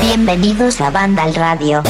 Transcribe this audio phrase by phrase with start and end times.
[0.00, 1.82] Bienvenidos a Banda al Radio.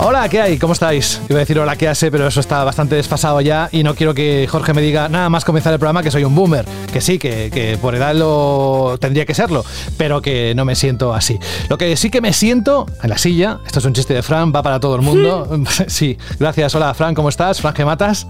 [0.00, 0.58] Hola, ¿qué hay?
[0.58, 1.20] ¿Cómo estáis?
[1.28, 2.10] Iba a decir hola, ¿qué hace?
[2.10, 5.44] Pero eso está bastante desfasado ya y no quiero que Jorge me diga nada más
[5.44, 6.64] comenzar el programa que soy un boomer.
[6.90, 9.64] Que sí, que, por edad lo tendría que serlo,
[9.98, 11.38] pero que no me siento así.
[11.68, 14.52] Lo que sí que me siento en la silla, esto es un chiste de Fran,
[14.54, 15.48] va para todo el mundo.
[15.86, 16.74] sí, gracias.
[16.74, 17.60] Hola, Fran, ¿cómo estás?
[17.60, 18.26] Fran, ¿qué matas?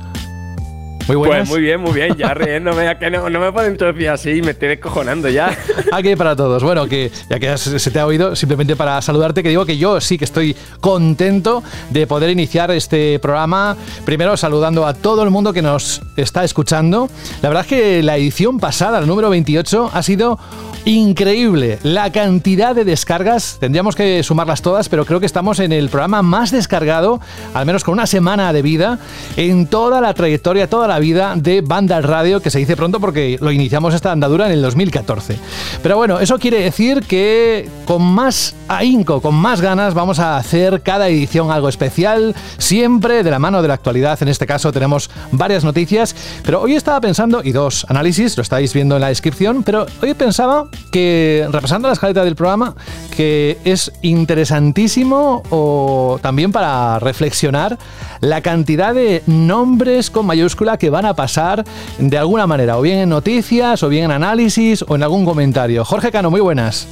[1.08, 4.42] Muy Pues muy bien, muy bien, ya riéndome, que no, no me pueden introducir así,
[4.42, 5.56] me estoy cojonando ya.
[5.92, 6.62] Aquí para todos.
[6.62, 10.00] Bueno, que ya que se te ha oído, simplemente para saludarte, que digo que yo
[10.00, 13.76] sí que estoy contento de poder iniciar este programa.
[14.04, 17.08] Primero saludando a todo el mundo que nos está escuchando.
[17.42, 20.38] La verdad es que la edición pasada, el número 28, ha sido
[20.84, 21.78] increíble.
[21.82, 26.22] La cantidad de descargas, tendríamos que sumarlas todas, pero creo que estamos en el programa
[26.22, 27.20] más descargado,
[27.54, 28.98] al menos con una semana de vida,
[29.36, 33.38] en toda la trayectoria, toda la vida de Banda Radio, que se dice pronto porque
[33.40, 35.36] lo iniciamos esta andadura en el 2014.
[35.82, 40.82] Pero bueno, eso quiere decir que con más ahínco, con más ganas, vamos a hacer
[40.82, 44.20] cada edición algo especial, siempre de la mano de la actualidad.
[44.22, 48.72] En este caso tenemos varias noticias, pero hoy estaba pensando, y dos análisis, lo estáis
[48.72, 52.74] viendo en la descripción, pero hoy pensaba que, repasando la escaleta del programa,
[53.16, 57.78] que es interesantísimo o también para reflexionar
[58.20, 61.62] la cantidad de nombres con mayúscula que van a pasar
[61.96, 65.84] de alguna manera, o bien en noticias, o bien en análisis, o en algún comentario.
[65.84, 66.88] Jorge Cano, muy buenas.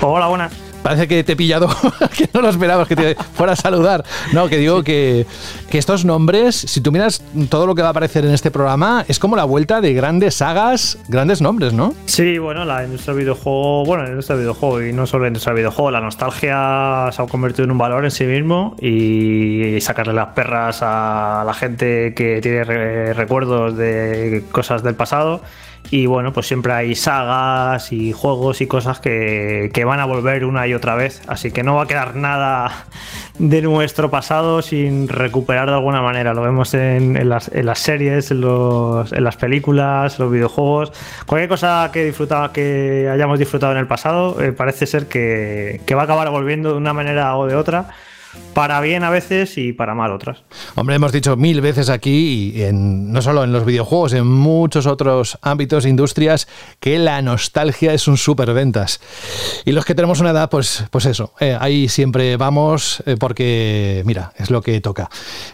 [0.00, 0.65] Hola, buenas.
[0.86, 1.68] Parece que te he pillado,
[2.16, 4.04] que no lo esperabas que te fuera a saludar.
[4.32, 5.26] No, que digo que,
[5.68, 9.04] que, estos nombres, si tú miras todo lo que va a aparecer en este programa,
[9.08, 11.92] es como la vuelta de grandes sagas, grandes nombres, ¿no?
[12.04, 15.28] Sí, bueno, la industria del videojuego, bueno, la industria del videojuego y no solo la
[15.30, 19.80] industria del videojuego, la nostalgia se ha convertido en un valor en sí mismo y
[19.80, 25.42] sacarle las perras a la gente que tiene recuerdos de cosas del pasado
[25.90, 30.66] y bueno, pues siempre hay sagas y juegos y cosas que, van a volver una
[30.66, 31.22] y otra vez.
[31.28, 32.86] Así que no va a quedar nada
[33.38, 36.34] de nuestro pasado sin recuperar de alguna manera.
[36.34, 38.40] Lo vemos en, las, series, en,
[39.24, 40.92] las películas, en los videojuegos.
[41.26, 45.94] Cualquier cosa que, disfruta, que hayamos disfrutado en el pasado eh, parece ser que, que
[45.94, 47.90] va a acabar volviendo de una manera o de otra
[48.56, 50.42] para bien a veces y para mal otras.
[50.76, 55.38] Hombre, hemos dicho mil veces aquí, y no solo en los videojuegos, en muchos otros
[55.42, 56.48] ámbitos, industrias,
[56.80, 59.00] que la nostalgia es un superventas.
[59.66, 64.02] Y los que tenemos una edad, pues, pues eso, eh, ahí siempre vamos eh, porque,
[64.06, 65.10] mira, es lo que toca.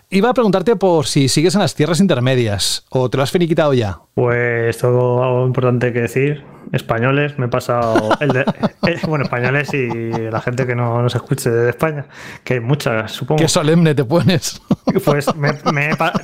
[0.09, 3.75] Iba a preguntarte por si sigues en las tierras intermedias o te lo has finiquitado
[3.75, 3.98] ya.
[4.14, 8.44] Pues todo algo importante que decir españoles, me he pasado el de,
[9.08, 9.88] bueno, españoles y
[10.30, 12.06] la gente que no nos escuche de España,
[12.44, 13.40] que hay muchas, supongo.
[13.40, 14.60] Qué solemne te pones.
[15.06, 15.52] Pues me,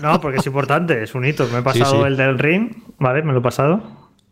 [0.03, 1.49] no, porque es importante, es un hito.
[1.51, 3.23] Me he pasado el del ring, ¿vale?
[3.23, 3.83] Me lo he pasado.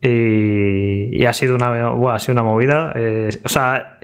[0.02, 1.68] Y, ha sido una,
[2.12, 2.92] ha sido una movida.
[2.94, 3.98] Eh, o sea,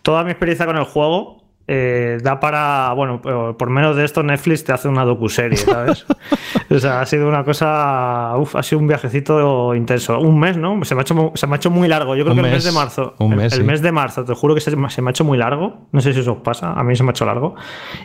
[0.00, 4.64] toda mi experiencia con el juego eh, da para, bueno, por menos de esto Netflix
[4.64, 6.04] te hace una docuserie, ¿sabes?
[6.70, 10.18] o sea, ha sido una cosa, uf, ha sido un viajecito intenso.
[10.18, 10.84] Un mes, ¿no?
[10.84, 12.16] Se me ha hecho, se me ha hecho muy largo.
[12.16, 13.14] Yo creo que el mes de marzo.
[13.18, 15.86] Un mes, el, mes de marzo, te juro que se, me ha hecho muy largo.
[15.92, 17.54] No sé si eso os pasa, a mí se me ha hecho largo.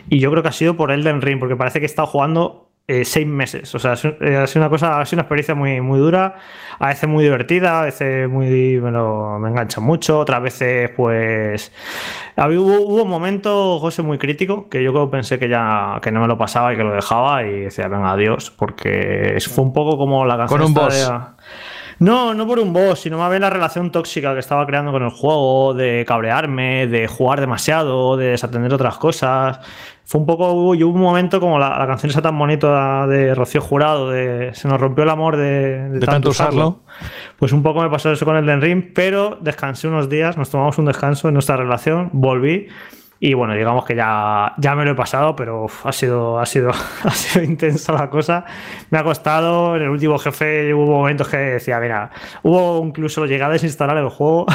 [0.08, 2.69] Y yo creo que ha sido por Elden Ring, porque parece que he estado jugando
[2.90, 3.72] eh, seis meses.
[3.74, 6.34] O sea, eh, ha sido una cosa, ha sido una experiencia muy, muy dura,
[6.78, 11.72] a veces muy divertida, a veces muy, me, me engancha mucho, otras veces pues...
[12.36, 16.20] Hubo, hubo un momento, José, muy crítico, que yo creo pensé que ya que no
[16.20, 19.96] me lo pasaba y que lo dejaba y decía, venga, adiós, porque fue un poco
[19.96, 20.58] como la canción...
[20.58, 21.12] Con un boss.
[22.00, 25.02] No, no por un boss, sino más bien la relación tóxica que estaba creando con
[25.02, 29.60] el juego, de cabrearme, de jugar demasiado, de desatender otras cosas
[30.10, 33.60] fue un poco, y hubo un momento como la, canción esa tan bonita de Rocío
[33.60, 36.80] Jurado, de se nos rompió el amor de, tanto, usarlo.
[37.38, 40.50] Pues un poco me pasó eso con el Den Ring, pero descansé unos días, nos
[40.50, 42.66] tomamos un descanso en nuestra relación, volví
[43.22, 46.70] y bueno, digamos que ya, ya me lo he pasado, pero ha, sido, ha, sido,
[47.04, 48.46] ha sido intensa la cosa.
[48.88, 49.76] Me ha costado.
[49.76, 52.10] En el último jefe hubo momentos que decía, mira,
[52.42, 54.46] hubo incluso llegada a desinstalar el juego.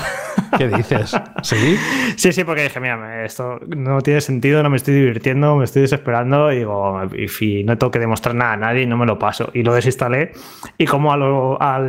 [0.57, 1.15] ¿Qué dices?
[1.43, 1.77] ¿Sí?
[2.17, 5.83] Sí, sí, porque dije, mira, esto no tiene sentido, no me estoy divirtiendo, me estoy
[5.83, 6.51] desesperando.
[6.51, 7.01] Y digo,
[7.39, 9.51] y no tengo que demostrar nada a nadie no me lo paso.
[9.53, 10.31] Y lo desinstalé.
[10.77, 11.79] Y como a, a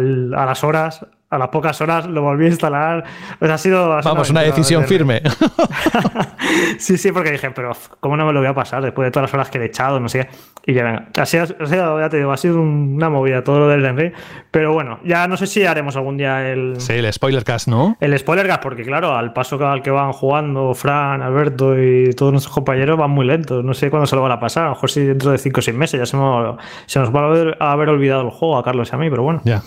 [0.46, 3.04] las horas a las pocas horas lo volví a instalar.
[3.38, 3.88] Pues ha sido.
[4.02, 5.22] Vamos, una decisión firme.
[6.78, 9.28] sí, sí, porque dije, pero ¿cómo no me lo voy a pasar después de todas
[9.28, 9.98] las horas que he echado?
[9.98, 10.28] No sé.
[10.64, 11.08] Y ya venga.
[11.16, 14.12] Ha sido, ya te digo, ha sido una movida todo lo del Henry.
[14.50, 16.80] Pero bueno, ya no sé si haremos algún día el.
[16.80, 17.96] Sí, el spoiler cast, ¿no?
[18.00, 22.32] El spoiler cast, porque claro, al paso al que van jugando Fran, Alberto y todos
[22.32, 23.64] nuestros compañeros van muy lentos.
[23.64, 24.64] No sé cuándo se lo van a pasar.
[24.64, 26.56] A lo mejor si dentro de 5 o 6 meses ya se nos,
[26.86, 27.20] se nos va
[27.58, 29.40] a haber, olvidado el juego a Carlos y a mí, pero bueno.
[29.44, 29.62] Ya.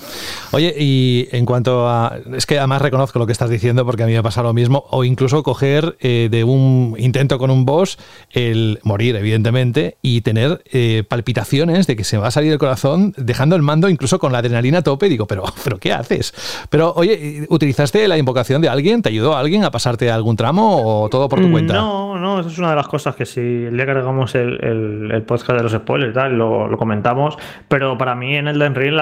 [0.52, 2.16] Oye, y en cuanto a.
[2.36, 4.86] Es que además reconozco lo que estás diciendo porque a mí me pasa lo mismo.
[4.92, 7.98] O incluso coger eh, de un intento con un boss
[8.30, 13.16] el morir, evidentemente, y tener eh, palpitaciones de que se va a salir el corazón
[13.18, 15.10] dejando el mando incluso con la adrenalina a tope.
[15.10, 16.36] Digo, pero, pero ¿qué haces?
[16.70, 19.02] Pero oye, ¿utilizaste la invocación de alguien?
[19.02, 21.74] ¿Te ayudó alguien a pasarte algún tramo o todo por tu mm, cuenta?
[21.74, 24.64] No, no, eso es una de las cosas que si el día que hagamos el,
[25.12, 27.38] el, podcast de los spoilers tal, lo, lo, comentamos.
[27.68, 29.00] Pero para mí en el Ring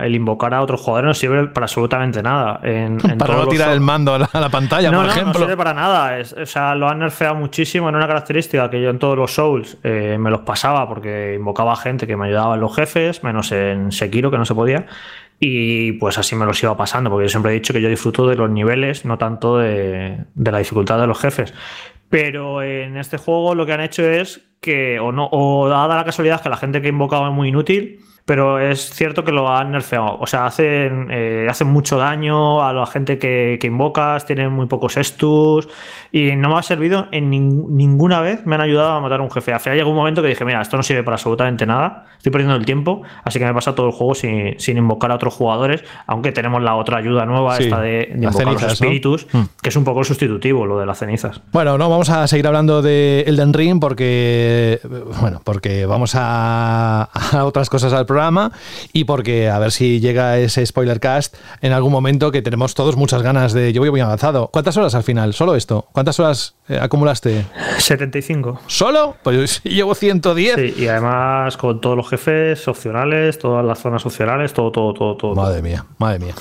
[0.00, 2.60] el invocar a otros jugadores no sirve para absolutamente nada.
[2.62, 5.32] En, para no tirar el mando a la, pantalla, por ejemplo.
[5.32, 6.18] No sirve para nada.
[6.20, 9.78] o sea, lo han nerfeado muchísimo en una característica que yo en todos los Souls
[9.82, 13.92] eh, me los pasaba porque invocaba gente que me ayudaba en los jefes, menos en
[13.92, 14.86] Sekiro, que no se podía.
[15.40, 18.26] Y pues así me los iba pasando, porque yo siempre he dicho que yo disfruto
[18.28, 21.54] de los niveles, no tanto de, de la dificultad de los jefes.
[22.08, 26.04] Pero en este juego lo que han hecho es que, o no, o dada la
[26.04, 29.72] casualidad que la gente que invocaba es muy inútil, pero es cierto que lo han
[29.72, 30.16] nerfeado.
[30.18, 34.96] O sea, hacen, eh, hacen mucho daño a la gente que, invocas, tienen muy pocos
[34.96, 35.68] estus
[36.10, 39.30] y no me ha servido en ninguna vez, me han ayudado a matar a un
[39.30, 39.52] jefe.
[39.52, 42.32] Al final llegó un momento que dije, mira, esto no sirve para absolutamente nada, estoy
[42.32, 45.84] perdiendo el tiempo, así que me pasa todo el juego sin, invocar a otros jugadores,
[46.06, 49.42] aunque tenemos la otra ayuda nueva, esta de, invocar los espíritus, mm.
[49.60, 51.42] que es un poco sustitutivo lo de las cenizas.
[51.52, 54.80] Bueno, no, vamos a seguir hablando de Elden Ring porque,
[55.20, 58.52] bueno, porque vamos a, a otras cosas al programa
[58.92, 62.96] y porque a ver si llega ese spoiler cast en algún momento que tenemos todos
[62.96, 63.72] muchas ganas de.
[63.72, 64.50] Yo voy muy avanzado.
[64.52, 65.34] ¿Cuántas horas al final?
[65.34, 65.88] ¿Solo esto?
[65.90, 67.44] ¿Cuántas horas eh, acumulaste?
[67.78, 68.60] 75.
[68.68, 69.16] ¿Solo?
[69.24, 70.54] Pues llevo 110.
[70.54, 75.16] Sí, y además con todos los jefes opcionales, todas las zonas opcionales, todo, todo, todo,
[75.16, 75.34] todo.
[75.34, 76.34] Madre mía, madre mía.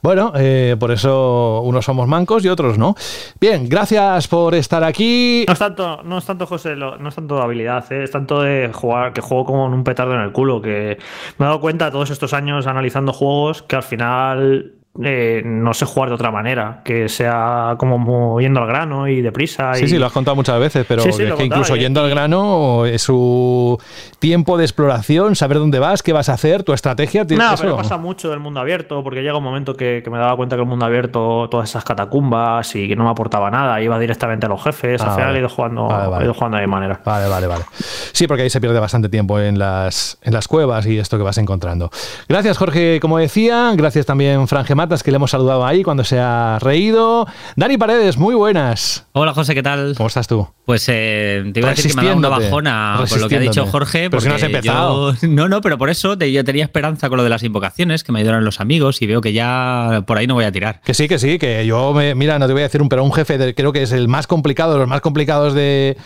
[0.00, 2.94] Bueno, eh, por eso unos somos mancos y otros no.
[3.38, 5.44] Bien, gracias por estar aquí.
[5.46, 8.70] No es tanto, no es tanto José, no es tanto habilidad, eh, es tanto de
[8.72, 10.96] jugar, que juego como en un petardo en el culo, que
[11.38, 15.84] me he dado cuenta todos estos años analizando juegos que al final eh, no sé
[15.86, 19.74] jugar de otra manera, que sea como yendo al grano y deprisa.
[19.74, 23.02] Sí, sí, lo has contado muchas veces, pero es que incluso yendo al grano es
[23.02, 23.78] su
[24.18, 27.24] tiempo de exploración, saber dónde vas, qué vas a hacer, tu estrategia.
[27.24, 30.56] No, pero pasa mucho del mundo abierto, porque llega un momento que, me daba cuenta
[30.56, 34.46] que el mundo abierto, todas esas catacumbas y que no me aportaba nada, iba directamente
[34.46, 35.88] a los jefes, al ah, final he ido jugando,
[36.18, 37.00] He ido jugando de manera.
[37.04, 37.64] Vale, vale, vale.
[38.12, 41.22] Sí, porque ahí se pierde bastante tiempo en las, en las cuevas y esto que
[41.22, 41.90] vas encontrando.
[42.28, 46.58] Gracias, Jorge, como decía, gracias también, Franje que le hemos saludado ahí cuando se ha
[46.60, 47.26] reído.
[47.56, 49.06] Dani Paredes, muy buenas.
[49.12, 49.94] Hola José, ¿qué tal?
[49.96, 50.46] ¿Cómo estás tú?
[50.64, 53.36] Pues eh, te iba a decir que me ha dado una bajona con lo que
[53.36, 54.08] ha dicho Jorge.
[54.08, 55.14] Porque no has empezado.
[55.22, 58.20] no, no, pero por eso yo tenía esperanza con lo de las invocaciones, que me
[58.20, 60.80] ayudaron los amigos y veo que ya por ahí no voy a tirar.
[60.82, 63.02] Que sí, que sí, que yo, me, mira, no te voy a decir un, pero
[63.02, 65.96] un jefe creo que es el más complicado, de los más complicados de,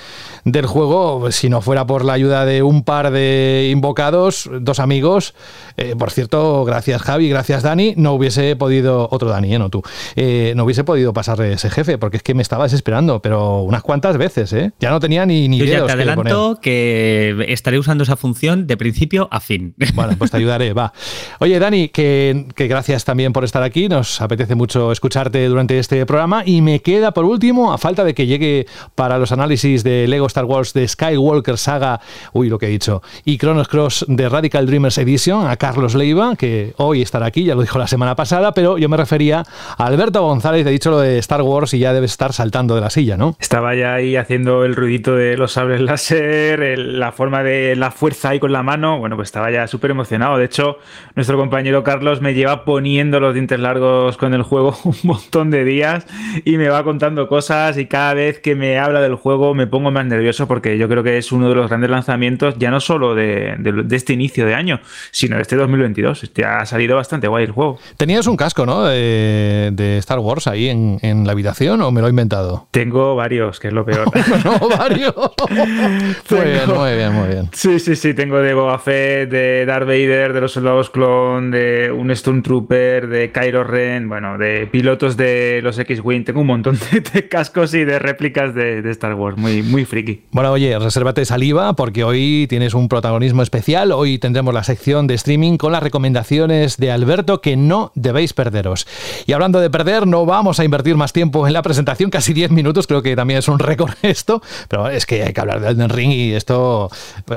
[0.45, 5.35] del juego, si no fuera por la ayuda de un par de invocados, dos amigos.
[5.77, 9.59] Eh, por cierto, gracias Javi, gracias Dani, no hubiese podido otro Dani, ¿eh?
[9.59, 9.83] no tú.
[10.15, 13.83] Eh, no hubiese podido pasarle ese jefe, porque es que me estaba desesperando, pero unas
[13.83, 14.71] cuantas veces, ¿eh?
[14.79, 18.77] Ya no tenía ni, ni Yo ya te adelanto que, estaré usando esa función de
[18.77, 19.75] principio a fin.
[19.95, 20.93] Bueno, pues te ayudaré, va.
[21.41, 23.89] Oye, Dani, que, gracias también por estar aquí.
[23.89, 26.45] Nos apetece mucho escucharte durante este programa.
[26.47, 30.29] Y me queda por último, a falta de que llegue para los análisis de Lego
[30.29, 32.01] Star Wars de Skywalker Saga,
[32.33, 36.37] uy, lo que he dicho, y Chronos Cross de Radical Dreamers Edition, a Carlos Leiva,
[36.37, 39.45] que hoy estará aquí, ya lo dijo la semana pasada, pero yo me refería
[39.79, 42.81] a Alberto González, he dicho lo de Star Wars y ya debe estar saltando de
[42.81, 43.37] la silla, ¿no?
[43.39, 48.31] Estaba ya ahí haciendo el ruidito de los sables láser, la forma de la fuerza
[48.31, 50.39] ahí con la mano, bueno, pues estaba ya súper emocionado.
[50.39, 50.79] De hecho,
[51.15, 55.65] nuestro compañero Carlos me lleva poniendo los dientes largos con el juego un montón de
[55.65, 56.07] días
[56.45, 59.91] y me va contando cosas y cada vez que me habla del juego me pongo
[59.91, 63.15] más nervioso porque yo creo que es uno de los grandes lanzamientos, ya no solo
[63.15, 63.57] de,
[63.91, 64.81] este inicio de año,
[65.11, 66.25] sino de este 2022.
[66.25, 67.79] Este ha salido bastante guay el juego.
[67.97, 68.87] Tenías un casco, ¿no?
[68.87, 72.67] De, Star Wars ahí en, en, la habitación o me lo he inventado?
[72.73, 74.11] Tengo varios, que es lo peor.
[74.45, 75.15] no, varios.
[76.29, 77.49] muy bien, muy bien, muy bien.
[77.53, 78.15] Sí, sí, sí.
[78.15, 83.31] Tengo de Boba Fett, de Darth Vader, de los soldados clon, de un Stormtrooper, de
[83.31, 86.25] Kylo Ren, bueno, de pilotos de los X-Wing.
[86.25, 89.39] Tengo un montón de, cascos y de réplicas de, Star Wars.
[89.39, 90.23] Muy, muy friki.
[90.33, 93.93] Bueno, oye, resérvate saliva porque hoy tienes un protagonismo especial.
[93.93, 98.87] Hoy tendremos la sección de streaming con las recomendaciones de Alberto que no debéis perderos.
[99.27, 102.51] Y hablando de perder, no vamos a invertir más tiempo en la presentación, casi 10
[102.51, 105.69] minutos, creo que también es un récord esto, pero es que hay que hablar de
[105.69, 106.91] Elden Ring y esto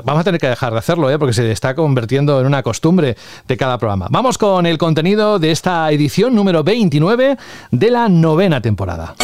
[0.04, 1.18] vamos a tener que dejar de hacerlo, ¿eh?
[1.18, 4.08] porque se está convirtiendo en una costumbre de cada programa.
[4.10, 7.36] Vamos con el contenido de esta edición número 29
[7.70, 9.14] de la novena temporada.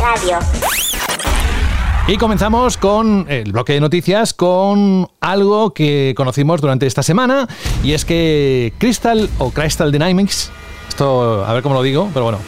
[0.00, 0.38] Radio.
[2.06, 7.48] Y comenzamos con el bloque de noticias con algo que conocimos durante esta semana
[7.82, 10.50] y es que Crystal o Crystal Dynamics,
[10.86, 12.40] esto a ver cómo lo digo, pero bueno,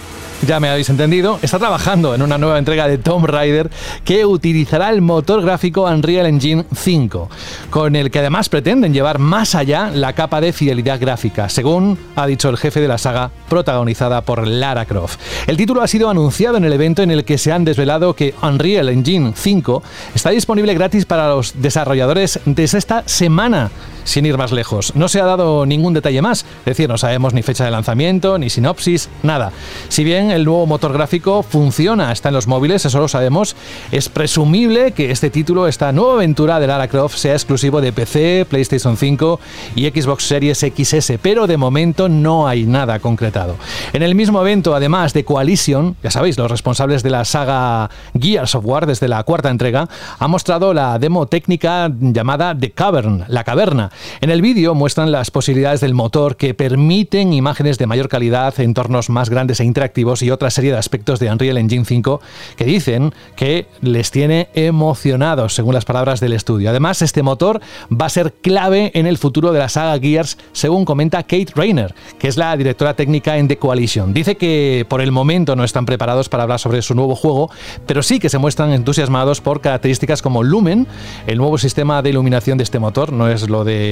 [0.44, 3.70] ya me habéis entendido, está trabajando en una nueva entrega de Tomb Raider
[4.04, 7.30] que utilizará el motor gráfico Unreal Engine 5,
[7.70, 12.26] con el que además pretenden llevar más allá la capa de fidelidad gráfica, según ha
[12.26, 15.18] dicho el jefe de la saga protagonizada por Lara Croft.
[15.46, 18.34] El título ha sido anunciado en el evento en el que se han desvelado que
[18.42, 19.82] Unreal Engine 5
[20.14, 23.70] está disponible gratis para los desarrolladores desde esta semana
[24.06, 24.94] sin ir más lejos.
[24.94, 28.38] No se ha dado ningún detalle más, es decir, no sabemos ni fecha de lanzamiento,
[28.38, 29.52] ni sinopsis, nada.
[29.88, 33.56] Si bien el nuevo motor gráfico funciona, está en los móviles, eso lo sabemos,
[33.90, 38.46] es presumible que este título, esta nueva aventura de Lara Croft, sea exclusivo de PC,
[38.48, 39.40] PlayStation 5
[39.74, 43.56] y Xbox Series XS, pero de momento no hay nada concretado.
[43.92, 48.54] En el mismo evento, además de Coalition, ya sabéis, los responsables de la saga Gears
[48.54, 53.44] of War desde la cuarta entrega, han mostrado la demo técnica llamada The Cavern, la
[53.44, 58.58] caverna, en el vídeo muestran las posibilidades del motor que permiten imágenes de mayor calidad,
[58.60, 62.20] entornos más grandes e interactivos y otra serie de aspectos de Unreal Engine 5
[62.56, 66.70] que dicen que les tiene emocionados, según las palabras del estudio.
[66.70, 67.60] Además, este motor
[67.90, 71.94] va a ser clave en el futuro de la saga Gears, según comenta Kate Rayner,
[72.18, 74.12] que es la directora técnica en The Coalition.
[74.12, 77.50] Dice que por el momento no están preparados para hablar sobre su nuevo juego,
[77.86, 80.86] pero sí que se muestran entusiasmados por características como Lumen,
[81.26, 83.85] el nuevo sistema de iluminación de este motor, no es lo de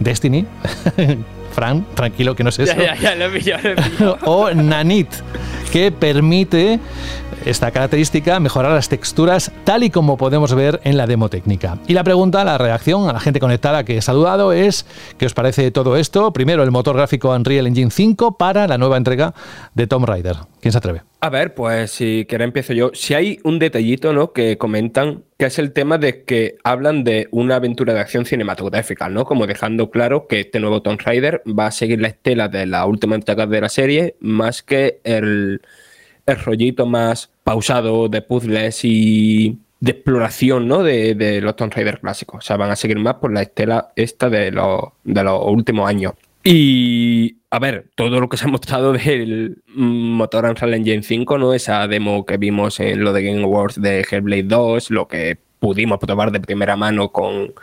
[0.00, 0.46] Destiny.
[1.54, 2.74] Fran, tranquilo que no es eso.
[4.24, 5.08] o Nanit,
[5.72, 6.80] que permite
[7.44, 11.78] esta característica mejorar las texturas tal y como podemos ver en la demo técnica.
[11.86, 14.86] Y la pregunta, la reacción a la gente conectada que he saludado es
[15.18, 16.32] ¿qué os parece todo esto?
[16.32, 19.34] Primero el motor gráfico Unreal Engine 5 para la nueva entrega
[19.74, 20.36] de Tomb Raider.
[20.60, 21.02] ¿Quién se atreve?
[21.20, 22.90] A ver, pues si quiero empiezo yo.
[22.94, 24.32] Si hay un detallito, ¿no?
[24.32, 29.08] Que comentan, que es el tema de que hablan de una aventura de acción cinematográfica,
[29.08, 29.24] ¿no?
[29.24, 32.86] Como dejando claro que este nuevo Tomb Raider va a seguir la estela de la
[32.86, 35.60] última entrega de la serie, más que el,
[36.26, 40.82] el rollito más pausado de puzzles y de exploración, ¿no?
[40.82, 42.38] De, los Tomb Raider clásicos.
[42.38, 45.88] O sea, van a seguir más por la estela esta de los, de los últimos
[45.88, 46.14] años.
[46.42, 51.54] Y a ver, todo lo que se ha mostrado del motor Unreal Engine 5, ¿no?
[51.54, 55.98] Esa demo que vimos en lo de Game Awards de Hellblade 2, lo que pudimos
[55.98, 57.54] probar de primera mano con,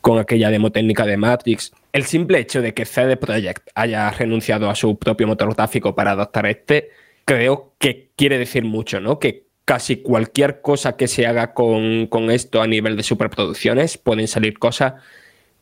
[0.00, 1.72] con aquella demo técnica de Matrix.
[1.92, 6.12] El simple hecho de que CD Projekt haya renunciado a su propio motor gráfico para
[6.12, 6.90] adoptar este,
[7.30, 9.20] creo que quiere decir mucho, ¿no?
[9.20, 14.26] Que casi cualquier cosa que se haga con, con esto a nivel de superproducciones pueden
[14.26, 14.94] salir cosas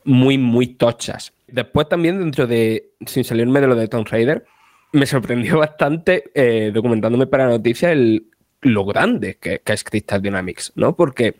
[0.02, 1.34] muy, muy tochas.
[1.46, 4.46] Después también dentro de, sin salirme de lo de Tomb Raider,
[4.92, 8.28] me sorprendió bastante eh, documentándome para la noticia el,
[8.62, 10.96] lo grande que, es Crystal Dynamics, ¿no?
[10.96, 11.36] Porque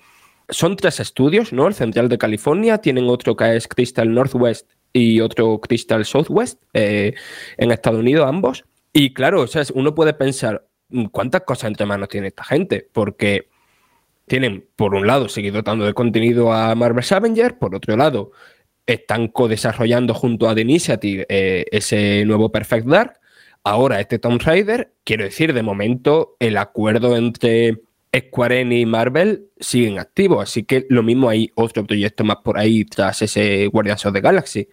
[0.51, 1.69] son tres estudios, ¿no?
[1.69, 7.15] El Central de California, tienen otro que es Crystal Northwest y otro Crystal Southwest eh,
[7.57, 8.67] en Estados Unidos, ambos.
[8.93, 12.89] Y claro, o sea, uno puede pensar, mm, ¿cuántas cosas entre manos tiene esta gente?
[12.93, 13.49] Porque
[14.27, 18.33] tienen, por un lado, seguir dotando de contenido a Marvel Avenger, por otro lado,
[18.87, 23.21] están co-desarrollando junto a The Initiative eh, ese nuevo Perfect Dark.
[23.65, 27.83] Ahora este Tomb Raider, quiero decir, de momento el acuerdo entre
[28.17, 32.59] Square Enix y Marvel siguen activos, así que lo mismo hay otro proyecto más por
[32.59, 34.69] ahí tras ese Guardians of the Galaxy.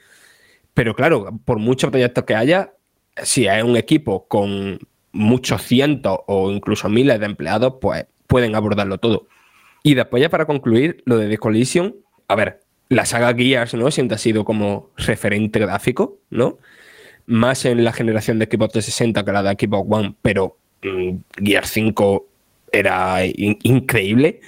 [0.74, 2.75] Pero claro, por muchos proyectos que haya,
[3.24, 4.80] si hay un equipo con
[5.12, 9.28] muchos cientos o incluso miles de empleados, pues pueden abordarlo todo.
[9.84, 11.96] Y después ya para concluir, lo de The Collision,
[12.28, 13.90] a ver, la saga Gears, ¿no?
[13.92, 16.58] Siempre ha sido como referente gráfico, ¿no?
[17.26, 21.70] Más en la generación de Xbox 360 que la de Xbox One, pero mm, Gears
[21.70, 22.28] 5
[22.72, 24.42] era increíble.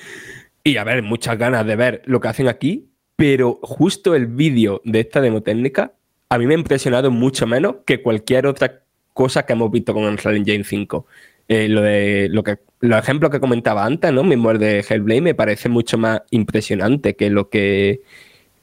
[0.63, 4.81] Y a ver, muchas ganas de ver lo que hacen aquí, pero justo el vídeo
[4.83, 5.93] de esta demo técnica
[6.29, 8.81] a mí me ha impresionado mucho menos que cualquier otra
[9.13, 11.05] cosa que hemos visto con Unreal Engine 5.
[11.47, 14.23] Eh, lo de lo que los ejemplos que comentaba antes, ¿no?
[14.23, 18.01] Mismo de Hellblade me parece mucho más impresionante que lo que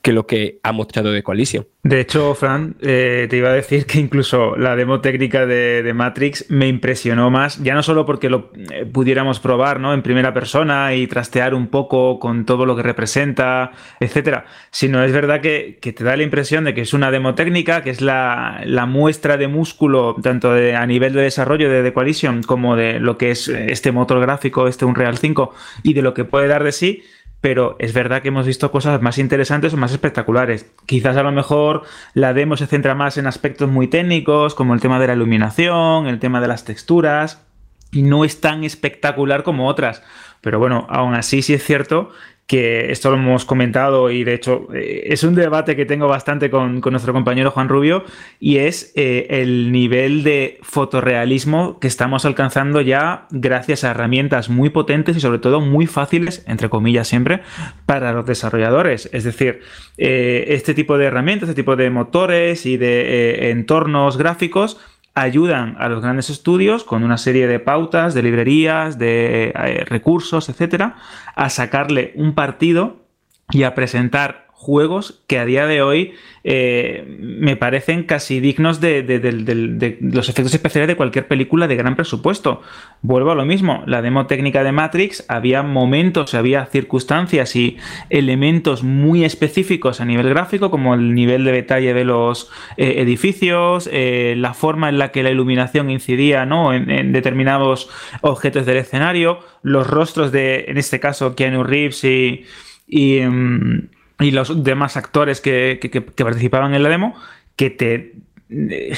[0.04, 1.66] que lo que ha mostrado de Coalition.
[1.82, 6.50] De hecho, Fran, eh, te iba a decir que incluso la demo técnica de, Matrix
[6.50, 9.94] me impresionó más, ya no solo porque lo eh, pudiéramos probar ¿no?
[9.94, 15.10] en primera persona y trastear un poco con todo lo que representa, etcétera, sino es
[15.10, 18.62] verdad que, te da la impresión de que es una demo técnica, que es la,
[18.86, 23.30] muestra de músculo, tanto a nivel de desarrollo de The Coalition como de lo que
[23.30, 27.02] es este motor gráfico, este Unreal 5 y de lo que puede dar de sí
[27.44, 30.64] pero es verdad que hemos visto cosas más interesantes o más espectaculares.
[30.86, 31.82] Quizás a lo mejor
[32.14, 36.06] la demo se centra más en aspectos muy técnicos, como el tema de la iluminación,
[36.06, 37.44] el tema de las texturas,
[37.92, 40.02] y no es tan espectacular como otras.
[40.40, 42.12] Pero bueno, aún así sí es cierto
[42.46, 46.50] que esto lo hemos comentado y de hecho eh, es un debate que tengo bastante
[46.50, 48.04] con, nuestro compañero Juan Rubio
[48.38, 54.68] y es eh, el nivel de fotorrealismo que estamos alcanzando ya gracias a herramientas muy
[54.68, 57.40] potentes y sobre todo muy fáciles, entre comillas siempre,
[57.86, 59.08] para los desarrolladores.
[59.12, 59.60] Es decir,
[59.96, 64.78] eh, este tipo de herramientas, este tipo de motores y de entornos gráficos
[65.14, 70.48] ayudan a los grandes estudios con una serie de pautas, de librerías, de eh, recursos,
[70.48, 70.96] etcétera,
[71.34, 73.04] a sacarle un partido
[73.50, 79.98] y a presentar juegos que a día de hoy eh, me parecen casi dignos de,
[80.00, 82.62] los efectos especiales de cualquier película de gran presupuesto.
[83.02, 87.76] Vuelvo a lo mismo, la demo técnica de Matrix, había momentos, había circunstancias y
[88.08, 93.86] elementos muy específicos a nivel gráfico, como el nivel de detalle de los eh, edificios,
[93.92, 96.72] eh, la forma en la que la iluminación incidía ¿no?
[96.72, 97.90] en, determinados
[98.22, 102.44] objetos del escenario, los rostros de, en este caso, Keanu Reeves y...
[102.88, 103.88] em,
[104.24, 105.78] y los demás actores que,
[106.16, 107.14] participaban en la demo,
[107.56, 108.14] que te
[108.50, 108.96] eh,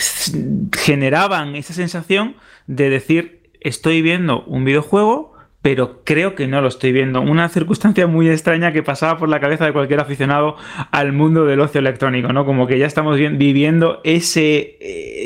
[0.76, 5.35] generaban esa sensación de decir, estoy viendo un videojuego,
[5.66, 7.20] pero creo que no lo estoy viendo.
[7.20, 10.54] Una circunstancia muy extraña que pasaba por la cabeza de cualquier aficionado
[10.92, 12.44] al mundo del ocio electrónico, ¿no?
[12.44, 14.76] Como que ya estamos viviendo ese,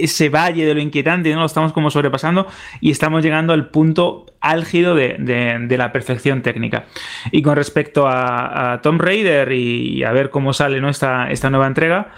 [0.02, 1.40] ese valle de lo inquietante, ¿no?
[1.40, 2.46] Lo estamos como sobrepasando
[2.80, 6.86] y estamos llegando al punto álgido de, la perfección técnica.
[7.32, 11.66] Y con respecto a, a Tomb Raider y, a ver cómo sale esta, esta nueva
[11.66, 12.12] entrega,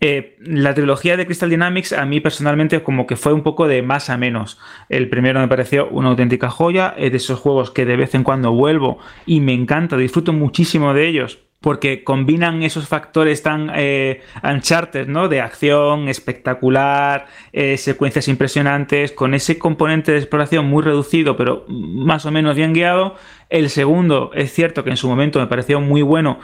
[0.00, 3.82] eh, la trilogía de Crystal Dynamics a mí personalmente como que fue un poco de
[3.82, 4.58] más a menos.
[4.88, 8.22] El primero me pareció una auténtica joya, es de esos juegos que de vez en
[8.22, 14.22] cuando vuelvo y me encanta, disfruto muchísimo de ellos porque combinan esos factores tan eh,
[14.44, 15.28] uncharted, ¿no?
[15.28, 22.24] De acción espectacular, eh, secuencias impresionantes, con ese componente de exploración muy reducido, pero más
[22.26, 23.16] o menos bien guiado.
[23.48, 26.38] El segundo, es cierto que en su momento me pareció muy bueno,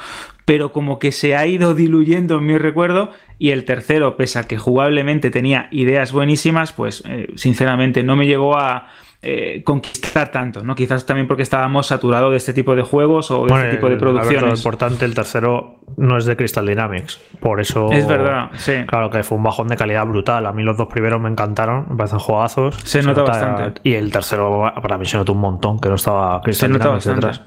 [0.45, 3.11] pero como que se ha ido diluyendo en mi recuerdo.
[3.39, 8.27] Y el tercero, pese a que jugablemente tenía ideas buenísimas, pues eh, sinceramente no me
[8.27, 8.89] llegó a,
[9.25, 10.75] eh, conquistar tanto, ¿no?
[10.75, 13.97] Quizás también porque estábamos saturados de este tipo de juegos o de este tipo de
[13.97, 14.43] producciones.
[14.43, 17.93] lo importante, el tercero no es de Crystal Dynamics, por eso...
[17.93, 18.73] Es verdad, sí.
[18.87, 20.45] Claro que fue un bajón de calidad brutal.
[20.47, 22.77] A mí los dos primeros me encantaron, me parecen juegazos.
[22.83, 23.81] Se, nota, bastante.
[23.85, 27.43] Y el tercero para mí se notó un montón, que no estaba Crystal Dynamics detrás.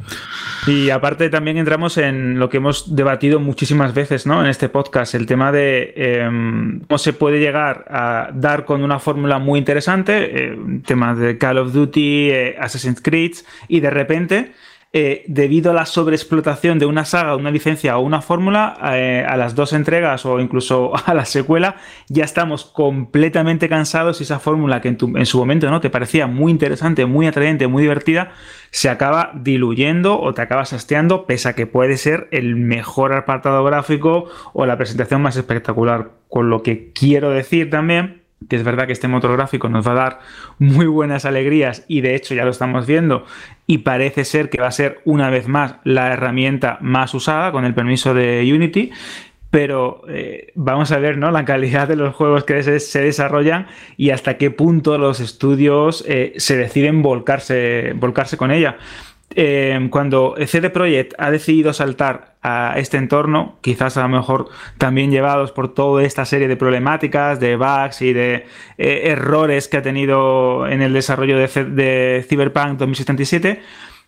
[0.68, 4.42] Y aparte también entramos en lo que hemos debatido muchísimas veces, ¿no?
[4.42, 9.00] En este podcast, el tema de em, cómo se puede llegar a dar con una
[9.00, 13.34] fórmula muy interesante, eh, tema de Call of Duty, eh, Assassin's Creed,
[13.67, 14.54] y de repente,
[14.97, 19.36] eh, debido a la sobreexplotación de una saga, una licencia o una fórmula, eh, a
[19.36, 21.75] las dos entregas o incluso a la secuela,
[22.08, 25.82] ya estamos completamente cansados y esa fórmula que en, su momento ¿no?
[25.82, 28.32] te parecía muy interesante, muy atrayente, muy divertida,
[28.71, 33.65] se acaba diluyendo o te acabas hasteando, pese a que puede ser el mejor apartado
[33.65, 36.12] gráfico o la presentación más espectacular.
[36.30, 39.91] Con lo que quiero decir también que es verdad que este motor gráfico nos va
[39.93, 40.19] a dar
[40.60, 43.26] muy buenas alegrías y de hecho ya lo estamos viendo
[43.65, 47.65] y parece ser que va a ser una vez más la herramienta más usada con
[47.65, 48.91] el permiso de Unity,
[49.50, 51.32] pero eh, vamos a ver ¿no?
[51.32, 53.67] la calidad de los juegos que se, desarrollan
[53.98, 58.78] y hasta qué punto los estudios eh, se deciden volcarse, volcarse con ella.
[59.34, 65.10] Eh, cuando CD Projekt ha decidido saltar a este entorno, quizás a lo mejor también
[65.10, 68.45] llevados por toda esta serie de problemáticas, de bugs y de
[68.77, 73.62] eh, errores que ha tenido en el desarrollo de, de Cyberpunk 2077,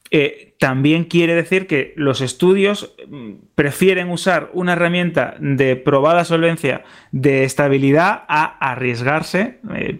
[0.09, 6.83] eh, también quiere decir que los estudios mm, prefieren usar una herramienta de probada solvencia
[7.11, 9.99] de estabilidad a arriesgarse, eh,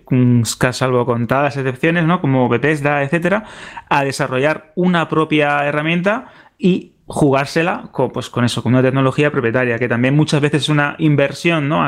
[0.72, 2.22] salvo contadas excepciones, ¿no?
[2.22, 3.46] como Bethesda, etcétera,
[3.90, 9.80] a desarrollar una propia herramienta y jugársela con, pues, con eso, con una tecnología propietaria,
[9.80, 11.82] que también muchas veces es una inversión, ¿no?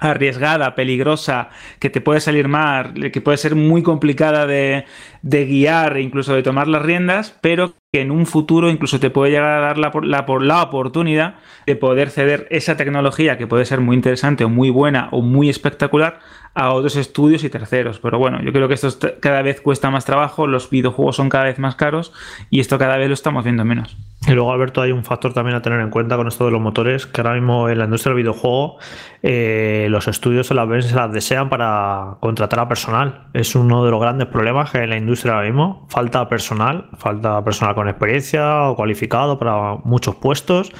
[0.00, 4.86] arriesgada, peligrosa, que te puede salir mal, que puede ser muy complicada de,
[5.22, 9.10] de guiar e incluso de tomar las riendas, pero que en un futuro incluso te
[9.10, 11.34] puede llegar a dar la, la, la, oportunidad
[11.66, 15.48] de poder ceder esa tecnología que puede ser muy interesante o muy buena o muy
[15.48, 16.20] espectacular
[16.54, 17.98] a otros estudios y terceros.
[17.98, 21.44] Pero bueno, yo creo que esto cada vez cuesta más trabajo, los videojuegos son cada
[21.44, 22.12] vez más caros
[22.48, 23.96] y esto cada vez lo estamos viendo menos.
[24.26, 26.60] Y luego, Alberto, hay un factor también a tener en cuenta con esto de los
[26.60, 28.78] motores, que ahora mismo en la industria del videojuego
[29.22, 33.28] eh, los estudios se las ven, se las desean para contratar a personal.
[33.32, 35.86] Es uno de los grandes problemas que hay en la industria ahora mismo.
[35.88, 40.70] Falta personal, falta personal con experiencia o cualificado para muchos puestos.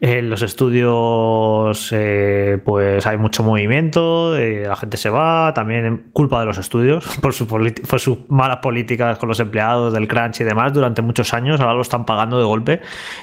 [0.00, 6.40] En los estudios, eh, pues hay mucho movimiento, eh, la gente se va, también culpa
[6.40, 10.44] de los estudios por, su por sus malas políticas con los empleados del crunch y
[10.44, 11.60] demás durante muchos años.
[11.60, 12.80] Ahora lo están pagando de golpe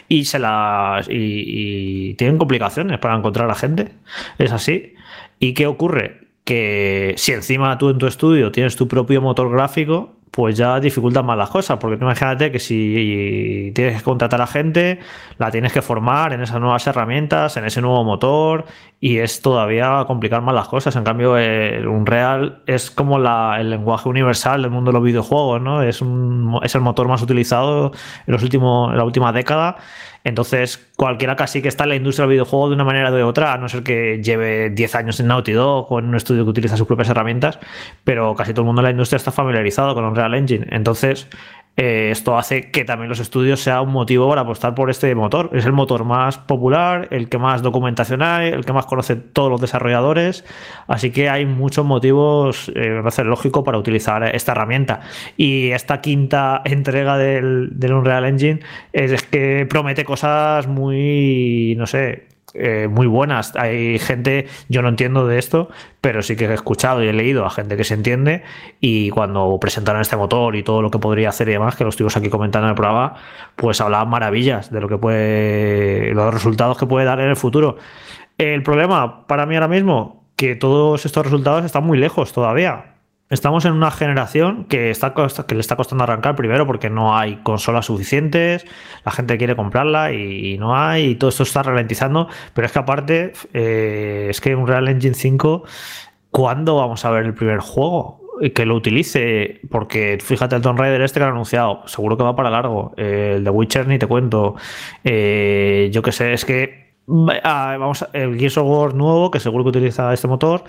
[0.07, 3.93] y se las y, tienen complicaciones para encontrar a gente.
[4.37, 4.93] Es así.
[5.39, 6.27] ¿Y qué ocurre?
[6.43, 11.23] Que si encima tú en tu estudio tienes tu propio motor gráfico, pues ya dificulta
[11.23, 14.99] más las cosas, porque imagínate que si tienes que contratar a gente,
[15.37, 18.65] la tienes que formar en esas nuevas herramientas, en ese nuevo motor,
[18.99, 20.93] y es todavía complicar más las cosas.
[20.97, 25.81] En cambio, el Unreal es como el lenguaje universal del mundo de los videojuegos, ¿no?
[25.81, 27.93] Es, un, es el motor más utilizado
[28.27, 29.77] en, los últimos, en la última década
[30.25, 33.21] entonces, cualquiera casi que está en la industria del videojuego de una manera o de
[33.21, 36.43] otra, a no ser que lleve 10 años en Naughty Dog o en un estudio
[36.43, 37.59] que utiliza sus propias herramientas,
[38.03, 40.65] pero casi todo el mundo en la industria está familiarizado con Unreal Engine.
[40.71, 41.27] Entonces,
[41.77, 45.49] eh, esto hace que también los estudios sea un motivo para apostar por este motor.
[45.53, 49.51] Es el motor más popular, el que más documentación hay, el que más conocen todos
[49.51, 50.45] los desarrolladores.
[50.87, 55.01] Así que hay muchos motivos, eh, me parece lógico, para utilizar esta herramienta.
[55.35, 58.61] Y esta quinta entrega del, del Unreal Engine
[58.93, 63.55] es que promete cosas muy, no sé, eh, muy buenas.
[63.55, 65.69] Hay gente, yo no entiendo de esto,
[66.01, 68.43] pero sí que he escuchado y he leído a gente que se entiende
[68.79, 71.89] y cuando presentaron este motor y todo lo que podría hacer y demás, que lo
[71.89, 73.15] estuvimos aquí comentando en el programa,
[73.55, 77.77] pues hablaban maravillas de lo que puede, los resultados que puede dar en el futuro.
[78.37, 82.94] El problema para mí ahora mismo, que todos estos resultados están muy lejos todavía
[83.29, 87.37] estamos en una generación que, está, que le está costando arrancar primero porque no hay
[87.37, 88.65] consolas suficientes,
[89.03, 92.27] la gente quiere comprarla y, no hay, y todo esto está ralentizando.
[92.53, 95.63] Pero es que aparte, eh, es que un Real Engine 5,
[96.31, 98.21] ¿cuándo vamos a ver el primer juego?
[98.53, 102.35] que lo utilice, porque fíjate el Tomb Raider este que han anunciado, seguro que va
[102.35, 102.93] para largo.
[102.97, 104.55] el de Witcher ni te cuento.
[105.05, 109.63] Eh, yo que sé, es que Ah, vamos, el Gears of War nuevo, que seguro
[109.63, 110.63] que utiliza este motor,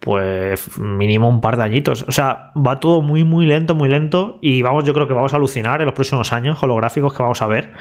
[0.00, 2.06] pues mínimo un par de añitos.
[2.08, 4.38] O sea, va todo muy, muy lento, muy lento.
[4.40, 7.12] Y vamos, yo creo que vamos a alucinar en los próximos años con los gráficos
[7.12, 7.74] que vamos a ver.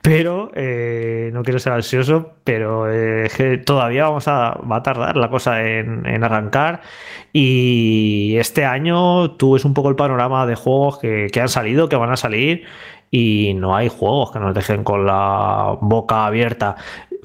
[0.00, 5.18] Pero, eh, no quiero ser ansioso, pero eh, que todavía vamos a, va a tardar
[5.18, 6.80] la cosa en, arrancar.
[7.34, 11.90] Y este año tú ves un poco el panorama de juegos que, que han salido,
[11.90, 12.64] que van a salir
[13.10, 16.76] y no hay juegos que nos dejen con la boca abierta.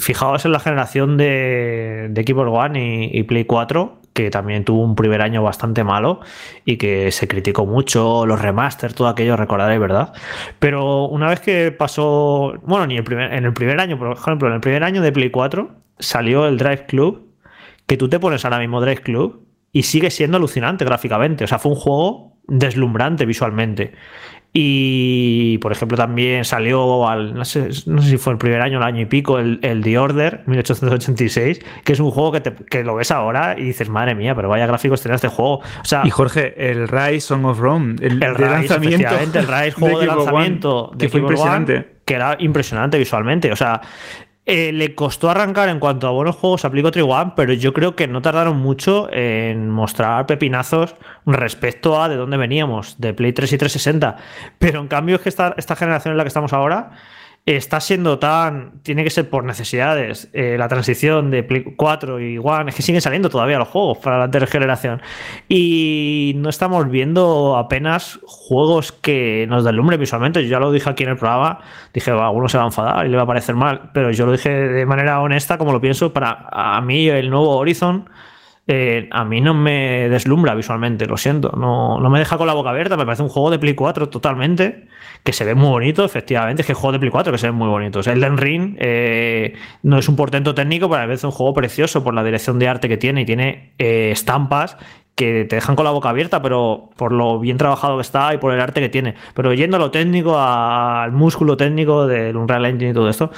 [0.03, 4.95] Fijaos en la generación de, de Xbox One y, Play 4, que también tuvo un
[4.95, 6.19] primer año bastante malo
[6.65, 10.11] y que se criticó mucho, los remaster, todo aquello, recordaréis, ¿verdad?
[10.59, 14.49] Pero una vez que pasó, bueno, ni el primer, en el primer año, por ejemplo,
[14.49, 17.29] en el primer año de Play 4 salió el Drive Club,
[17.87, 21.59] que tú te pones ahora mismo Drive Club y sigue siendo alucinante gráficamente, o sea,
[21.59, 23.93] fue un juego deslumbrante visualmente.
[24.55, 28.77] Y, por ejemplo, también salió, al, no, sé, no sé si fue el primer año,
[28.77, 32.53] el año y pico, el, el The Order 1886, que es un juego que, te,
[32.53, 35.55] que, lo ves ahora y dices, madre mía, pero vaya gráficos tenía este juego.
[35.55, 39.15] O sea, y Jorge, el Rise Song of Rome, el, el Rise, lanzamiento.
[39.17, 41.73] El Rise, juego de, de lanzamiento One, que fue impresionante.
[41.73, 43.51] One, que era impresionante visualmente.
[43.51, 43.81] O sea,
[44.45, 48.07] eh, le costó arrancar en cuanto a buenos juegos, aplicó One, pero yo creo que
[48.07, 53.57] no tardaron mucho en mostrar pepinazos respecto a de dónde veníamos, de Play 3 y
[53.57, 54.17] 360.
[54.59, 56.91] Pero en cambio es que esta, esta generación en la que estamos ahora
[57.45, 58.79] está siendo tan.
[58.83, 60.29] Tiene que ser por necesidades.
[60.33, 62.69] Eh, la transición de Play 4 y One.
[62.69, 65.01] Es que siguen saliendo todavía los juegos para la tercera generación.
[65.49, 70.43] Y no estamos viendo apenas juegos que nos deslumbre visualmente.
[70.43, 71.59] Yo ya lo dije aquí en el programa.
[71.93, 73.89] Dije, algunos se va a enfadar y le va a parecer mal.
[73.93, 76.13] Pero yo lo dije de manera honesta, como lo pienso.
[76.13, 78.09] Para a mí, el nuevo Horizon.
[78.65, 81.51] Eh, a mí no me deslumbra visualmente, lo siento.
[81.57, 82.95] No, no me deja con la boca abierta.
[82.95, 84.87] Me parece un juego de Play 4 totalmente
[85.23, 86.61] que se ve muy bonito, efectivamente.
[86.61, 88.07] Es que juego de Play 4 que se ven muy bonitos.
[88.07, 92.03] Elden Ring eh, no es un portento técnico, pero a veces es un juego precioso
[92.03, 94.77] por la dirección de arte que tiene y tiene eh, estampas
[95.15, 98.37] que te dejan con la boca abierta, pero por lo bien trabajado que está y
[98.37, 99.13] por el arte que tiene.
[99.35, 103.29] Pero yendo a lo técnico, al músculo técnico del Unreal Engine y todo esto,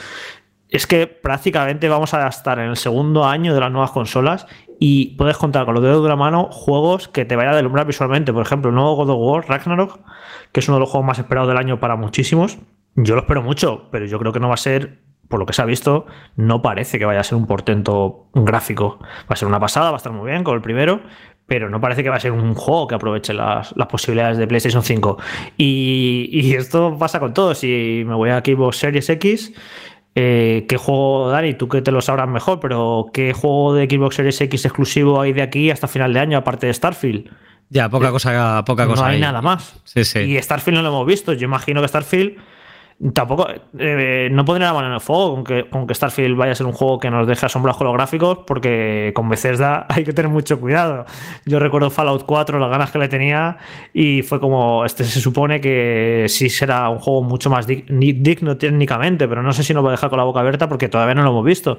[0.70, 4.48] es que prácticamente vamos a estar en el segundo año de las nuevas consolas
[4.80, 7.86] y puedes contar con los dedos de la mano juegos que te vayan a deslumbrar
[7.86, 8.34] visualmente.
[8.34, 10.00] Por ejemplo, el nuevo God of War Ragnarok,
[10.52, 12.58] que es uno de los juegos más esperados del año para muchísimos.
[12.96, 15.54] Yo lo espero mucho, pero yo creo que no va a ser, por lo que
[15.54, 19.00] se ha visto, no parece que vaya a ser un portento gráfico.
[19.02, 21.02] Va a ser una pasada, va a estar muy bien con el primero,
[21.48, 24.82] pero no parece que va a ser un juego que aproveche las, posibilidades de PlayStation
[24.82, 25.18] 5.
[25.58, 27.54] Y, esto pasa con todo.
[27.54, 29.54] Si me voy a Xbox Series X,
[30.16, 31.54] eh, ¿qué juego, Dani?
[31.54, 35.34] Tú que te lo sabrás mejor, pero ¿qué juego de Xbox Series X exclusivo hay
[35.34, 37.30] de aquí hasta final de año, aparte de Starfield?
[37.70, 39.02] Ya, poca cosa, poca cosa.
[39.04, 39.76] No hay nada más.
[39.84, 40.20] Sí, sí.
[40.20, 41.34] Y Starfield no lo hemos visto.
[41.34, 42.38] Yo imagino que Starfield
[43.14, 43.46] Tampoco,
[43.78, 46.56] eh, no pondría la mano en el fuego con que, con que Starfield vaya a
[46.56, 50.14] ser un juego que nos deje asombrados con los gráficos, porque con Bethesda hay que
[50.14, 51.06] tener mucho cuidado.
[51.46, 53.58] Yo recuerdo Fallout 4, las ganas que le tenía,
[53.94, 59.28] y fue como, este se supone que sí será un juego mucho más digno técnicamente,
[59.28, 61.24] pero no sé si nos va a dejar con la boca abierta porque todavía no
[61.24, 61.78] lo hemos visto.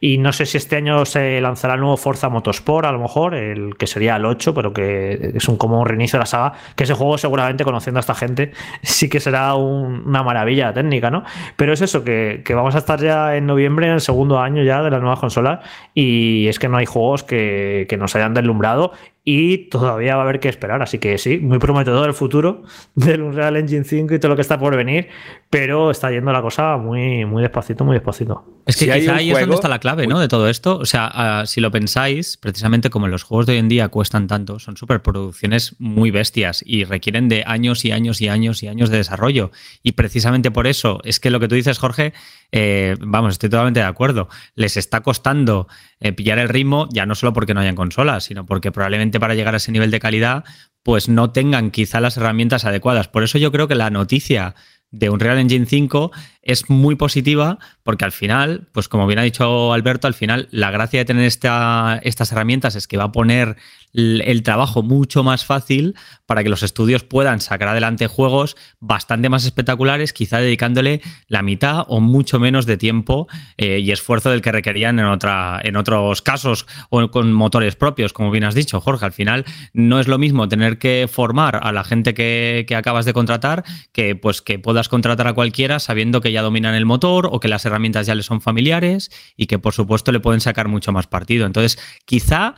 [0.00, 3.34] Y no sé si este año se lanzará el nuevo Forza Motorsport, a lo mejor,
[3.34, 6.52] el que sería el 8, pero que es un como un reinicio de la saga,
[6.76, 11.24] que ese juego seguramente, conociendo a esta gente, sí que será una maravilla técnica, ¿no?
[11.56, 14.82] Pero es eso, que, vamos a estar ya en noviembre, en el segundo año ya
[14.82, 15.60] de las nuevas consolas,
[15.94, 18.92] y es que no hay juegos que, que nos hayan deslumbrado
[19.30, 20.80] y todavía va a haber que esperar.
[20.80, 22.62] Así que sí, muy prometedor el futuro
[22.94, 25.08] del Unreal Engine 5 y todo lo que está por venir,
[25.50, 28.42] pero está yendo la cosa muy, muy despacito, muy despacito.
[28.64, 30.18] Es que quizá ahí es donde está la clave, ¿no?
[30.18, 30.78] De todo esto.
[30.78, 34.28] O sea, ah, si lo pensáis, precisamente como los juegos de hoy en día cuestan
[34.28, 38.88] tanto, son superproducciones muy bestias y requieren de años y años y años y años
[38.88, 39.50] de desarrollo.
[39.82, 42.14] Y precisamente por eso es que lo que tú dices, Jorge,
[42.52, 44.28] eh, vamos, estoy totalmente de acuerdo.
[44.54, 45.68] Les está costando
[46.00, 49.34] eh, pillar el ritmo, ya no solo porque no hayan consolas, sino porque probablemente para
[49.34, 50.44] llegar a ese nivel de calidad,
[50.82, 53.08] pues no tengan quizá las herramientas adecuadas.
[53.08, 54.54] Por eso yo creo que la noticia
[54.90, 56.10] de Unreal Engine 5
[56.42, 60.70] es muy positiva porque al final, pues como bien ha dicho Alberto, al final la
[60.70, 63.56] gracia de tener esta, estas herramientas es que va a poner
[63.98, 65.94] el, trabajo mucho más fácil
[66.26, 71.84] para que los estudios puedan sacar adelante juegos bastante más espectaculares, quizá dedicándole la mitad
[71.88, 76.22] o mucho menos de tiempo eh, y esfuerzo del que requerían en, otra, en otros
[76.22, 79.04] casos o con motores propios, como bien has dicho, Jorge.
[79.04, 83.12] Al final no es lo mismo tener que formar a la gente que, acabas de
[83.12, 87.40] contratar que pues que puedas contratar a cualquiera sabiendo que ya dominan el motor o
[87.40, 90.92] que las herramientas ya le son familiares y que por supuesto le pueden sacar mucho
[90.92, 91.44] más partido.
[91.44, 92.54] Entonces, quizá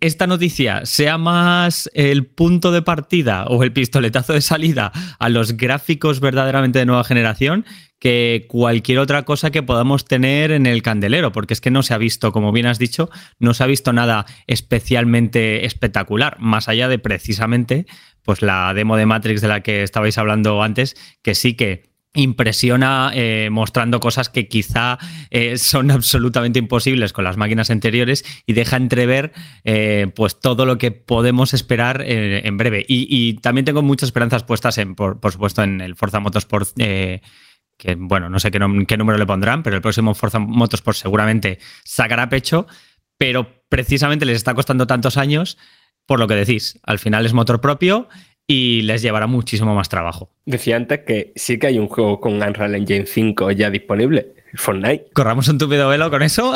[0.00, 5.56] esta noticia sea más el punto de partida o el pistoletazo de salida a los
[5.56, 7.64] gráficos verdaderamente de nueva generación
[7.98, 11.94] que cualquier otra cosa que podamos tener en el candelero, porque es que no se
[11.94, 16.88] ha visto, como bien has dicho, no se ha visto nada especialmente espectacular, más allá
[16.88, 17.86] de precisamente
[18.22, 23.12] pues la demo de Matrix de la que estabais hablando antes, que sí que impresiona
[23.14, 24.98] eh, mostrando cosas que quizá
[25.30, 29.32] eh, son absolutamente imposibles con las máquinas anteriores y deja entrever
[29.64, 32.84] eh, pues todo lo que podemos esperar en breve.
[32.88, 36.70] Y, también tengo muchas esperanzas puestas en, por, supuesto, en el Forza Motorsport.
[36.76, 41.58] que bueno, no sé qué, qué, número le pondrán, pero el próximo Forza Motorsport seguramente
[41.84, 42.66] sacará pecho,
[43.16, 45.56] pero precisamente les está costando tantos años
[46.10, 46.76] por lo que decís.
[46.82, 48.08] Al final es motor propio
[48.50, 50.28] y les llevará muchísimo más trabajo.
[50.44, 54.34] Decía antes que sí que hay un juego con Unreal Engine 5 ya disponible.
[54.54, 55.06] Fortnite.
[55.12, 56.52] ¿Corramos un tupido velo con eso?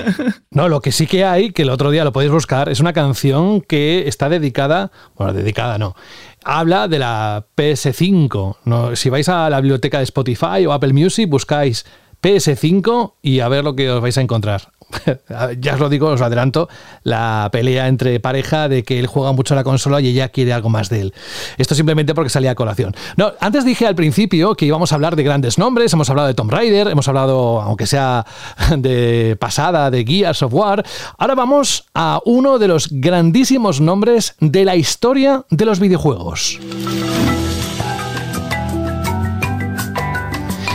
[0.52, 2.92] no, lo que sí que hay, que el otro día lo podéis buscar, es una
[2.92, 5.96] canción que está dedicada, bueno, dedicada no,
[6.44, 8.58] habla de la PS5.
[8.64, 11.84] No, si vais a la biblioteca de Spotify o Apple Music, buscáis
[12.22, 14.70] PS5 y a ver lo que os vais a encontrar.
[15.60, 16.68] ya os lo digo, os lo adelanto,
[17.02, 20.52] la pelea entre pareja de que él juega mucho a la consola y ella quiere
[20.52, 21.14] algo más de él.
[21.58, 22.94] Esto simplemente porque salía a colación.
[23.16, 26.34] No, antes dije al principio que íbamos a hablar de grandes nombres, hemos hablado de
[26.34, 28.26] Tomb Raider, hemos hablado, aunque sea
[28.76, 30.84] de pasada, de Gears of War.
[31.18, 36.58] Ahora vamos a uno de los grandísimos nombres de la historia de los videojuegos.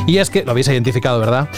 [0.08, 1.50] Y es que, lo habéis identificado, ¿verdad?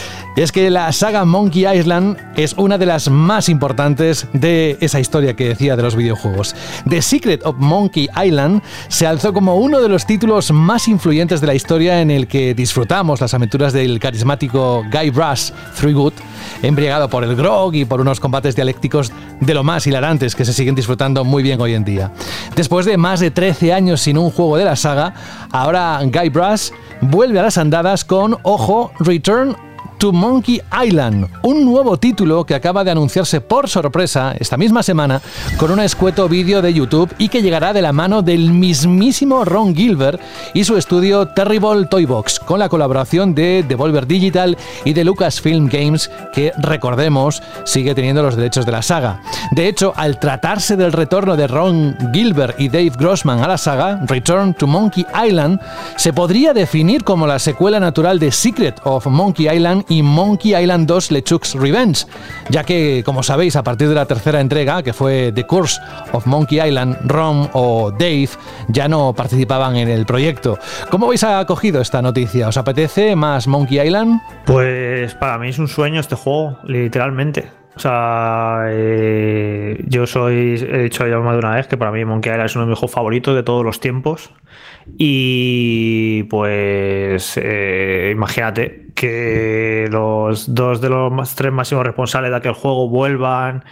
[0.43, 5.36] Es que la saga Monkey Island es una de las más importantes de esa historia
[5.36, 6.56] que decía de los videojuegos.
[6.88, 11.47] The Secret of Monkey Island se alzó como uno de los títulos más influyentes de
[11.47, 16.13] la historia en el que disfrutamos las aventuras del carismático Guy Brass Threewood,
[16.62, 20.54] embriagado por el grog y por unos combates dialécticos de lo más hilarantes que se
[20.54, 22.13] siguen disfrutando muy bien hoy en día.
[22.56, 25.13] Después de más de 13 años sin un juego de la saga,
[25.52, 26.71] ahora Guy Brass
[27.02, 29.68] vuelve a las andadas con, ojo, Return
[29.99, 35.21] to Monkey Island, un nuevo título que acaba de anunciarse por sorpresa esta misma semana
[35.57, 39.75] con un escueto vídeo de YouTube y que llegará de la mano del mismísimo Ron
[39.75, 40.21] Gilbert
[40.53, 46.09] y su estudio Terrible Toybox, con la colaboración de Devolver Digital y de Lucasfilm Games,
[46.33, 49.21] que recordemos sigue teniendo los derechos de la saga.
[49.51, 53.99] De hecho, al tratarse del retorno de Ron Gilbert y Dave Grossman a la saga,
[54.05, 55.59] Return to Monkey Island,
[55.97, 60.88] se podría definir como la secuela natural de Secret of Monkey Island y Monkey Island
[60.88, 62.06] 2 LeChuck's Revenge,
[62.49, 65.82] ya que, como sabéis, a partir de la tercera entrega, que fue The Curse
[66.13, 68.30] of Monkey Island, Ron o Dave
[68.69, 70.58] ya no participaban en el proyecto.
[70.89, 72.47] ¿Cómo habéis acogido esta noticia?
[72.47, 74.21] ¿Os apetece más Monkey Island?
[74.45, 77.59] Pues para mí es un sueño este juego, literalmente.
[77.80, 82.04] O sea, eh, yo soy, he dicho ya más de una vez que para mí
[82.04, 84.34] Monkey Island es uno de mis juegos favoritos de todos los tiempos.
[84.98, 92.89] Y pues eh, imagínate que los dos de los tres máximos responsables de aquel juego
[92.89, 93.63] vuelvan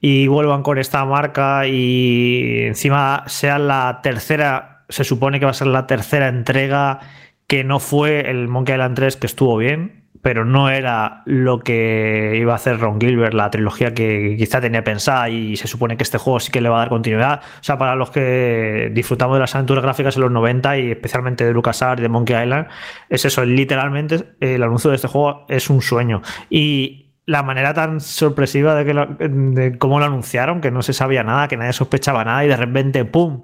[0.00, 5.54] y vuelvan con esta marca y encima sea la tercera, se supone que va a
[5.54, 6.98] ser la tercera entrega
[7.46, 12.36] que no fue el Monkey Island 3 que estuvo bien, pero no era lo que
[12.40, 16.04] iba a hacer Ron Gilbert, la trilogía que quizá tenía pensada y se supone que
[16.04, 17.40] este juego sí que le va a dar continuidad.
[17.60, 21.44] O sea, para los que disfrutamos de las aventuras gráficas en los 90 y especialmente
[21.44, 22.68] de LucasArts y de Monkey Island,
[23.08, 26.22] es eso, literalmente el anuncio de este juego es un sueño.
[26.48, 31.22] Y la manera tan sorpresiva de, que de cómo lo anunciaron, que no se sabía
[31.22, 33.42] nada, que nadie sospechaba nada y de repente, ¡pum!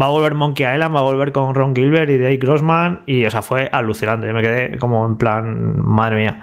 [0.00, 3.24] Va a volver Monkey Island, va a volver con Ron Gilbert y Dave Grossman y,
[3.24, 4.28] o sea, fue alucinante.
[4.28, 6.40] Yo me quedé como en plan, madre mía.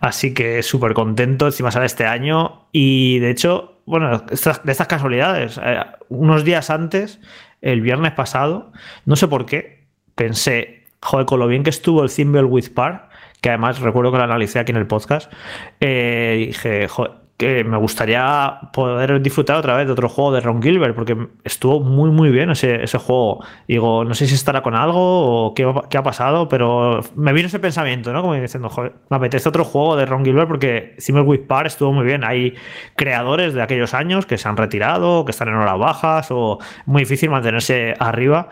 [0.00, 5.60] Así que súper contento, encima sale este año y, de hecho, bueno, de estas casualidades,
[5.62, 7.20] eh, unos días antes,
[7.60, 8.72] el viernes pasado,
[9.04, 9.86] no sé por qué,
[10.16, 13.08] pensé, joder, con lo bien que estuvo el Thimbleweed Park,
[13.46, 15.32] que además recuerdo que lo analicé aquí en el podcast,
[15.78, 16.88] eh, dije,
[17.36, 21.78] que me gustaría poder disfrutar otra vez de otro juego de Ron Gilbert, porque estuvo
[21.78, 23.44] muy, muy bien ese, juego.
[23.68, 25.62] Digo, no sé si estará con algo o qué,
[25.96, 28.20] ha pasado, pero me vino ese pensamiento, ¿no?
[28.20, 32.04] Como diciendo, joder, me apetece otro juego de Ron Gilbert porque with Par estuvo muy
[32.04, 32.24] bien.
[32.24, 32.54] Hay
[32.96, 37.02] creadores de aquellos años que se han retirado, que están en horas bajas, o muy
[37.02, 38.48] difícil mantenerse arriba.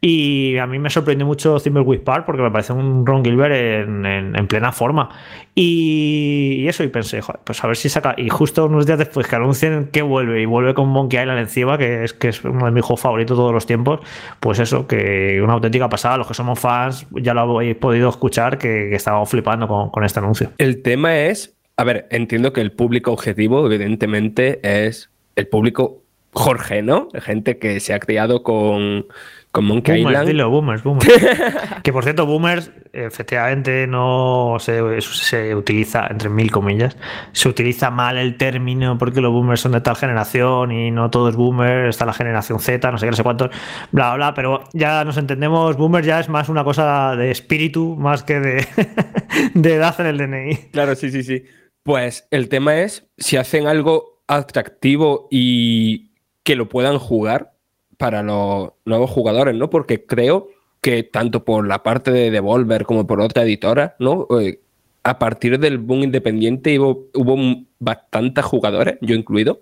[0.00, 4.46] Y a mí me sorprendió mucho Thimbleweed Park porque me parece un Ron Gilbert en,
[4.46, 5.08] plena forma.
[5.56, 8.14] Y, eso, y pensé, joder, pues a ver si saca.
[8.16, 11.76] Y justo unos días después que anuncien que vuelve y vuelve con Monkey Island encima,
[11.78, 14.00] que es, que es uno de mis juegos favoritos de todos los tiempos,
[14.38, 16.16] pues eso, que una auténtica pasada.
[16.16, 20.04] Los que somos fans ya lo habéis podido escuchar, que, que estábamos flipando con, con
[20.04, 20.52] este anuncio.
[20.58, 26.82] El tema es, a ver, entiendo que el público objetivo, evidentemente, es el público Jorge,
[26.82, 27.08] ¿no?
[27.14, 29.06] Gente que se ha criado con
[29.58, 31.08] con Monkey boomers, boomers, boomers.
[31.82, 36.96] que por cierto, boomers, efectivamente, no se, se, utiliza, entre mil comillas,
[37.32, 41.28] se utiliza mal el término porque los boomers son de tal generación y no todo
[41.28, 43.50] es boomer, está la generación Z, no sé qué, no sé cuántos,
[43.90, 48.22] bla, bla, pero ya nos entendemos, boomer ya es más una cosa de espíritu más
[48.22, 48.66] que de,
[49.54, 50.56] de edad en el DNI.
[50.70, 51.42] Claro, sí, sí, sí.
[51.82, 56.12] Pues el tema es si hacen algo atractivo y
[56.44, 57.57] que lo puedan jugar
[57.98, 59.68] para los nuevos jugadores, ¿no?
[59.68, 60.48] Porque creo
[60.80, 64.26] que tanto por la parte de Devolver como por otra editora, ¿no?
[64.40, 64.60] Eh,
[65.02, 69.60] a partir del boom independiente hubo, hubo bastantes jugadores, yo incluido,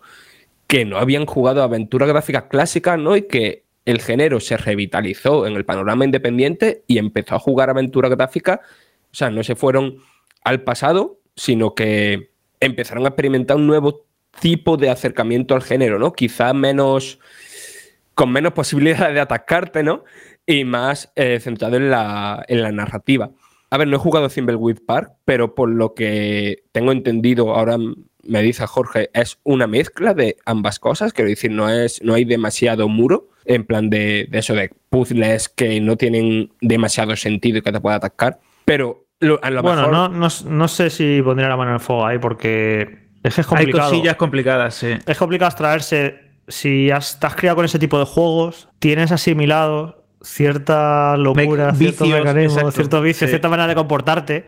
[0.67, 3.17] que no habían jugado aventuras gráficas clásicas, ¿no?
[3.17, 8.11] Y que el género se revitalizó en el panorama independiente y empezó a jugar aventuras
[8.11, 8.61] gráficas.
[9.13, 9.99] O sea, no se fueron
[10.45, 14.05] al pasado, sino que empezaron a experimentar un nuevo
[14.41, 16.13] tipo de acercamiento al género, ¿no?
[16.13, 17.21] Quizá menos
[18.17, 20.03] con menos posibilidades de atacarte, ¿no?
[20.47, 23.31] Y más eh, centrado en la, en la, narrativa.
[23.71, 27.77] A ver, no he jugado Thimbleweed Park, pero por lo que tengo entendido, ahora
[28.23, 31.13] me dice Jorge, es una mezcla de ambas cosas.
[31.13, 35.79] Quiero decir, no, es, no hay demasiado muro, en plan de, eso de puzzles que
[35.83, 38.39] no tienen demasiado sentido y que te pueda atacar.
[38.65, 39.05] Pero
[39.43, 42.19] a lo bueno, no, no, no, sé si pondría la mano en el fuego ahí
[42.19, 43.85] porque es que es complicado.
[43.85, 44.95] Hay cosillas complicadas, sí.
[45.07, 51.17] Es complicado extraerse si has, estás criado con ese tipo de juegos, tienes asimilado cierta
[51.17, 54.47] locura, cierto mecanismo, cierto vicio, cierta manera de comportarte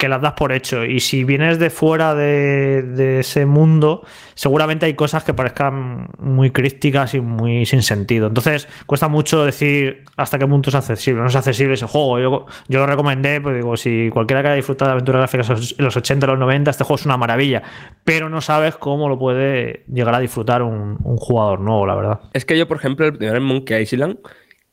[0.00, 0.84] que las das por hecho.
[0.84, 4.02] Y si vienes de fuera de, ese mundo,
[4.34, 8.28] seguramente hay cosas que parezcan muy críticas y muy sin sentido.
[8.28, 11.20] Entonces, cuesta mucho decir hasta qué punto es accesible.
[11.20, 12.18] No es accesible ese juego.
[12.18, 15.84] Yo, yo lo recomendé, pues digo, si cualquiera que haya disfrutado de aventuras gráficas en
[15.84, 17.62] los 80 o los 90, este juego es una maravilla.
[18.02, 22.20] Pero no sabes cómo lo puede llegar a disfrutar un, jugador nuevo, la verdad.
[22.32, 24.18] Es que yo, por ejemplo, el primer Monkey Island,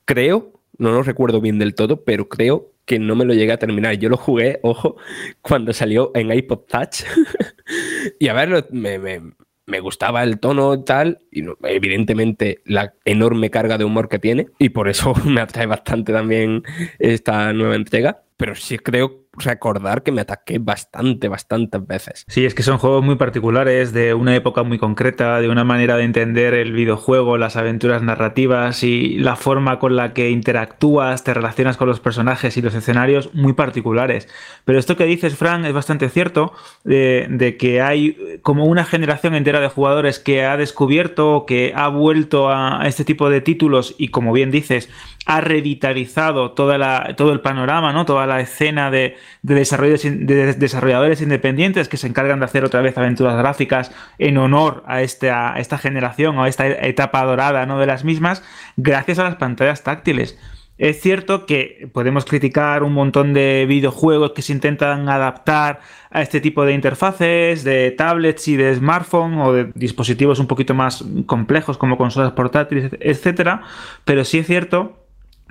[0.05, 3.59] creo, no lo recuerdo bien del todo, pero creo que no me lo llegué a
[3.59, 3.95] terminar.
[3.95, 4.95] Yo lo jugué, ojo,
[5.41, 7.03] cuando salió en iPod Touch.
[8.19, 13.77] y a ver, me, me, gustaba el tono y tal, y evidentemente la enorme carga
[13.77, 16.63] de humor que tiene, y por eso me atrae bastante también
[16.97, 18.23] esta nueva entrega.
[18.37, 22.25] Pero sí creo recordar que me ataqué bastante, bastantes veces.
[22.27, 25.97] Sí, es que son juegos muy particulares, de una época muy concreta, de una manera
[25.97, 31.33] de entender el videojuego, las aventuras narrativas y la forma con la que interactúas, te
[31.33, 34.27] relacionas con los personajes y los escenarios muy particulares.
[34.65, 39.59] Pero esto que dices, Frank, es bastante cierto, de, que hay como una generación entera
[39.59, 44.33] de jugadores que ha descubierto, que ha vuelto a, este tipo de títulos y como
[44.33, 44.89] bien dices,
[45.25, 48.05] ha revitalizado toda la, todo el panorama, ¿no?
[48.05, 53.37] toda la escena de, de, desarrolladores independientes que se encargan de hacer otra vez aventuras
[53.37, 57.79] gráficas en honor a esta, a esta generación o a esta etapa dorada ¿no?
[57.79, 58.43] de las mismas,
[58.75, 60.37] gracias a las pantallas táctiles.
[60.77, 65.79] Es cierto que podemos criticar un montón de videojuegos que se intentan adaptar
[66.11, 70.75] a este tipo de interfaces, de tablets y de smartphone o de dispositivos un poquito
[70.75, 73.63] más complejos como consolas portátiles, etcétera,
[74.05, 75.06] pero sí es cierto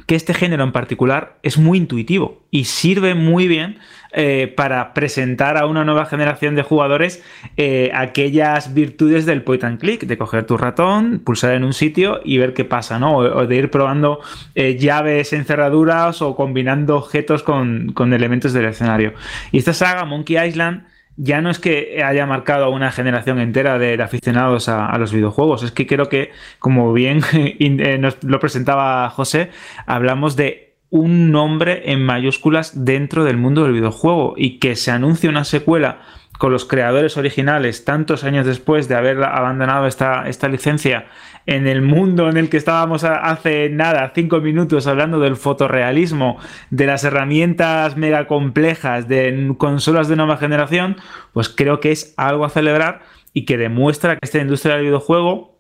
[0.07, 3.79] que este género en particular es muy intuitivo y sirve muy bien
[4.13, 7.23] eh, para presentar a una nueva generación de jugadores
[7.57, 12.21] eh, aquellas virtudes del point and click, de coger tu ratón, pulsar en un sitio
[12.25, 13.17] y ver qué pasa, ¿no?
[13.17, 14.21] O, de ir probando
[14.55, 19.13] eh, llaves en cerraduras o combinando objetos con, con elementos del escenario.
[19.51, 20.85] Y esta saga, Monkey Island,
[21.17, 25.63] ya no es que haya marcado a una generación entera de aficionados a, los videojuegos,
[25.63, 29.51] es que creo que, como bien eh, nos lo presentaba José,
[29.87, 35.29] hablamos de un nombre en mayúsculas dentro del mundo del videojuego y que se anuncie
[35.29, 36.01] una secuela
[36.39, 41.07] con los creadores originales tantos años después de haber abandonado esta, esta licencia
[41.47, 46.39] en el mundo en el que estábamos hace nada, cinco minutos hablando del fotorrealismo,
[46.71, 50.97] de las herramientas mega complejas de consolas de nueva generación,
[51.33, 55.57] pues creo que es algo a celebrar y que demuestra que esta industria del videojuego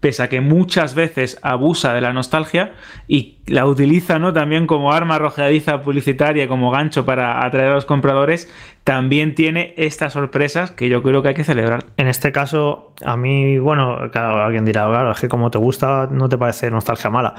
[0.00, 2.72] pese a que muchas veces abusa de la nostalgia
[3.06, 4.32] y la utiliza ¿no?
[4.32, 8.50] también como arma arrojadiza publicitaria, como gancho para atraer a los compradores,
[8.84, 11.86] también tiene estas sorpresas que yo creo que hay que celebrar.
[11.96, 16.08] En este caso, a mí, bueno, claro, alguien dirá, claro, es que como te gusta,
[16.10, 17.34] no te parece nostalgia mala.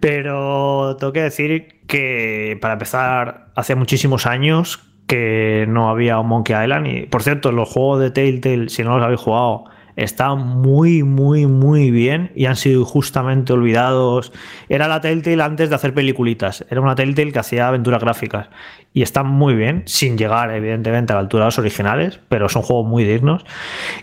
[0.00, 6.62] Pero tengo que decir que, para empezar, hace muchísimos años que no había un Monkey
[6.62, 6.86] Island.
[6.86, 9.64] Y, por cierto, los juegos de Telltale, si no los habéis jugado,
[9.96, 14.32] está muy, muy, muy bien y han sido justamente olvidados.
[14.68, 18.48] Era la Telltale antes de hacer peliculitas, era una Telltale que hacía aventuras gráficas
[18.94, 22.62] y están muy bien, sin llegar evidentemente a la altura de los originales, pero son
[22.62, 23.44] juegos muy dignos.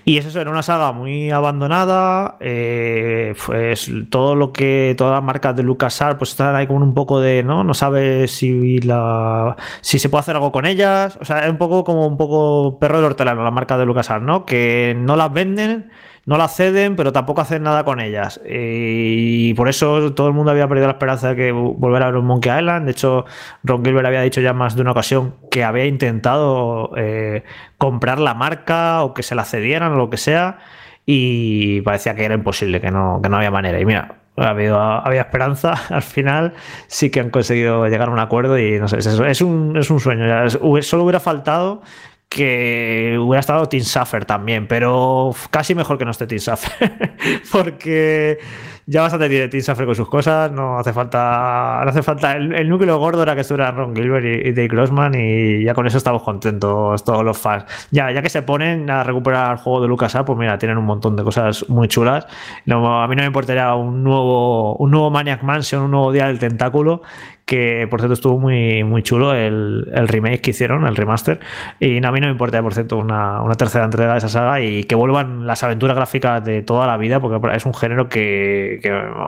[0.04, 5.24] Y es eso, era una saga muy abandonada, eh, pues todo lo que, todas las
[5.24, 7.64] marcas de LucasArts pues están ahí con un poco de, ¿no?
[7.64, 11.58] No sabes si la si se puede hacer algo con ellas, o sea, es un
[11.58, 14.46] poco como un poco perro de hortelano la marca de LucasArts, ¿no?
[14.46, 15.79] Que no las venden
[16.26, 18.40] no la ceden, pero tampoco hacen nada con ellas.
[18.48, 22.18] Y por eso todo el mundo había perdido la esperanza de que volver a ver
[22.18, 22.86] un Monkey Island.
[22.86, 23.26] De hecho,
[23.64, 27.44] Ron Gilbert había dicho ya más de una ocasión que había intentado eh,
[27.78, 30.60] comprar la marca o que se la cedieran o lo que sea.
[31.06, 33.80] Y parecía que era imposible, que no, que no había manera.
[33.80, 35.74] Y mira, había, había esperanza.
[35.90, 36.54] Al final
[36.88, 40.00] sí que han conseguido llegar a un acuerdo y no sé, es, un, es un
[40.00, 40.50] sueño.
[40.82, 41.82] Solo hubiera faltado
[42.30, 47.12] que hubiera estado Team Suffer también, pero casi mejor que no esté Team Suffer,
[47.52, 48.38] porque
[48.86, 52.70] ya bastante tiene Team Suffer con sus cosas, no hace falta, no hace falta, el,
[52.70, 56.22] núcleo gordo era que estuviera Ron Gilbert y, Dave Grossman y ya con eso estamos
[56.22, 57.66] contentos todos los fans.
[57.90, 60.86] Ya, ya que se ponen a recuperar el juego de LucasArts, pues mira, tienen un
[60.86, 62.26] montón de cosas muy chulas.
[62.26, 66.38] a mí no me importaría un nuevo, un nuevo Maniac Mansion, un nuevo Día del
[66.38, 67.02] Tentáculo,
[67.50, 71.40] que por cierto estuvo muy, muy chulo el, remake que hicieron, el remaster.
[71.80, 74.84] Y a mí no me importa, por cierto, una, tercera entrega de esa saga y
[74.84, 78.80] que vuelvan las aventuras gráficas de toda la vida, porque es un género que,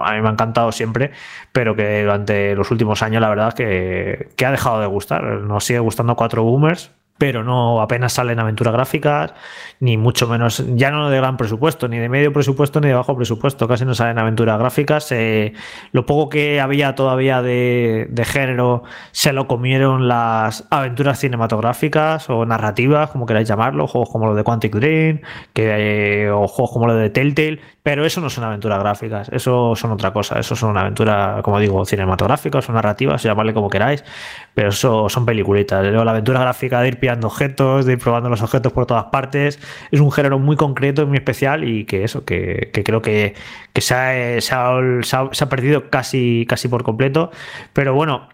[0.03, 1.09] a mí me ha encantado siempre,
[1.51, 5.23] pero que durante los últimos años la verdad que, que ha dejado de gustar.
[5.23, 6.91] Nos sigue gustando cuatro boomers,
[7.21, 9.35] pero no apenas salen aventuras gráficas,
[9.79, 13.15] ni mucho menos, ya no de gran presupuesto, ni de medio presupuesto, ni de bajo
[13.15, 15.11] presupuesto, casi no salen aventuras gráficas.
[15.11, 15.53] Eh,
[15.91, 23.11] lo poco que había todavía de, género se lo comieron las aventuras cinematográficas o narrativas,
[23.11, 25.21] como queráis llamarlo, juegos como los de Quantic Dream,
[25.53, 29.91] que, o juegos como los de Telltale, pero eso no son aventuras gráficas, eso son
[29.91, 34.03] otra cosa, eso son una aventura, como digo, cinematográficas o narrativas, llamarle como queráis,
[34.53, 35.83] pero eso son peliculitas.
[35.85, 39.59] la aventura gráfica de ir objetos, de ir probando los objetos por todas partes.
[39.91, 43.35] Es un género muy concreto, muy especial y que eso, que, creo que,
[43.75, 43.95] se,
[44.53, 47.31] ha, perdido casi, casi por completo.
[47.73, 48.29] Pero bueno,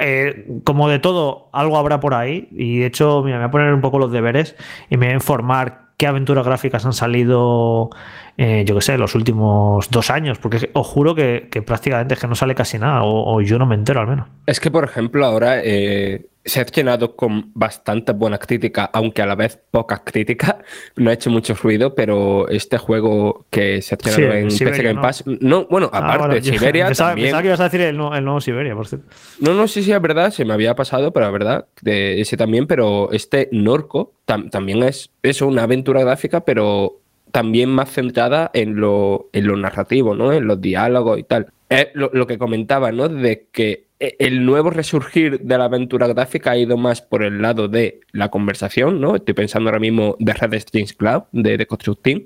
[0.00, 2.48] eh, como de todo, algo habrá por ahí.
[2.52, 4.56] Y de hecho, mira, me voy a poner un poco los deberes
[4.90, 7.90] y me voy a informar qué aventuras gráficas han salido,
[8.36, 10.38] eh, yo qué sé, los últimos dos años.
[10.38, 13.74] Porque os juro que, prácticamente es que no sale casi nada, o, yo no me
[13.74, 14.28] entero al menos.
[14.46, 19.26] Es que, por ejemplo, ahora eh, se ha llenado con bastantes buenas críticas, aunque a
[19.26, 20.56] la vez pocas críticas.
[20.96, 25.00] No ha hecho mucho ruido, pero este juego que se ha llenado en PC Game
[25.00, 25.24] Pass.
[25.26, 26.86] No, bueno, ah, aparte, Siberia.
[26.92, 27.26] Pensaba, también...
[27.26, 29.06] pensaba, que ibas a decir el, nuevo Siberia, por cierto.
[29.40, 32.36] No, no, sí, sí, es verdad, se me había pasado, pero es verdad, de ese
[32.36, 32.66] también.
[32.66, 37.01] Pero este Norco también es eso, una aventura gráfica, pero
[37.32, 40.32] también más centrada en lo, en lo narrativo, ¿no?
[40.32, 41.48] En los diálogos y tal.
[41.68, 43.08] Es lo, que comentaba, ¿no?
[43.08, 47.40] De que e, el nuevo resurgir de la aventura gráfica ha ido más por el
[47.40, 49.16] lado de la conversación, ¿no?
[49.16, 52.22] Estoy pensando ahora mismo de Red Strings Cloud, de, de Construct Team,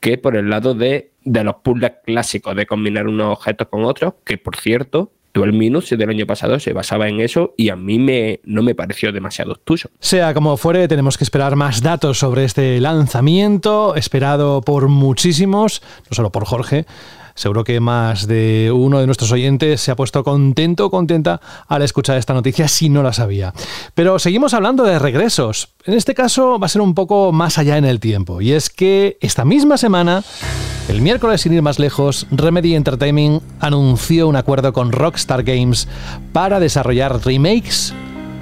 [0.00, 4.14] que por el lado de, de los puzzles clásicos, de combinar unos objetos con otros,
[4.24, 5.12] que por cierto,
[5.44, 8.74] el Minus del año pasado se basaba en eso y a mí me, no me
[8.74, 9.90] pareció demasiado obtuso.
[10.00, 16.14] Sea como fuere, tenemos que esperar más datos sobre este lanzamiento, esperado por muchísimos, no
[16.14, 16.86] solo por Jorge,
[17.36, 21.82] Seguro que más de uno de nuestros oyentes se ha puesto contento o contenta al
[21.82, 23.52] escuchar esta noticia si no la sabía.
[23.94, 25.68] Pero seguimos hablando de regresos.
[25.84, 28.40] En este caso va a ser un poco más allá en el tiempo.
[28.40, 30.24] Y es que esta misma semana,
[30.88, 35.88] el miércoles sin ir más lejos, Remedy Entertainment anunció un acuerdo con Rockstar Games
[36.32, 37.92] para desarrollar remakes,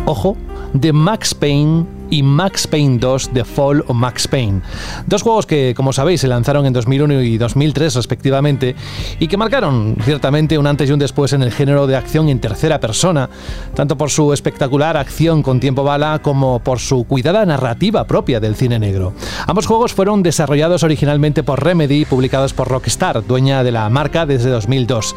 [0.07, 0.37] ojo,
[0.73, 4.61] de Max Payne y Max Payne 2 The Fall of Max Payne.
[5.07, 8.75] Dos juegos que, como sabéis, se lanzaron en 2001 y 2003 respectivamente
[9.19, 12.41] y que marcaron ciertamente un antes y un después en el género de acción en
[12.41, 13.29] tercera persona,
[13.75, 18.57] tanto por su espectacular acción con tiempo bala como por su cuidada narrativa propia del
[18.57, 19.13] cine negro.
[19.47, 24.27] Ambos juegos fueron desarrollados originalmente por Remedy y publicados por Rockstar, dueña de la marca
[24.27, 25.15] desde 2002.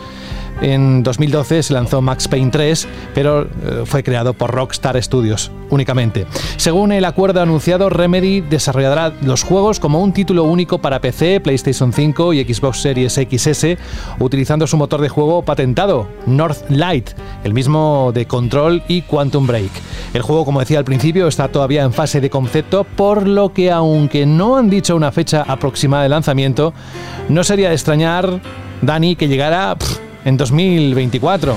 [0.61, 3.47] En 2012 se lanzó Max Payne 3, pero eh,
[3.85, 6.25] fue creado por Rockstar Studios únicamente.
[6.55, 11.93] Según el acuerdo anunciado, Remedy desarrollará los juegos como un título único para PC, PlayStation
[11.93, 13.77] 5 y Xbox Series XS,
[14.19, 17.11] utilizando su motor de juego patentado, Northlight,
[17.43, 19.71] el mismo de Control y Quantum Break.
[20.13, 23.71] El juego, como decía al principio, está todavía en fase de concepto, por lo que
[23.71, 26.73] aunque no han dicho una fecha aproximada de lanzamiento,
[27.29, 28.41] no sería de extrañar,
[28.81, 29.75] Dani, que llegara
[30.25, 31.55] en 2024.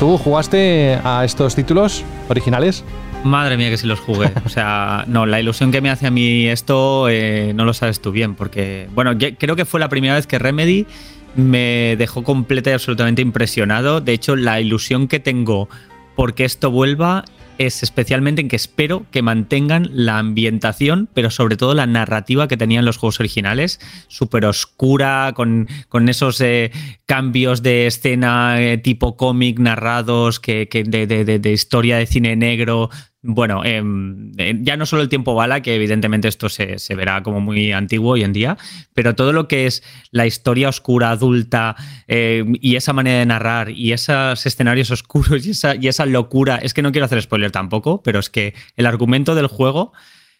[0.00, 2.84] ¿Tú jugaste a estos títulos originales?
[3.24, 4.32] Madre mía que si los jugué.
[4.44, 8.00] O sea, no, la ilusión que me hace a mí esto eh, no lo sabes
[8.00, 10.86] tú bien, porque, bueno, creo que fue la primera vez que Remedy
[11.34, 14.00] me dejó completo y absolutamente impresionado.
[14.00, 15.68] De hecho, la ilusión que tengo
[16.14, 17.24] porque esto vuelva
[17.58, 22.56] es especialmente en que espero que mantengan la ambientación, pero sobre todo la narrativa que
[22.56, 26.70] tenían los juegos originales, súper oscura, con, con esos eh,
[27.06, 32.90] cambios de escena eh, tipo cómic narrados, que, de, de, historia de cine negro,
[33.22, 37.40] bueno, em, eh, ya no solo el tiempo bala, que evidentemente esto se, verá como
[37.40, 38.58] muy antiguo hoy en día,
[38.94, 41.76] pero todo lo que es la historia oscura, adulta,
[42.08, 46.56] em, y esa manera de narrar, y esos escenarios oscuros, y esa, y esa locura,
[46.56, 49.92] es que no quiero hacer spoiler tampoco, pero es que el argumento del juego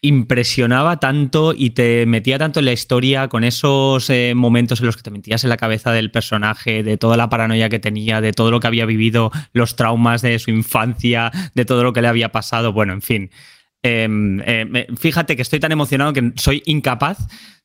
[0.03, 4.97] impresionaba tanto y te metía tanto en la historia con esos eh, momentos en los
[4.97, 8.33] que te metías en la cabeza del personaje, de toda la paranoia que tenía, de
[8.33, 12.09] todo lo que había vivido, los traumas de su infancia, de todo lo que le
[12.09, 13.31] había pasado, bueno, en fin.
[13.81, 17.17] Em, em, fíjate que estoy tan emocionado que soy incapaz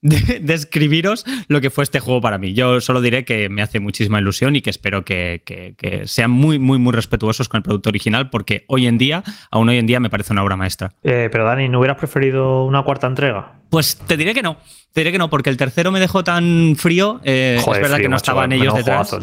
[0.03, 2.55] de, describiros lo que fue este juego para mí.
[2.55, 5.43] Yo solo diré que me hace muchísima ilusión y que espero que,
[6.05, 9.79] sean muy, muy, muy respetuosos con el producto original, porque hoy en día, aún hoy
[9.79, 10.93] en día, me parece una obra maestra.
[11.03, 13.59] Eh, pero Dani, ¿no hubieras preferido una cuarta entrega?
[13.71, 14.57] Pues te diré que no.
[14.93, 17.21] Te diré que no, porque el tercero me dejó tan frío.
[17.23, 19.15] Eh, es verdad que no estaban ellos detrás.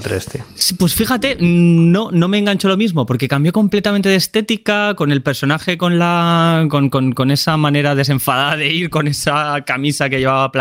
[0.77, 5.23] Pues fíjate, no, no me enganchó lo mismo, porque cambió completamente de estética, con el
[5.23, 6.67] personaje con la.
[6.69, 10.51] con, con esa manera desenfadada de ir, con esa camisa que llevaba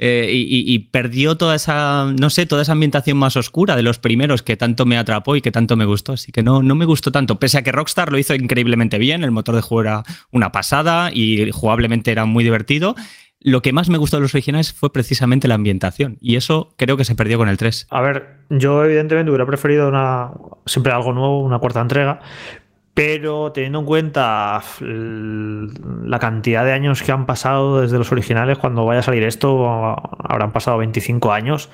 [0.00, 4.42] Eh, y, perdió toda esa, no sé, toda esa ambientación más oscura de los primeros
[4.42, 6.12] que tanto me atrapó y que tanto me gustó.
[6.12, 7.40] Así que no, no me gustó tanto.
[7.40, 11.10] Pese a que Rockstar lo hizo increíblemente bien, el motor de juego era una pasada
[11.12, 12.94] y jugablemente era muy divertido.
[13.40, 16.18] Lo que más me gustó de los originales fue precisamente la ambientación.
[16.20, 17.86] Y eso creo que se perdió con el 3.
[17.90, 20.30] A ver, yo evidentemente hubiera preferido una,
[20.66, 22.20] siempre algo nuevo, una cuarta entrega.
[22.98, 28.84] Pero teniendo en cuenta la cantidad de años que han pasado desde los originales, cuando
[28.84, 29.68] vaya a salir esto,
[30.18, 31.70] habrán pasado 25 años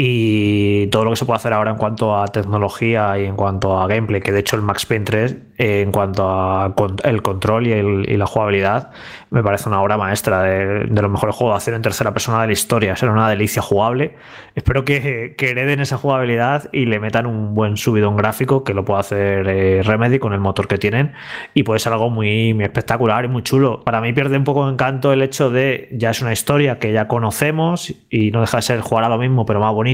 [0.00, 3.76] y todo lo que se puede hacer ahora en cuanto a tecnología y en cuanto
[3.76, 6.72] a gameplay, que de hecho el Max Payne 3 eh, en cuanto a
[7.02, 8.92] el control y, la jugabilidad
[9.30, 12.46] me parece una obra maestra de, los mejores juegos de acción en tercera persona de
[12.46, 14.14] la historia, será una delicia jugable.
[14.54, 19.00] Espero que, hereden esa jugabilidad y le metan un buen subidón gráfico que lo pueda
[19.00, 21.12] hacer eh, Remedy con el motor que tienen
[21.54, 23.82] y puede ser algo muy, muy espectacular y muy chulo.
[23.82, 26.92] Para mí pierde un poco de encanto el hecho de ya es una historia que
[26.92, 29.87] ya conocemos y no deja de ser jugar a lo mismo pero más bonito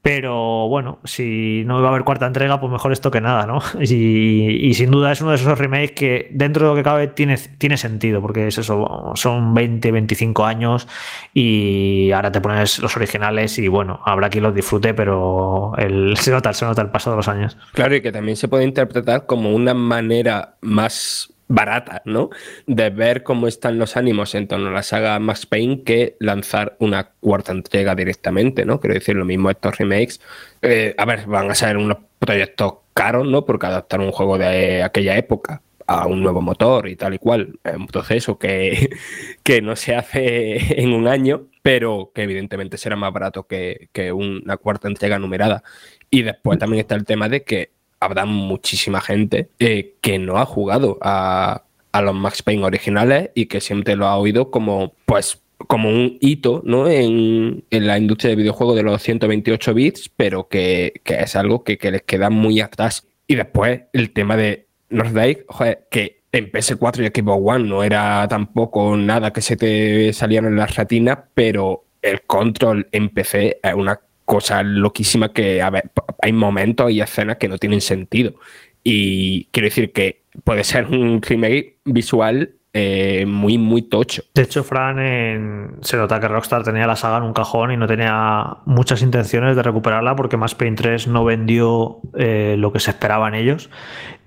[0.00, 3.60] pero bueno, si no va a haber cuarta entrega, pues mejor esto que nada, ¿no?
[3.80, 7.36] Y, sin duda es uno de esos remakes que dentro de lo que cabe tiene,
[7.36, 10.88] tiene sentido, porque es eso, son 20, 25 años
[11.34, 16.30] y ahora te pones los originales y bueno, habrá quien los disfrute, pero el, se,
[16.30, 17.56] nota, se nota el paso de los años.
[17.72, 22.30] Claro, y que también se puede interpretar como una manera más barata, ¿no?
[22.66, 26.76] De ver cómo están los ánimos en torno a la saga Max Payne que lanzar
[26.78, 28.80] una cuarta entrega directamente, ¿no?
[28.80, 30.20] Quiero decir, lo mismo estos remakes.
[30.62, 33.44] Eh, a ver, van a ser unos proyectos caros, ¿no?
[33.44, 37.58] Porque adaptar un juego de aquella época a un nuevo motor y tal y cual,
[37.64, 38.90] es un proceso que,
[39.42, 44.12] que no se hace en un año, pero que evidentemente será más barato que, que
[44.12, 45.62] una cuarta entrega numerada.
[46.10, 50.46] Y después también está el tema de que habrá muchísima gente eh, que no ha
[50.46, 51.64] jugado a,
[52.00, 56.62] los Max Payne originales y que siempre lo ha oído como, pues, como un hito
[56.64, 56.88] ¿no?
[56.88, 62.02] en, la industria de videojuegos de los 128 bits, pero que, es algo que, les
[62.02, 63.08] queda muy atrás.
[63.26, 65.44] Y después el tema de Northdale,
[65.90, 70.58] que en PS4 y Xbox One no era tampoco nada que se te salieran en
[70.58, 75.62] las ratinas, pero el control en PC es una cosa loquísima que,
[76.20, 78.34] hay momentos y escenas que no tienen sentido.
[78.84, 84.22] Y quiero decir que puede ser un remake visual eh, muy, muy tocho.
[84.34, 87.86] De hecho, Fran, se nota que Rockstar tenía la saga en un cajón y no
[87.86, 92.90] tenía muchas intenciones de recuperarla porque Mass Payne 3 no vendió eh, lo que se
[92.90, 93.70] esperaban ellos.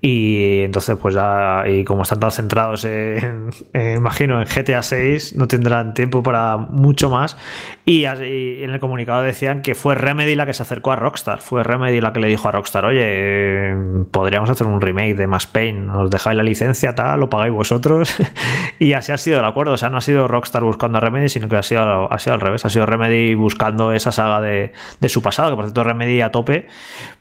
[0.03, 5.47] Y entonces, pues ya, y como están tan centrados en, imagino, en GTA 6, no
[5.47, 7.37] tendrán tiempo para mucho más.
[7.85, 11.41] Y, en el comunicado decían que fue Remedy la que se acercó a Rockstar.
[11.41, 13.75] Fue Remedy la que le dijo a Rockstar, oye,
[14.09, 18.15] podríamos hacer un remake de Mass Pain, nos dejáis la licencia, tal, lo pagáis vosotros.
[18.79, 19.73] y así ha sido el acuerdo.
[19.73, 22.33] O sea, no ha sido Rockstar buscando a Remedy, sino que ha sido, ha sido
[22.33, 22.65] al revés.
[22.65, 26.31] Ha sido Remedy buscando esa saga de, de su pasado, que por cierto Remedy a
[26.31, 26.67] tope,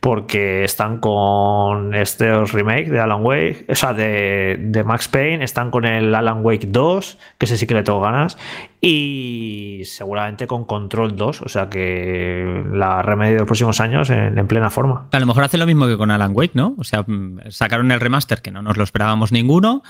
[0.01, 5.85] porque están con estos remakes de Alan Wake, o sea, de, Max Payne, están con
[5.85, 8.39] el Alan Wake 2, que ese sí que le tengo ganas,
[8.81, 14.47] y seguramente con Control 2, o sea que la remedio de los próximos años en,
[14.47, 15.07] plena forma.
[15.13, 16.75] A lo mejor hace lo mismo que con Alan Wake, ¿no?
[16.79, 17.05] O sea,
[17.51, 19.83] sacaron el remaster que no nos lo esperábamos ninguno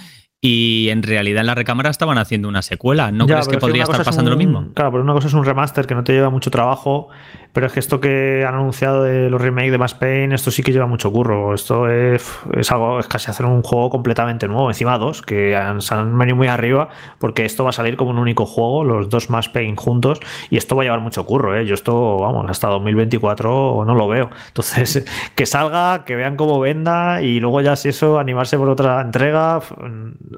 [0.43, 3.11] y en realidad en la recámara estaban haciendo una secuela.
[3.11, 4.68] ¿No crees que podría estar pasando lo mismo?
[4.74, 7.09] Claro, pero una cosa es un remaster que no te lleva mucho trabajo,
[7.53, 10.62] pero es que esto que han anunciado de los remakes de Mass Payne, esto sí
[10.62, 11.53] que lleva mucho curro.
[11.53, 12.22] Esto es,
[12.70, 14.70] algo, es casi hacer un juego completamente nuevo.
[14.70, 16.88] Encima dos, que han, se han venido muy arriba,
[17.18, 20.57] porque esto va a salir como un único juego, los dos Mass Payne juntos, y
[20.57, 21.55] esto va a llevar mucho curro.
[21.55, 21.66] ¿eh?
[21.66, 24.30] Yo esto, vamos, hasta 2024 no lo veo.
[24.47, 29.03] Entonces, que salga, que vean cómo venda, y luego ya si eso, animarse por otra
[29.03, 29.61] entrega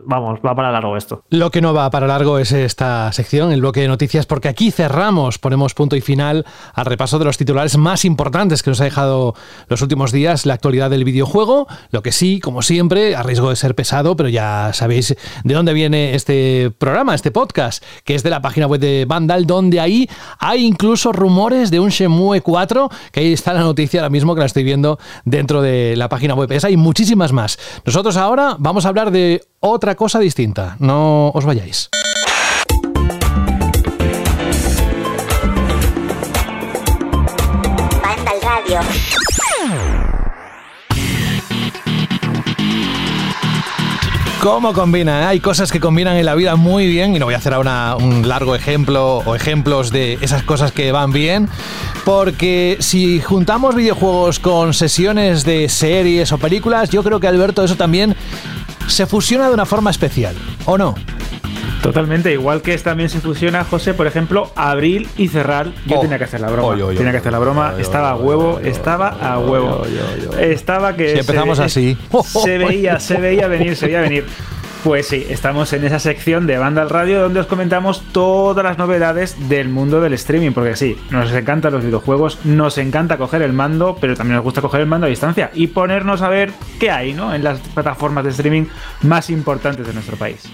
[0.04, 1.24] vamos, va para largo esto.
[1.30, 4.70] Lo que no va para largo es esta sección, el bloque de noticias, porque aquí
[4.70, 8.84] cerramos, ponemos punto y final al repaso de los titulares más importantes que nos ha
[8.84, 9.34] dejado
[9.68, 11.66] los últimos días la actualidad del videojuego.
[11.90, 15.14] Lo que sí, como siempre, a riesgo de ser pesado, pero ya sabéis
[15.44, 19.46] de dónde viene este programa, este podcast, que es de la página web de Vandal,
[19.46, 24.10] donde ahí hay incluso rumores de un Shenmue 4, que ahí está la noticia ahora
[24.10, 26.50] mismo que la estoy viendo dentro de la página web.
[26.52, 27.58] Esa y muchísimas más.
[27.84, 30.76] Nosotros ahora vamos a hablar de otra cosa distinta.
[30.78, 31.88] No os vayáis.
[44.40, 45.28] ¿Cómo combina?
[45.28, 47.94] Hay cosas que combinan en la vida muy bien y no voy a hacer ahora
[47.94, 51.48] un largo ejemplo o ejemplos de esas cosas que van bien,
[52.04, 57.76] porque si juntamos videojuegos con sesiones de series o películas, yo creo que Alberto eso
[57.76, 58.16] también
[58.86, 60.34] se fusiona de una forma especial,
[60.66, 60.94] ¿o no?
[61.82, 65.72] Totalmente, igual que también se fusiona, José, por ejemplo, abrir y cerrar.
[65.86, 66.00] Yo oh.
[66.00, 66.76] tenía que hacer la broma.
[66.94, 67.74] tenía que hacer la broma.
[67.78, 69.82] estaba a huevo, estaba a huevo.
[70.38, 71.12] Estaba que.
[71.12, 71.98] Si empezamos así.
[72.24, 74.26] Se veía, se veía venir, se veía venir.
[74.84, 78.78] Pues sí, estamos en esa sección de Banda al Radio donde os comentamos todas las
[78.78, 83.52] novedades del mundo del streaming, porque sí, nos encantan los videojuegos, nos encanta coger el
[83.52, 86.90] mando, pero también nos gusta coger el mando a distancia y ponernos a ver qué
[86.90, 87.32] hay ¿no?
[87.32, 88.64] en las plataformas de streaming
[89.02, 90.50] más importantes de nuestro país.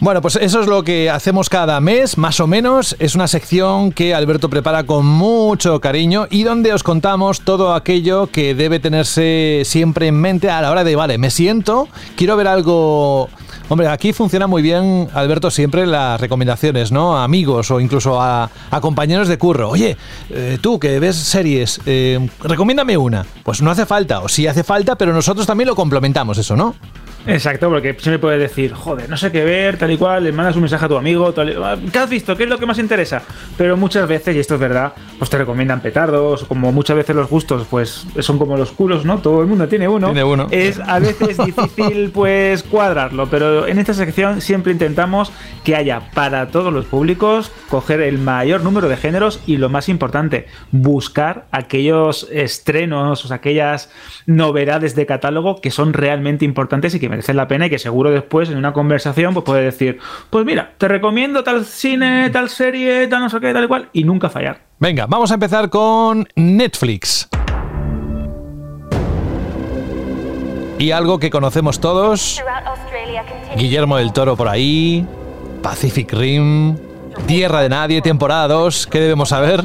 [0.00, 2.94] Bueno, pues eso es lo que hacemos cada mes, más o menos.
[2.98, 8.26] Es una sección que Alberto prepara con mucho cariño y donde os contamos todo aquello
[8.26, 12.48] que debe tenerse siempre en mente a la hora de, vale, me siento, quiero ver
[12.48, 13.30] algo
[13.72, 17.16] Hombre, aquí funciona muy bien, Alberto, siempre las recomendaciones, ¿no?
[17.16, 18.50] A amigos o incluso a,
[18.82, 19.70] compañeros de curro.
[19.70, 19.96] Oye,
[20.28, 23.24] eh, tú que ves series, eh, recomiéndame una.
[23.42, 26.74] Pues no hace falta, o sí hace falta, pero nosotros también lo complementamos, eso, ¿no?
[27.26, 30.56] Exacto, porque siempre puedes decir, joder, no sé qué ver, tal y cual, le mandas
[30.56, 32.36] un mensaje a tu amigo, tal ah, ¿qué has visto?
[32.36, 33.22] ¿Qué es lo que más interesa?
[33.56, 37.28] Pero muchas veces, y esto es verdad, pues te recomiendan petardos, como muchas veces los
[37.28, 39.18] gustos, pues son como los culos, ¿no?
[39.18, 40.06] Todo el mundo tiene uno.
[40.06, 40.48] Tiene uno.
[40.50, 45.32] Es a veces difícil, pues, cuadrarlo, pero en esta sección siempre intentamos
[45.64, 49.88] que haya para todos los públicos, coger el mayor número de géneros y lo más
[49.88, 53.90] importante, buscar aquellos estrenos, o sea, aquellas
[54.26, 58.10] novedades de catálogo que son realmente importantes y que merecen la pena y que seguro
[58.10, 59.98] después en una conversación pues puede decir,
[60.30, 63.88] pues mira, te recomiendo tal cine, tal serie, tal no sé qué, tal y cual,
[63.92, 64.60] y nunca fallar.
[64.78, 67.28] Venga, vamos a empezar con Netflix.
[70.78, 72.42] Y algo que conocemos todos,
[73.56, 75.06] Guillermo del Toro por ahí,
[75.62, 76.76] Pacific Rim,
[77.26, 79.62] Tierra de Nadie, temporada 2, ¿qué debemos saber?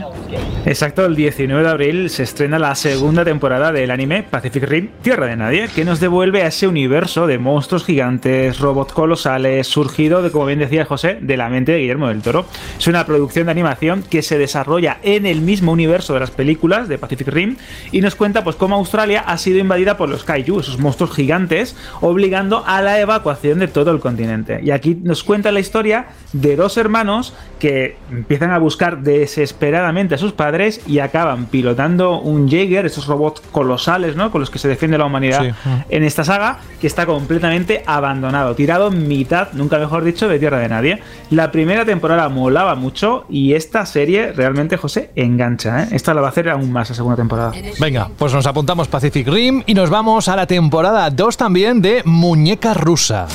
[0.65, 5.27] Exacto, el 19 de abril se estrena la segunda temporada del anime Pacific Rim Tierra
[5.27, 10.29] de Nadie, que nos devuelve a ese universo de monstruos gigantes, robots colosales, surgido, de,
[10.29, 12.45] como bien decía José, de la mente de Guillermo del Toro.
[12.77, 16.89] Es una producción de animación que se desarrolla en el mismo universo de las películas
[16.89, 17.55] de Pacific Rim
[17.93, 21.77] y nos cuenta pues cómo Australia ha sido invadida por los kaiju, esos monstruos gigantes,
[22.01, 24.59] obligando a la evacuación de todo el continente.
[24.61, 30.17] Y aquí nos cuenta la historia de dos hermanos que empiezan a buscar desesperadamente a
[30.17, 34.31] sus padres y acaban pilotando un Jaeger, esos robots colosales, ¿no?
[34.31, 35.55] Con los que se defiende la humanidad
[35.89, 40.59] en esta saga, que está completamente abandonado, tirado en mitad, nunca mejor dicho, de tierra
[40.59, 41.01] de nadie.
[41.31, 45.87] La primera temporada molaba mucho y esta serie realmente, José, engancha, ¿eh?
[45.91, 47.53] Esta la va a hacer aún más la segunda temporada.
[47.79, 52.01] Venga, pues nos apuntamos Pacific Rim y nos vamos a la temporada 2 también de
[52.05, 53.27] Muñeca Rusa.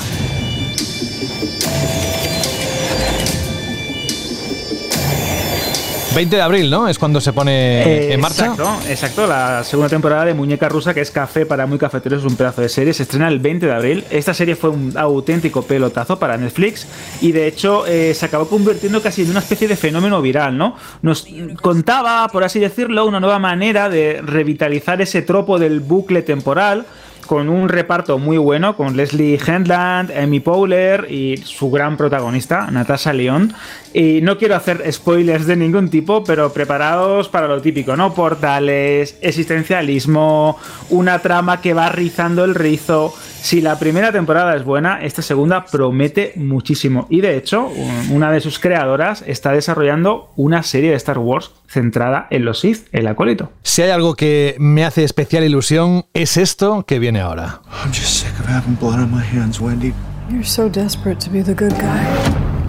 [6.14, 6.88] 20 de abril, ¿no?
[6.88, 8.46] Es cuando se pone en marcha.
[8.46, 9.26] Exacto, exacto.
[9.26, 12.60] La segunda temporada de Muñeca Rusa, que es café para muy cafeteros, es un pedazo
[12.60, 12.92] de serie.
[12.92, 14.04] Se estrena el 20 de abril.
[14.10, 16.86] Esta serie fue un auténtico pelotazo para Netflix
[17.20, 20.76] y de hecho eh, se acabó convirtiendo casi en una especie de fenómeno viral, ¿no?
[21.00, 21.26] Nos
[21.60, 26.86] contaba, por así decirlo, una nueva manera de revitalizar ese tropo del bucle temporal
[27.32, 33.14] con un reparto muy bueno, con Leslie Hendland, Amy Powler y su gran protagonista, Natasha
[33.14, 33.54] León.
[33.94, 38.12] Y no quiero hacer spoilers de ningún tipo, pero preparados para lo típico, ¿no?
[38.12, 40.58] Portales, existencialismo,
[40.90, 43.14] una trama que va rizando el rizo.
[43.42, 47.08] Si la primera temporada es buena, esta segunda promete muchísimo.
[47.10, 47.72] Y de hecho,
[48.10, 52.86] una de sus creadoras está desarrollando una serie de Star Wars centrada en los Sith,
[52.92, 53.50] el acólito.
[53.64, 57.62] Si hay algo que me hace especial ilusión, es esto que viene ahora.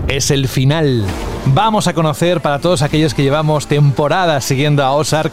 [0.08, 1.06] Es el final.
[1.48, 5.32] Vamos a conocer para todos aquellos que llevamos temporadas siguiendo a Ozark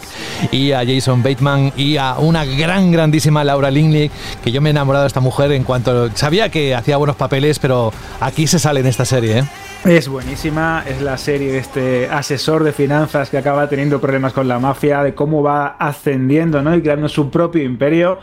[0.51, 4.11] y a Jason Bateman y a una gran, grandísima Laura Lingley,
[4.43, 6.11] que yo me he enamorado de esta mujer en cuanto...
[6.17, 9.45] Sabía que hacía buenos papeles, pero aquí se sale en esta serie, ¿eh?
[9.85, 14.47] Es buenísima, es la serie de este asesor de finanzas que acaba teniendo problemas con
[14.47, 16.77] la mafia, de cómo va ascendiendo ¿no?
[16.77, 18.19] y creando su propio imperio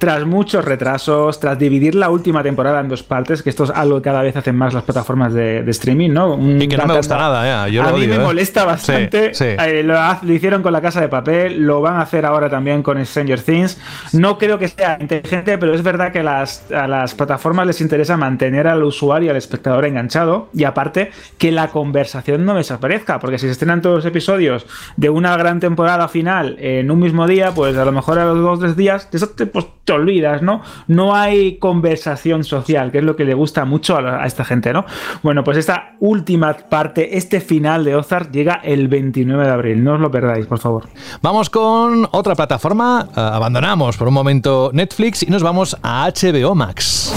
[0.00, 3.96] tras muchos retrasos, tras dividir la última temporada en dos partes, que esto es algo
[3.96, 6.38] que cada vez hacen más las plataformas de, streaming, ¿no?
[6.40, 7.78] y que no me gusta nada, ¿eh?
[7.78, 8.18] a mí me ¿eh?
[8.18, 9.32] molesta bastante.
[9.38, 13.04] Eh, lo, hicieron con La Casa de Papel, lo van a hacer ahora también con
[13.04, 13.78] Stranger Things.
[14.14, 18.16] No creo que sea inteligente, pero es verdad que las, a las plataformas les interesa
[18.16, 23.44] mantener al usuario, al espectador enganchado, y aparte que la conversación no desaparezca, porque si
[23.44, 24.64] se estrenan todos los episodios
[24.96, 28.38] de una gran temporada final en un mismo día, pues a lo mejor a los
[28.38, 29.06] dos o tres días,
[29.52, 30.62] pues olvidas, ¿no?
[30.86, 34.84] No hay conversación social, que es lo que le gusta mucho a, esta gente, ¿no?
[35.22, 39.94] Bueno, pues esta última parte, este final de Ozark llega el 29 de abril, no
[39.94, 40.88] os lo perdáis, por favor.
[41.22, 46.54] Vamos con otra plataforma, eh, abandonamos por un momento Netflix y nos vamos a HBO
[46.54, 47.14] Max.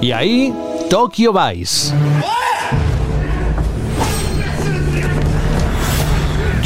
[0.00, 0.54] Y ahí,
[0.88, 1.92] Tokyo Vice.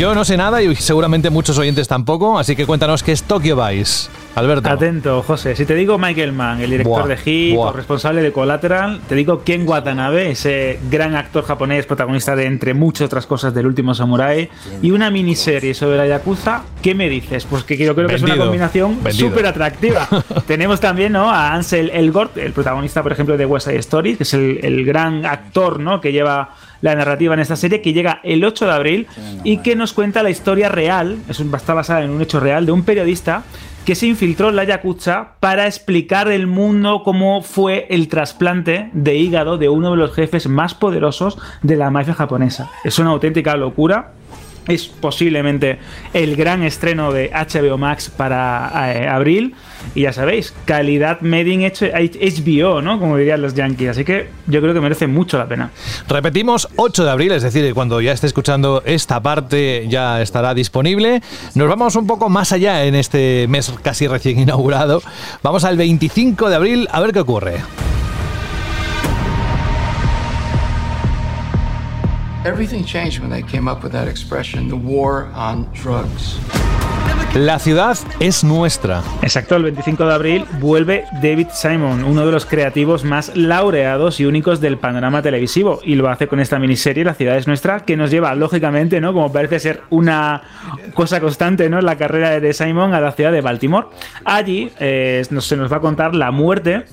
[0.02, 3.54] Yo no sé nada y seguramente muchos oyentes tampoco, así que cuéntanos qué es Tokyo
[3.54, 4.10] Vice.
[4.34, 4.70] Alberto.
[4.70, 5.54] Atento, José.
[5.54, 9.42] Si te digo Michael Mann, el director de Hit o responsable de Collateral, te digo
[9.44, 14.48] Ken Watanabe, ese gran actor japonés, protagonista de entre muchas otras cosas del último Samurai,
[14.80, 17.44] y una miniserie sobre la Yakuza, ¿qué me dices?
[17.44, 20.08] Pues que yo creo que es una combinación súper atractiva.
[20.46, 21.30] Tenemos también ¿no?
[21.30, 24.84] a Ansel Elgort, el protagonista, por ejemplo, de West Side Story, que es el, el
[24.86, 26.00] gran actor ¿no?
[26.00, 29.06] que lleva la narrativa en esta serie, que llega el 8 de abril
[29.44, 32.72] y que nos cuenta la historia real, es está basada en un hecho real, de
[32.72, 33.44] un periodista
[33.84, 39.58] que se infiltró la Yakuza para explicar el mundo cómo fue el trasplante de hígado
[39.58, 42.70] de uno de los jefes más poderosos de la mafia japonesa.
[42.84, 44.12] Es una auténtica locura
[44.68, 45.78] es posiblemente
[46.12, 49.54] el gran estreno de HBO Max para eh, abril.
[49.94, 52.98] Y ya sabéis, calidad made in HBO, ¿no?
[52.98, 53.90] Como dirían los yankees.
[53.90, 55.70] Así que yo creo que merece mucho la pena.
[56.08, 61.22] Repetimos, 8 de abril, es decir, cuando ya esté escuchando esta parte ya estará disponible.
[61.54, 65.02] Nos vamos un poco más allá en este mes casi recién inaugurado.
[65.42, 67.56] Vamos al 25 de abril a ver qué ocurre.
[72.44, 76.40] Everything changed when they came up with that expression, the war on drugs.
[77.34, 79.02] La ciudad es nuestra.
[79.22, 84.26] Exacto, el 25 de abril vuelve David Simon, uno de los creativos más laureados y
[84.26, 87.96] únicos del panorama televisivo, y lo hace con esta miniserie La ciudad es nuestra, que
[87.96, 89.14] nos lleva, lógicamente, ¿no?
[89.14, 90.42] Como parece ser una
[90.92, 91.80] cosa constante, ¿no?
[91.80, 93.86] La carrera de Simon a la ciudad de Baltimore.
[94.26, 96.84] Allí eh, se nos va a contar la muerte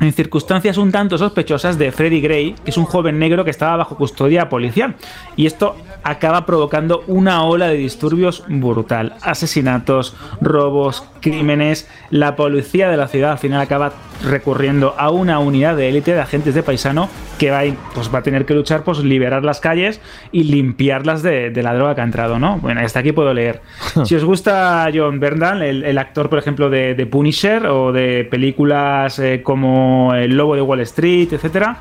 [0.00, 3.76] en circunstancias un tanto sospechosas de Freddie Gray, que es un joven negro que estaba
[3.76, 4.96] bajo custodia policial.
[5.36, 9.14] Y esto acaba provocando una ola de disturbios brutal.
[9.22, 11.88] Asesinatos, robos, crímenes.
[12.10, 13.92] La policía de la ciudad al final acaba
[14.24, 17.08] recurriendo a una unidad de élite de agentes de paisano
[17.38, 17.64] que va a,
[17.94, 20.00] pues va a tener que luchar por liberar las calles
[20.32, 22.58] y limpiarlas de, la droga que ha entrado, ¿no?
[22.58, 23.60] Bueno, hasta aquí puedo leer.
[24.04, 29.42] si os gusta John Bernal, el, actor, por ejemplo, de, Punisher o de películas eh,
[29.42, 31.78] como El Lobo de Wall Street, etcétera,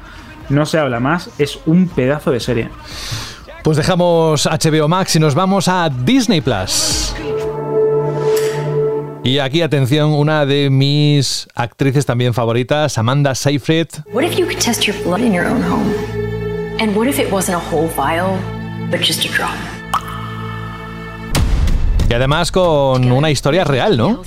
[0.50, 1.30] no se habla más.
[1.40, 2.70] Es un pedazo de serie.
[3.64, 7.16] Pues dejamos HBO Max y nos vamos a Disney Plus.
[9.26, 13.88] Y aquí, atención, una de mis actrices también favoritas, Amanda Seyfried.
[14.14, 15.92] What if you could test your blood in your own home?
[16.80, 18.38] And what if it wasn't a whole vial,
[18.92, 19.75] but just a drop?
[22.16, 24.22] Además con una historia real, ¿no?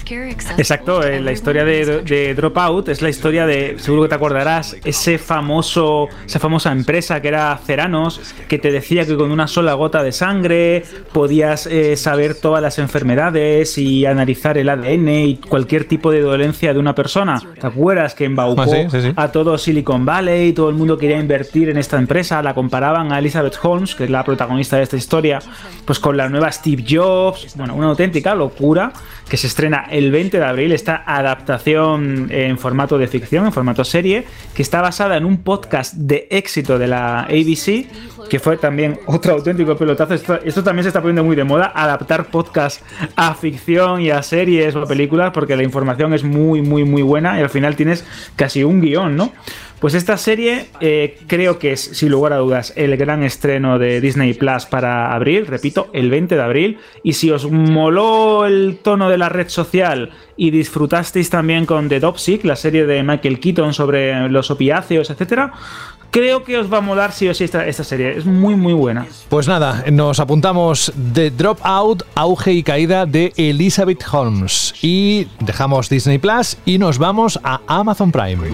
[0.59, 5.19] Exacto, eh, la historia de, Dropout es la historia de, seguro que te acordarás, ese
[5.19, 10.03] famoso, esa famosa empresa que era Ceranos, que te decía que con una sola gota
[10.03, 16.11] de sangre podías eh, saber todas las enfermedades y analizar el ADN y cualquier tipo
[16.11, 17.41] de dolencia de una persona.
[17.59, 20.49] ¿Te acuerdas que embaucó ah, a todo Silicon Valley?
[20.49, 22.43] y Todo el mundo quería invertir en esta empresa.
[22.43, 25.39] La comparaban a Elizabeth Holmes, que es la protagonista de esta historia,
[25.85, 28.93] pues con la nueva Steve Jobs una auténtica locura
[29.29, 33.85] que se estrena el 20 de abril, esta adaptación en formato de ficción, en formato
[33.85, 34.25] serie,
[34.55, 37.87] que está basada en un podcast de éxito de la ABC,
[38.29, 40.15] que fue también otro auténtico pelotazo.
[40.15, 42.83] Esto, también se está poniendo muy de moda, adaptar podcast
[43.17, 47.03] a ficción y a series o a películas, porque la información es muy, muy, muy
[47.03, 48.05] buena y al final tienes
[48.37, 49.33] casi un guion, ¿no?
[49.81, 54.01] Pues esta serie eh, creo que es, sin lugar a dudas, el gran estreno de
[54.01, 56.79] Disney Plus para abril, repito, el 20 de abril.
[57.05, 62.01] Y si os moló el tono de la red social y disfrutasteis también con The
[62.01, 65.53] Dopsic, la serie de Michael Keaton sobre los opiáceos, etcétera,
[66.11, 68.19] creo que os va a molar sí o sí esta, esta, serie.
[68.19, 69.07] Es muy, muy buena.
[69.29, 74.75] Pues nada, nos apuntamos de Dropout, auge y caída de Elizabeth Holmes.
[74.83, 78.49] Y dejamos Disney Plus y nos vamos a Amazon Prime.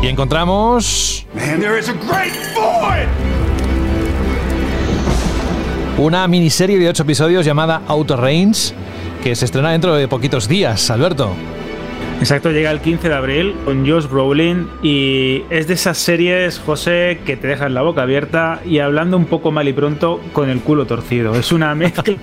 [0.00, 1.26] Y encontramos.
[5.98, 8.72] Una miniserie de 8 episodios llamada Outer Range
[9.22, 11.34] que se estrena dentro de poquitos días, Alberto.
[12.20, 17.20] Exacto, llega el 15 de abril con Josh Brolin y es de esas series, José,
[17.24, 20.60] que te dejan la boca abierta y hablando un poco mal y pronto con el
[20.60, 21.36] culo torcido.
[21.36, 22.16] Es una mezcla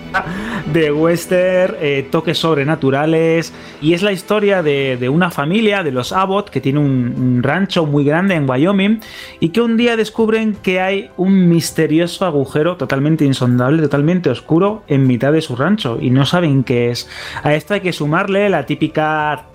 [0.71, 6.49] de western, eh, toques sobrenaturales y es la historia de, una familia, de los Abbott,
[6.49, 8.99] que tiene un, rancho muy grande en Wyoming
[9.39, 15.07] y que un día descubren que hay un misterioso agujero totalmente insondable, totalmente oscuro en
[15.07, 17.07] mitad de su rancho y no saben qué es.
[17.43, 19.45] A esto hay que sumarle la típica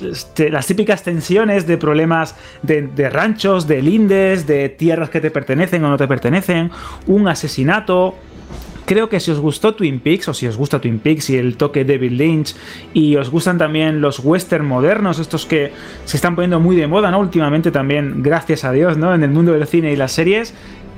[0.51, 5.89] las típicas tensiones de problemas de, ranchos, de lindes, de tierras que te pertenecen o
[5.89, 6.71] no te pertenecen,
[7.07, 8.15] un asesinato,
[8.87, 11.57] creo que si os gustó Twin Peaks, o si os gusta Twin Peaks y el
[11.57, 12.57] toque David Lynch,
[12.93, 15.73] y os gustan también los western modernos, estos que
[16.05, 17.21] se están poniendo muy de moda, ¿no?
[17.21, 19.15] Últimamente también, gracias a Dios, ¿no?
[19.15, 20.55] En el mundo del cine y las series,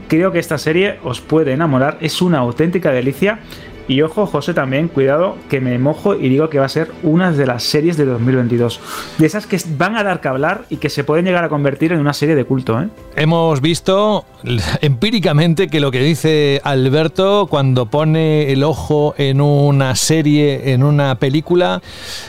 [0.08, 3.40] creo que esta serie os puede enamorar, es una auténtica delicia
[3.88, 7.32] Y ojo, José, también, cuidado, que me mojo y digo que va a ser una
[7.32, 8.80] de las series de 2022.
[9.18, 11.92] De esas que van a dar que hablar y que se pueden llegar a convertir
[11.92, 12.80] en una serie de culto.
[12.80, 12.88] ¿eh?
[13.16, 14.24] Hemos visto
[14.80, 21.16] empíricamente que lo que dice Alberto cuando pone el ojo en una serie, en una
[21.16, 21.82] película,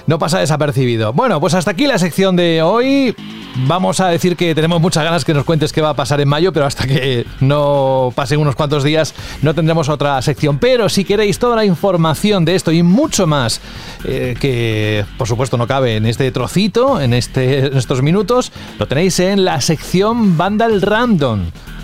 [0.07, 1.13] no pasa desapercibido.
[1.13, 3.15] Bueno, pues hasta aquí la sección de hoy.
[3.67, 6.27] Vamos a decir que tenemos muchas ganas que nos cuentes qué va a pasar en
[6.27, 10.57] mayo, pero hasta que no pasen unos cuantos días no tendremos otra sección.
[10.57, 13.59] Pero si queréis toda la información de esto y mucho más,
[14.05, 18.87] eh, que por supuesto no cabe en este trocito, en, este, en estos minutos, lo
[18.87, 21.41] tenéis en la sección Vandal Random.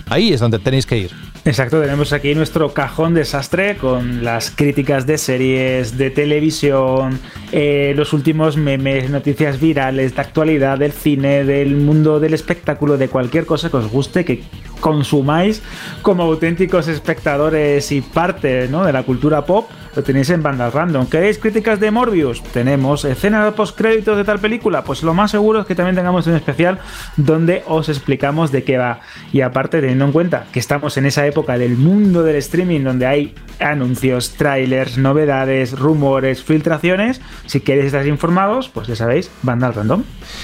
[0.08, 1.12] Ahí es donde tenéis que ir.
[1.44, 7.20] Exacto, tenemos aquí nuestro cajón desastre con las críticas de series, de televisión,
[7.52, 13.10] eh, los últimos memes, noticias virales, de actualidad, del cine, del mundo del espectáculo, de
[13.10, 14.44] cualquier cosa que os guste, que
[14.80, 15.62] consumáis
[16.02, 21.08] como auténticos espectadores y parte de la cultura pop, lo tenéis en bandas random.
[21.08, 22.44] ¿Queréis críticas de Morbius?
[22.44, 24.84] Tenemos escena de postcréditos de tal película.
[24.84, 26.80] Pues lo más seguro es que también tengamos un especial
[27.18, 29.02] donde os explicamos de qué va.
[29.34, 33.08] Y aparte, teniendo en cuenta que estamos en esa época del mundo del streaming donde
[33.08, 37.20] hay anuncios, trailers, novedades, rumores, filtraciones,
[37.50, 40.04] si queréis estar informados, pues ya sabéis, banda random.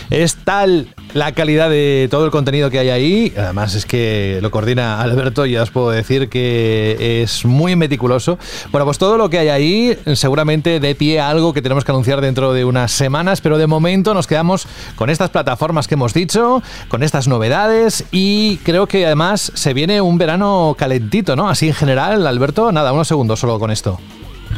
[0.09, 4.49] Es tal la calidad de todo el contenido que hay ahí, además es que lo
[4.49, 8.39] coordina Alberto, y ya os puedo decir que es muy meticuloso.
[8.71, 11.91] Bueno, pues todo lo que hay ahí seguramente de pie a algo que tenemos que
[11.91, 16.11] anunciar dentro de unas semanas, pero de momento nos quedamos con estas plataformas que hemos
[16.11, 21.49] dicho, con estas novedades y creo que además se viene un verano calentito, ¿no?
[21.49, 23.99] Así en general, Alberto, nada, unos segundos solo con esto.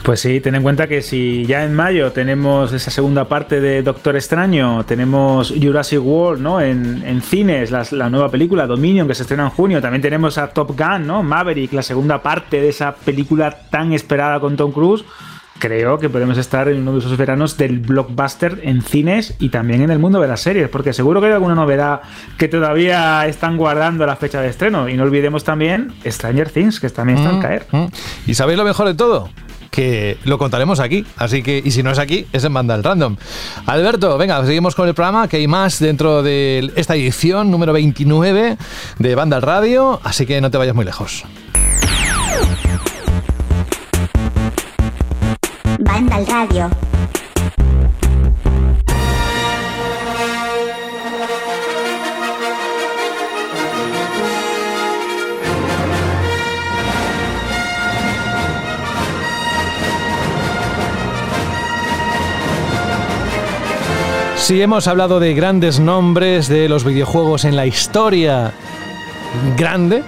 [0.04, 3.84] Pues sí, ten en cuenta que si ya en mayo tenemos esa segunda parte de
[3.84, 6.62] Doctor Extraño, tenemos Jurassic World, ¿no?
[6.62, 10.78] En, cines, la nueva película Dominion que se estrena en junio, también tenemos a Top
[10.78, 11.24] Gun, ¿no?
[11.24, 15.04] Maverick, la segunda parte de esa película tan esperada con Tom Cruise.
[15.60, 19.82] Creo que podemos estar en uno de esos veranos del blockbuster en cines y también
[19.82, 22.02] en el mundo de las series, porque seguro que hay alguna novedad
[22.38, 24.88] que todavía están guardando la fecha de estreno.
[24.88, 27.66] Y no olvidemos también Stranger Things, que también está al mm, caer.
[27.72, 27.86] Mm.
[28.28, 29.30] ¿Y sabéis lo mejor de todo?
[29.72, 31.05] Que lo contaremos aquí.
[31.18, 33.15] Así que, y si no es aquí, es en Vandal Random.
[33.65, 38.57] Alberto, venga, seguimos con el programa, que hay más dentro de esta edición número 29
[38.99, 41.24] de Vandal Radio, así que no te vayas muy lejos.
[45.80, 46.97] Vandal Radio.
[64.48, 68.54] Si hemos hablado de grandes nombres de los videojuegos en la historia
[69.58, 70.06] grande,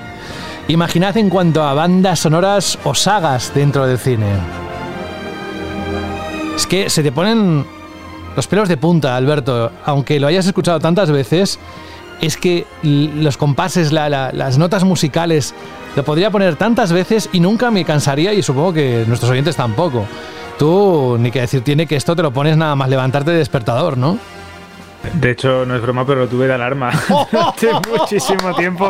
[0.69, 4.27] imaginad en cuanto a bandas sonoras o sagas dentro del cine.
[6.55, 7.65] Es que se te ponen
[8.33, 11.59] los pelos de punta, Alberto, aunque lo hayas escuchado tantas veces,
[12.21, 15.53] es que los compases, las notas musicales,
[15.97, 20.05] lo podría poner tantas veces y nunca me cansaría y supongo que nuestros oyentes tampoco.
[20.59, 23.97] Tú, ni que decir tiene que esto te lo pones nada más levantarte de despertador,
[23.97, 24.19] ¿no?
[25.13, 26.89] De hecho, no es broma, pero lo tuve de alarma
[27.47, 28.85] hace muchísimo tiempo.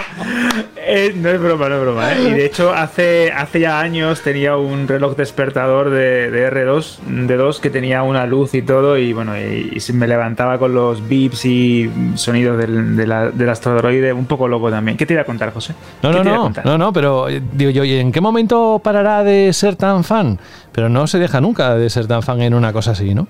[0.76, 2.14] Eh, no es broma, no es broma.
[2.14, 2.24] ¿eh?
[2.24, 6.98] Y de hecho, hace, hace ya años tenía un reloj despertador de, R2,
[7.28, 8.98] de 2, que tenía una luz y todo.
[8.98, 14.26] Y bueno, y, me levantaba con los beeps y sonidos del, de la, del un
[14.26, 14.98] poco loco también.
[14.98, 15.76] ¿Qué te iba a contar, José?
[16.02, 19.76] No, no, no, no, no, pero digo yo, ¿y en qué momento parará de ser
[19.76, 20.40] tan fan?
[20.72, 23.28] Pero no se deja nunca de ser tan fan en una cosa así, ¿no?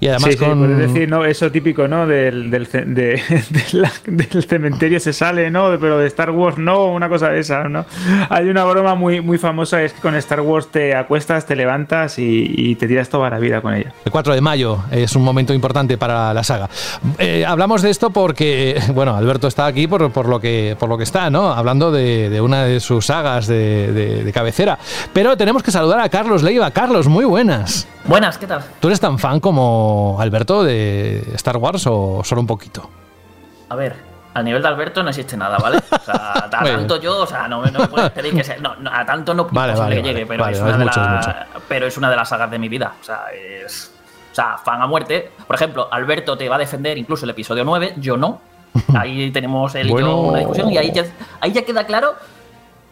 [0.00, 0.78] Y además con...
[0.78, 1.24] decir, ¿no?
[1.24, 2.06] Eso típico, ¿no?
[2.06, 5.78] Del, del, del, cementerio se sale, ¿no?
[5.80, 7.84] Pero de Star Wars no, una cosa de esa, ¿no?
[8.28, 12.18] Hay una broma muy, muy famosa, es que con Star Wars te acuestas, te levantas
[12.18, 13.92] y, te tiras toda la vida con ella.
[14.04, 16.68] El 4 de mayo es un momento importante para la saga.
[17.18, 20.98] Eh, hablamos de esto porque, bueno, Alberto está aquí por, por, lo, que, por lo
[20.98, 21.52] que está, ¿no?
[21.52, 24.78] Hablando de, de una de sus sagas de, de, cabecera.
[25.12, 26.70] Pero tenemos que saludar a Carlos Leiva.
[26.70, 27.88] Carlos, muy buenas.
[28.04, 28.62] Buenas, ¿qué tal?
[28.78, 32.88] ¿Tú eres tan fan como Alberto de Star Wars o solo un poquito?
[33.68, 33.96] A ver,
[34.34, 35.78] al nivel de Alberto no existe nada, ¿vale?
[35.78, 38.56] O sea, a tanto yo, o sea, no, no puedes pedir que sea.
[38.58, 41.34] No, a tanto no vale, vale, que llegue, pero, es una de
[41.66, 42.92] pero es una de las sagas de mi vida.
[43.00, 43.92] O sea, es.
[44.30, 45.32] O sea, fan a muerte.
[45.44, 48.40] Por ejemplo, Alberto te va a defender incluso el episodio 9, yo no.
[48.94, 51.04] Ahí tenemos él y yo una discusión y ahí ya,
[51.40, 52.14] ahí ya queda claro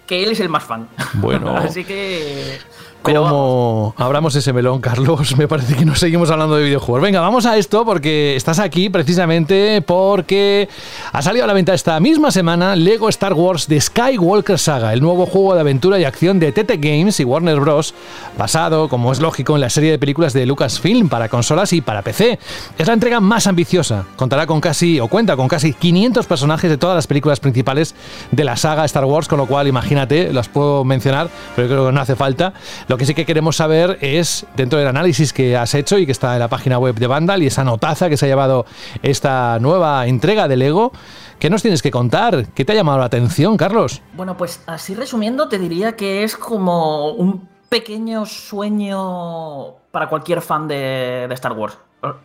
[0.07, 0.89] que él es el más fan.
[1.15, 1.57] Bueno.
[1.57, 2.59] Así que
[3.03, 7.03] como abramos ese melón, Carlos, me parece que no seguimos hablando de videojuegos.
[7.03, 10.69] Venga, vamos a esto porque estás aquí precisamente porque
[11.13, 15.01] ha salido a la venta esta misma semana Lego Star Wars The Skywalker Saga, el
[15.01, 17.95] nuevo juego de aventura y acción de TT Games y Warner Bros.
[18.39, 22.03] basado, como es lógico, en la serie de películas de Lucasfilm para consolas y para
[22.03, 22.39] PC.
[22.79, 24.05] Es la entrega más ambiciosa.
[24.17, 27.95] Contará con casi, o cuenta con casi 500 personajes de todas las películas principales
[28.31, 31.93] de la saga Star Wars, con lo cual, imagínate, las puedo mencionar, pero creo que
[31.93, 32.53] no hace falta.
[32.93, 36.13] Lo que sí que queremos saber es, dentro del análisis que has hecho y que
[36.13, 38.67] está en la página web de Vandal y esa notaza que se ha llevado
[39.03, 40.93] esta nueva entrega de Lego,
[41.39, 42.49] ¿qué nos tienes que contar?
[42.49, 44.03] ¿Qué te ha llamado la atención, Carlos?
[44.13, 50.69] Bueno, pues así resumiendo, te diría que es como un pequeño sueño para cualquier fan
[50.69, 51.79] de, de Star Wars.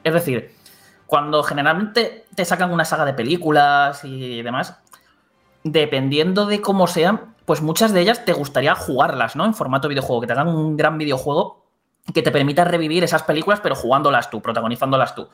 [0.04, 0.54] Es decir,
[1.06, 4.76] cuando generalmente te sacan una saga de películas y demás,
[5.64, 9.46] dependiendo de cómo sean, pues muchas de ellas te gustaría jugarlas, ¿no?
[9.46, 11.64] En formato videojuego, que te hagan un gran videojuego
[12.14, 15.30] que te permita revivir esas películas, pero jugándolas tú, protagonizándolas tú.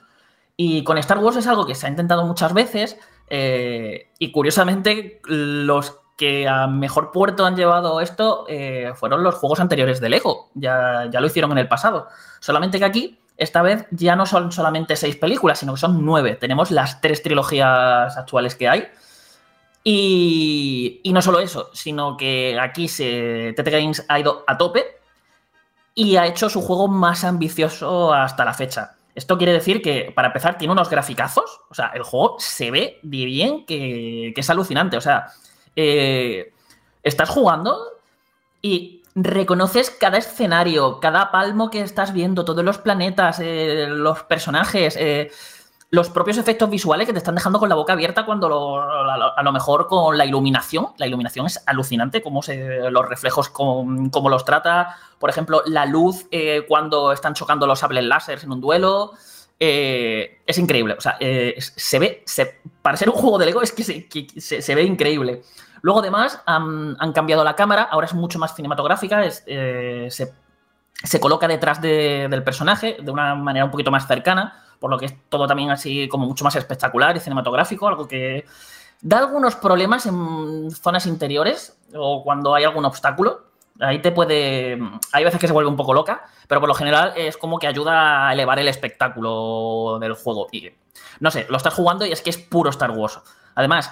[0.56, 3.00] Y con Star Wars es algo que se ha intentado muchas veces
[3.32, 9.60] eh, y curiosamente los que a mejor puerto han llevado esto eh, fueron los juegos
[9.60, 12.10] anteriores de Lego, ya, ya lo hicieron en el pasado.
[12.40, 16.36] Solamente que aquí, esta vez, ya no son solamente seis películas, sino que son nueve.
[16.36, 18.88] Tenemos las tres trilogías actuales que hay
[19.84, 24.98] y, no solo eso, sino que aquí se, TT Games ha ido a tope
[25.94, 28.96] y ha hecho su juego más ambicioso hasta la fecha.
[29.14, 31.62] Esto quiere decir que, para empezar, tiene unos graficazos.
[31.70, 34.98] O sea, el juego se ve de bien que, es alucinante.
[34.98, 35.28] O sea,
[35.76, 36.52] eh,
[37.04, 37.78] estás jugando
[38.62, 44.96] y reconoces cada escenario, cada palmo que estás viendo, todos los planetas, eh, los personajes.
[45.00, 45.30] Eh,
[45.94, 49.52] los propios efectos visuales que te están dejando con la boca abierta cuando a lo
[49.52, 54.98] mejor con la iluminación, la iluminación es alucinante, cómo se, los reflejos, cómo, los trata,
[55.20, 59.12] por ejemplo, la luz eh, cuando están chocando los sables láser en un duelo,
[59.60, 62.24] eh, es increíble, o sea, eh, se ve,
[62.82, 65.44] para ser un juego de Lego es que se, ve increíble.
[65.84, 70.34] Luego además han, cambiado la cámara, ahora es mucho más cinematográfica, se,
[71.20, 75.16] coloca detrás del personaje de una manera un poquito más cercana por lo que es
[75.30, 78.44] todo también así como mucho más espectacular y cinematográfico, algo que
[79.00, 83.46] da algunos problemas en zonas interiores o cuando hay algún obstáculo.
[83.80, 84.78] Ahí te puede.
[85.14, 87.68] Hay veces que se vuelve un poco loca, pero por lo general es como que
[87.68, 90.50] ayuda a elevar el espectáculo del juego.
[90.52, 90.70] Y
[91.22, 93.22] no sé, lo estás jugando y es que es puro Star Wars.
[93.56, 93.90] Además,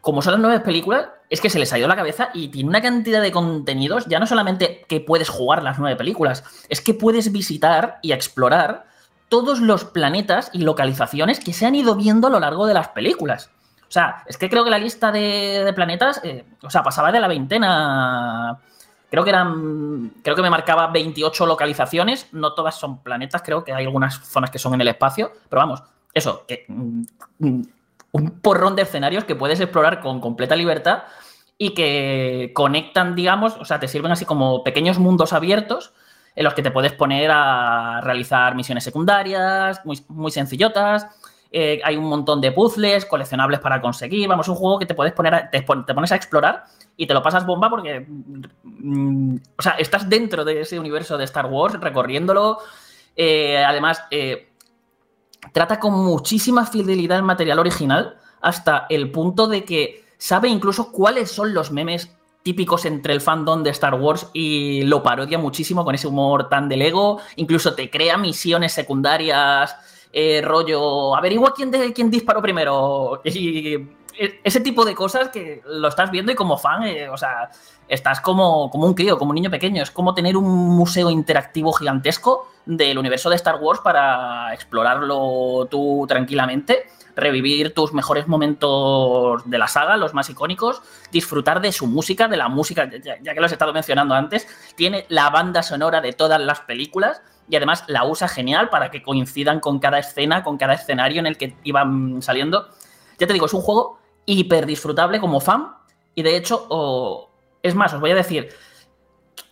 [0.00, 2.68] como son las nueve películas, es que se les ha ido la cabeza y tiene
[2.68, 6.94] una cantidad de contenidos, ya no solamente que puedes jugar las nueve películas, es que
[6.94, 8.86] puedes visitar y explorar
[9.28, 12.88] todos los planetas y localizaciones que se han ido viendo a lo largo de las
[12.88, 13.50] películas.
[13.82, 17.20] O sea, es que creo que la lista de, planetas, eh, o sea, pasaba de
[17.20, 18.58] la veintena.
[19.10, 20.12] Creo que eran.
[20.22, 22.28] Creo que me marcaba 28 localizaciones.
[22.32, 25.32] No todas son planetas, creo que hay algunas zonas que son en el espacio.
[25.48, 27.02] Pero vamos, eso, que, mm,
[28.12, 31.04] un porrón de escenarios que puedes explorar con completa libertad
[31.56, 35.92] y que conectan, digamos, o sea, te sirven así como pequeños mundos abiertos
[36.38, 41.04] en los que te puedes poner a realizar misiones secundarias, muy, muy sencillotas.
[41.50, 44.28] Eh, hay un montón de puzzles coleccionables para conseguir.
[44.28, 46.62] Vamos, un juego que te puedes poner te, pones a explorar
[46.96, 48.06] y te lo pasas bomba porque.
[48.62, 52.58] Mm, o sea, estás dentro de ese universo de Star Wars, recorriéndolo.
[53.16, 54.52] Eh, además, eh,
[55.52, 61.32] trata con muchísima fidelidad el material original, hasta el punto de que sabe incluso cuáles
[61.32, 62.16] son los memes
[62.48, 66.66] típicos entre el fandom de Star Wars y lo parodia muchísimo con ese humor tan
[66.66, 67.20] del ego.
[67.36, 69.76] Incluso te crea misiones secundarias,
[70.14, 73.20] eh, rollo, averigua quién, de, quién disparó primero.
[74.20, 77.50] E, ese tipo de cosas que lo estás viendo y como fan, eh, o sea,
[77.86, 79.80] estás como, como un crío, como un niño pequeño.
[79.80, 86.04] Es como tener un museo interactivo gigantesco del universo de Star Wars para explorarlo tú
[86.08, 86.86] tranquilamente
[87.18, 90.80] revivir tus mejores momentos de la saga, los más icónicos,
[91.12, 94.46] disfrutar de su música, de la música, ya, que lo has estado mencionando antes,
[94.76, 99.02] tiene la banda sonora de todas las películas y además la usa genial para que
[99.02, 102.68] coincidan con cada escena, con cada escenario en el que iban saliendo.
[103.18, 105.74] Ya te digo, es un juego hiper disfrutable como fan
[106.14, 107.30] y de hecho,
[107.62, 108.50] es más, os voy a decir,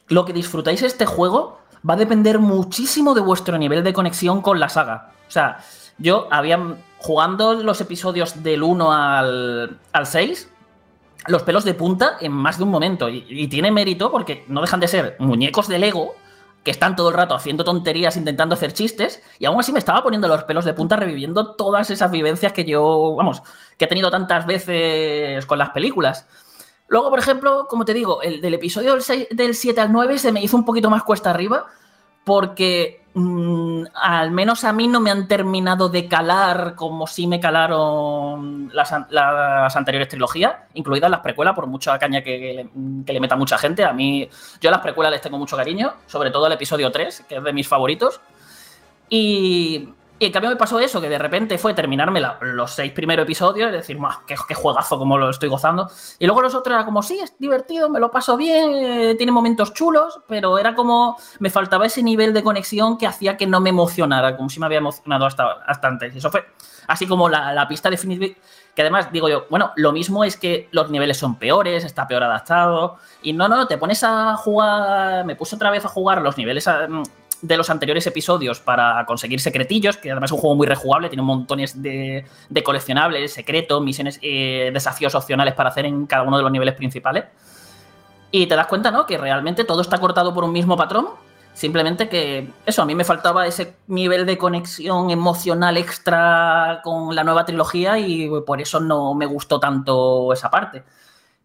[0.09, 1.59] lo que disfrutáis este juego
[1.89, 5.13] va a depender muchísimo de vuestro nivel de conexión con la saga.
[5.29, 5.59] O sea,
[5.99, 6.59] yo había
[6.99, 10.51] jugando los episodios del 1 al, 6,
[11.29, 13.09] los pelos de punta en más de un momento.
[13.09, 16.15] Y, tiene mérito porque no dejan de ser muñecos de Lego
[16.65, 20.03] que están todo el rato haciendo tonterías, intentando hacer chistes, y aún así me estaba
[20.03, 23.41] poniendo los pelos de punta reviviendo todas esas vivencias que yo, vamos,
[23.79, 26.27] que he tenido tantas veces con las películas.
[26.89, 30.33] Luego, por ejemplo, como te digo, el del episodio del, del 7 al 9 se
[30.33, 31.67] me hizo un poquito más cuesta arriba
[32.27, 37.39] porque mm, al menos a mí no me han terminado de calar como si me
[37.39, 42.69] calaron las, anteriores trilogías, incluidas las precuelas, por mucha caña que,
[43.07, 43.85] que, le meta mucha gente.
[43.85, 44.29] A mí,
[44.61, 47.45] yo a las precuelas les tengo mucho cariño, sobre todo el episodio 3, que es
[47.45, 48.21] de mis favoritos.
[49.09, 53.25] Y y en cambio me pasó eso, que de repente fue terminarme los seis primeros
[53.25, 55.91] episodios y decir, qué, qué, juegazo, como lo estoy gozando.
[56.19, 59.31] Y luego los otros era como, sí, es divertido, me lo paso bien, eh, tiene
[59.31, 63.61] momentos chulos, pero era como, me faltaba ese nivel de conexión que hacía que no
[63.61, 66.15] me emocionara, como si me había emocionado hasta, hasta antes.
[66.15, 66.47] Y eso fue
[66.87, 68.35] así como la, la pista definitiva,
[68.75, 72.23] que además digo yo, bueno, lo mismo es que los niveles son peores, está peor
[72.23, 72.97] adaptado.
[73.23, 76.67] Y no, no, te pones a jugar, me puse otra vez a jugar los niveles
[77.43, 81.23] de los anteriores episodios para conseguir secretillos, que además es un juego muy rejugable, tiene
[81.23, 86.43] montones de, de coleccionables, secretos, misiones, eh, desafíos opcionales para hacer en cada uno de
[86.43, 87.25] los niveles principales.
[88.31, 89.07] Y te das cuenta, ¿no?
[89.07, 91.09] Que realmente todo está cortado por un mismo patrón.
[91.55, 97.25] Simplemente que eso, a mí me faltaba ese nivel de conexión emocional extra con la
[97.25, 100.85] nueva trilogía y por eso no me gustó tanto esa parte.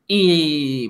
[0.07, 0.89] Y,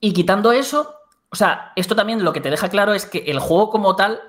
[0.00, 0.96] y quitando eso,
[1.32, 4.20] o sea, esto también lo que te deja claro es que el juego como tal,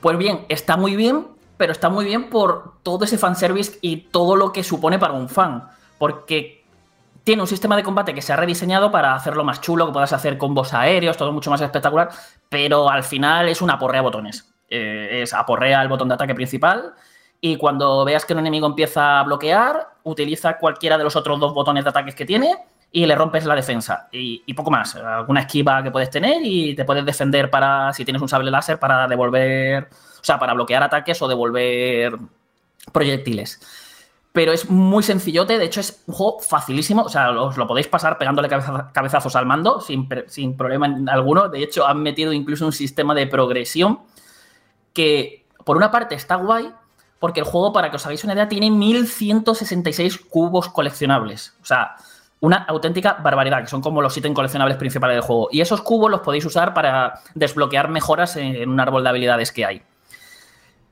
[0.00, 1.28] pues bien, está muy bien,
[1.58, 5.28] pero está muy bien por todo ese fanservice y todo lo que supone para un
[5.28, 5.68] fan.
[5.98, 6.64] Porque
[7.24, 10.14] tiene un sistema de combate que se ha rediseñado para hacerlo más chulo, que puedas
[10.14, 12.08] hacer combos aéreos, todo mucho más espectacular,
[12.48, 14.50] pero al final es una porrea botones.
[14.70, 16.94] Eh, es aporrea el botón de ataque principal
[17.38, 21.52] y cuando veas que un enemigo empieza a bloquear, utiliza cualquiera de los otros dos
[21.52, 22.56] botones de ataques que tiene
[22.94, 24.08] y le rompes la defensa.
[24.12, 24.94] Y, poco más.
[24.94, 28.78] Alguna esquiva que puedes tener y te puedes defender para, si tienes un sable láser,
[28.78, 32.16] para devolver, o sea, para bloquear ataques o devolver
[32.92, 33.60] proyectiles.
[34.30, 37.88] Pero es muy sencillote, de hecho es un juego facilísimo, o sea, os lo podéis
[37.88, 41.48] pasar pegándole cabezazos al mando sin, sin problema alguno.
[41.48, 44.02] De hecho, han metido incluso un sistema de progresión
[44.92, 46.72] que, por una parte, está guay,
[47.18, 51.56] porque el juego, para que os hagáis una idea, tiene 1166 cubos coleccionables.
[51.60, 51.96] O sea,
[52.44, 55.48] una auténtica barbaridad, que son como los ítems coleccionables principales del juego.
[55.50, 59.64] Y esos cubos los podéis usar para desbloquear mejoras en un árbol de habilidades que
[59.64, 59.82] hay.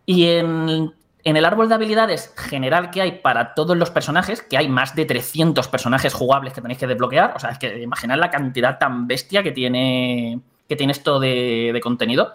[0.06, 0.92] Y en,
[1.24, 5.04] el árbol de habilidades general que hay para todos los personajes, que hay más de
[5.04, 9.06] 300 personajes jugables que tenéis que desbloquear, o sea, es que imaginad la cantidad tan
[9.06, 12.32] bestia que tiene, que tiene esto de, de contenido.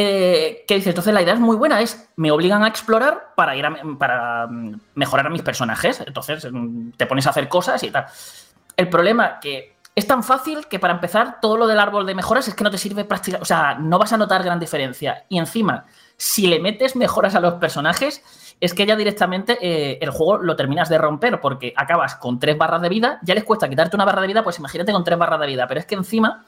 [0.00, 0.90] Eh, ¿Qué dice?
[0.90, 3.66] Entonces la idea es muy buena, es me obligan a explorar para ir
[3.98, 6.00] para mm, mejorar a mis personajes.
[6.06, 8.06] Entonces mm, te pones a hacer cosas y tal.
[8.76, 12.46] El problema que es tan fácil que para empezar todo lo del árbol de mejoras
[12.46, 15.24] es que no te sirve prácticamente, o sea, no vas a notar gran diferencia.
[15.28, 18.22] Y encima, si le metes mejoras a los personajes,
[18.60, 22.56] es que ya directamente eh, el juego lo terminas de romper porque acabas con tres
[22.56, 25.18] barras de vida, ya les cuesta quitarte una barra de vida, pues imagínate con tres
[25.18, 26.44] barras de vida, pero es que encima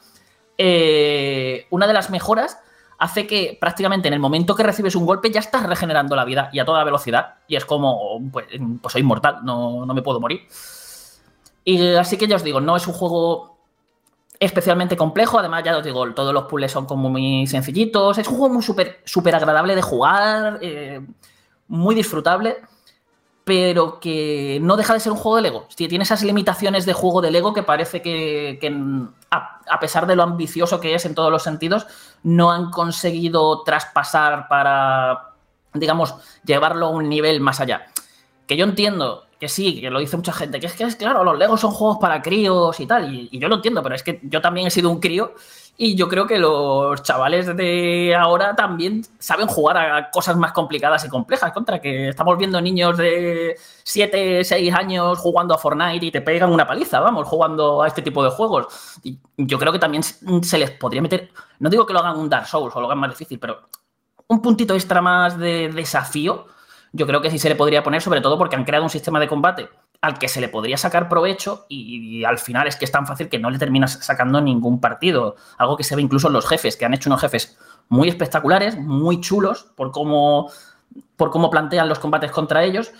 [0.57, 2.57] eh, una de las mejoras
[3.01, 6.51] hace que prácticamente en el momento que recibes un golpe ya estás regenerando la vida
[6.53, 7.39] y a toda velocidad.
[7.47, 8.45] Y es como, pues,
[8.79, 10.41] pues soy inmortal, no, me puedo morir.
[11.65, 13.57] Y así que ya os digo, no es un juego
[14.39, 15.39] especialmente complejo.
[15.39, 18.19] Además, ya os digo, todos los puzzles son como muy sencillitos.
[18.19, 21.01] Es un juego muy súper agradable de jugar, eh,
[21.67, 22.57] muy disfrutable
[23.43, 25.67] pero que no deja de ser un juego de Lego.
[25.75, 28.59] Tiene esas limitaciones de juego de Lego que parece que,
[29.31, 31.87] a, pesar de lo ambicioso que es en todos los sentidos,
[32.23, 35.31] no han conseguido traspasar para,
[35.73, 36.15] digamos,
[36.45, 37.87] llevarlo a un nivel más allá.
[38.45, 41.23] Que yo entiendo que sí, que lo dice mucha gente, que es que es claro,
[41.23, 44.03] los Legos son juegos para críos y tal, y, y yo lo entiendo, pero es
[44.03, 45.33] que yo también he sido un crío
[45.77, 51.03] y yo creo que los chavales de ahora también saben jugar a cosas más complicadas
[51.05, 56.11] y complejas, contra que estamos viendo niños de 7, 6 años jugando a Fortnite y
[56.11, 58.99] te pegan una paliza, vamos, jugando a este tipo de juegos.
[59.03, 62.29] Y yo creo que también se les podría meter, no digo que lo hagan un
[62.29, 63.61] Dark Souls o lo hagan más difícil, pero
[64.27, 66.45] un puntito extra más de desafío,
[66.93, 69.19] yo creo que sí se le podría poner, sobre todo porque han creado un sistema
[69.19, 69.69] de combate
[70.01, 73.29] al que se le podría sacar provecho y, al final es que es tan fácil
[73.29, 75.35] que no le terminas sacando ningún partido.
[75.57, 77.57] Algo que se ve incluso en los jefes, que han hecho unos jefes
[77.87, 80.51] muy espectaculares, muy chulos por cómo,
[81.15, 82.91] por cómo plantean los combates contra ellos.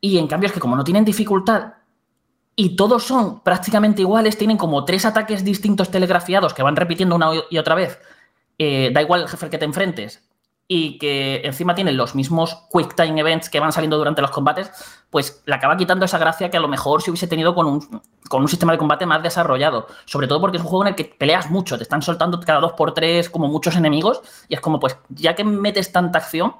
[0.00, 1.74] Y en cambio es que como no tienen dificultad
[2.54, 7.30] y todos son prácticamente iguales, tienen como tres ataques distintos telegrafiados que van repitiendo una
[7.48, 7.98] y otra vez.
[8.58, 10.22] Eh, da igual el jefe que te enfrentes,
[10.74, 14.70] y que encima tienen los mismos quick time events que van saliendo durante los combates,
[15.10, 18.00] pues le acaba quitando esa gracia que a lo mejor se hubiese tenido con un,
[18.30, 19.86] con un sistema de combate más desarrollado.
[20.06, 22.60] Sobre todo porque es un juego en el que peleas mucho, te están soltando cada
[22.60, 26.54] dos por tres como muchos enemigos y es como, pues ya que metes tanta acción,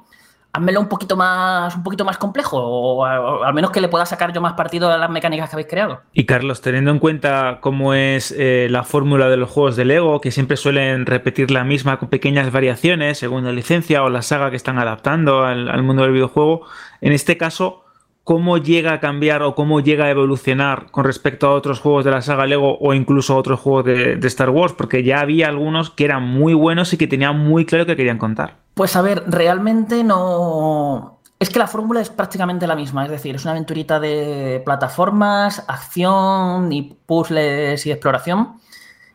[0.52, 4.32] házmelo un poquito más, un poquito más complejo, o, al menos que le pueda sacar
[4.32, 6.02] yo más partido a las mecánicas que habéis creado.
[6.12, 10.20] Y Carlos, teniendo en cuenta cómo es eh, la fórmula de los juegos de Lego,
[10.20, 14.50] que siempre suelen repetir la misma con pequeñas variaciones según la licencia o la saga
[14.50, 16.66] que están adaptando al, mundo del videojuego,
[17.00, 17.84] en este caso,
[18.22, 22.10] ¿cómo llega a cambiar o cómo llega a evolucionar con respecto a otros juegos de
[22.10, 24.74] la saga Lego o incluso a otros juegos de, de Star Wars?
[24.74, 28.18] Porque ya había algunos que eran muy buenos y que tenían muy claro que querían
[28.18, 28.61] contar.
[28.74, 31.20] Pues a ver, realmente no.
[31.38, 35.64] Es que la fórmula es prácticamente la misma, es decir, es una aventurita de plataformas,
[35.66, 38.60] acción y puzzles y exploración,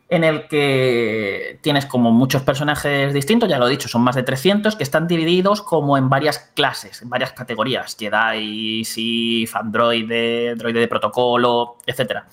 [0.10, 4.24] en el que tienes como muchos personajes distintos, ya lo he dicho, son más de
[4.24, 10.06] 300, que están divididos como en varias clases, en varias categorías, Jedi, Sith, Android,
[10.58, 12.24] droide de protocolo, etc.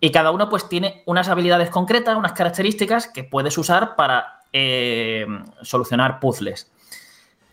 [0.00, 5.26] Y cada uno pues tiene unas habilidades concretas, unas características que puedes usar para eh,
[5.62, 6.70] solucionar puzzles.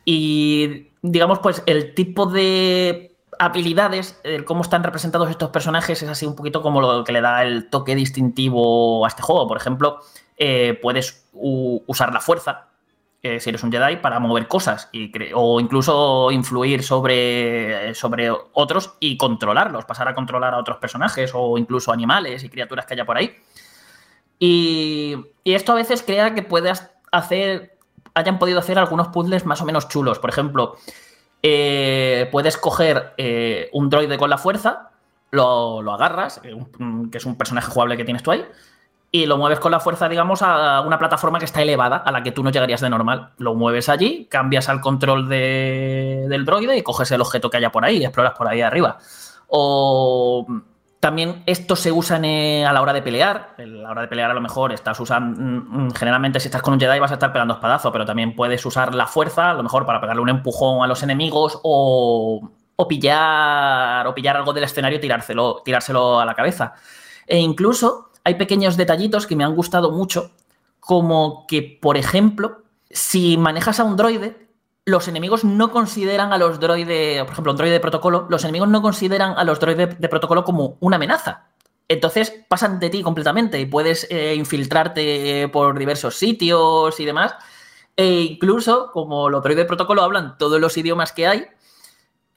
[0.05, 6.35] Y digamos, pues el tipo de habilidades, cómo están representados estos personajes, es así un
[6.35, 9.47] poquito como lo que le da el toque distintivo a este juego.
[9.47, 9.99] Por ejemplo,
[10.37, 12.67] eh, puedes usar la fuerza,
[13.23, 18.95] eh, si eres un Jedi, para mover cosas y o incluso influir sobre, sobre otros
[18.99, 23.05] y controlarlos, pasar a controlar a otros personajes o incluso animales y criaturas que haya
[23.05, 23.35] por ahí.
[24.43, 27.77] Y, esto a veces crea que puedas hacer,
[28.15, 30.17] hayan podido hacer algunos puzzles más o menos chulos.
[30.17, 30.77] Por ejemplo,
[31.43, 34.89] eh, puedes coger eh, un droide con la fuerza,
[35.29, 36.57] lo, agarras, eh,
[37.11, 38.43] que es un personaje jugable que tienes tú ahí,
[39.11, 42.23] y lo mueves con la fuerza, digamos, a una plataforma que está elevada, a la
[42.23, 43.33] que tú no llegarías de normal.
[43.37, 47.85] Lo mueves allí, cambias al control del droide y coges el objeto que haya por
[47.85, 48.97] ahí y exploras por ahí arriba.
[49.49, 50.47] O
[51.01, 53.55] también esto se usa eh, a la hora de pelear.
[53.57, 55.41] A la hora de pelear a lo mejor estás usando...
[55.41, 58.35] Mm, mm, generalmente si estás con un Jedi vas a estar pegando espadazos, pero también
[58.35, 62.51] puedes usar la fuerza, a lo mejor para pegarle un empujón a los enemigos o,
[62.87, 66.75] pillar, o pillar algo del escenario y tirárselo, tirárselo a la cabeza.
[67.25, 70.29] E incluso hay pequeños detallitos que me han gustado mucho,
[70.79, 72.61] como que, por ejemplo,
[72.91, 74.50] si manejas a un droide,
[74.91, 78.69] los enemigos no consideran a los droides, por ejemplo, un droide de protocolo, los enemigos
[78.69, 81.47] no consideran a los droides de protocolo como una amenaza.
[81.87, 87.35] Entonces pasan de ti completamente y puedes eh, infiltrarte por diversos sitios y demás.
[87.97, 91.47] E incluso, como los droides de protocolo hablan todos los idiomas que hay,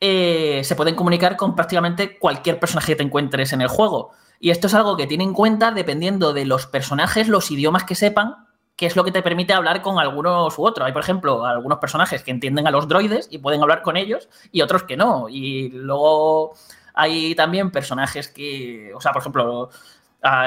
[0.00, 4.10] eh, se pueden comunicar con prácticamente cualquier personaje que te encuentres en el juego.
[4.40, 7.94] Y esto es algo que tiene en cuenta dependiendo de los personajes, los idiomas que
[7.94, 8.46] sepan
[8.76, 10.86] que es lo que te permite hablar con algunos u otros.
[10.86, 14.28] Hay, por ejemplo, algunos personajes que entienden a los droides y pueden hablar con ellos
[14.50, 15.28] y otros que no.
[15.28, 16.54] Y luego
[16.94, 19.70] hay también personajes que, o sea, por ejemplo,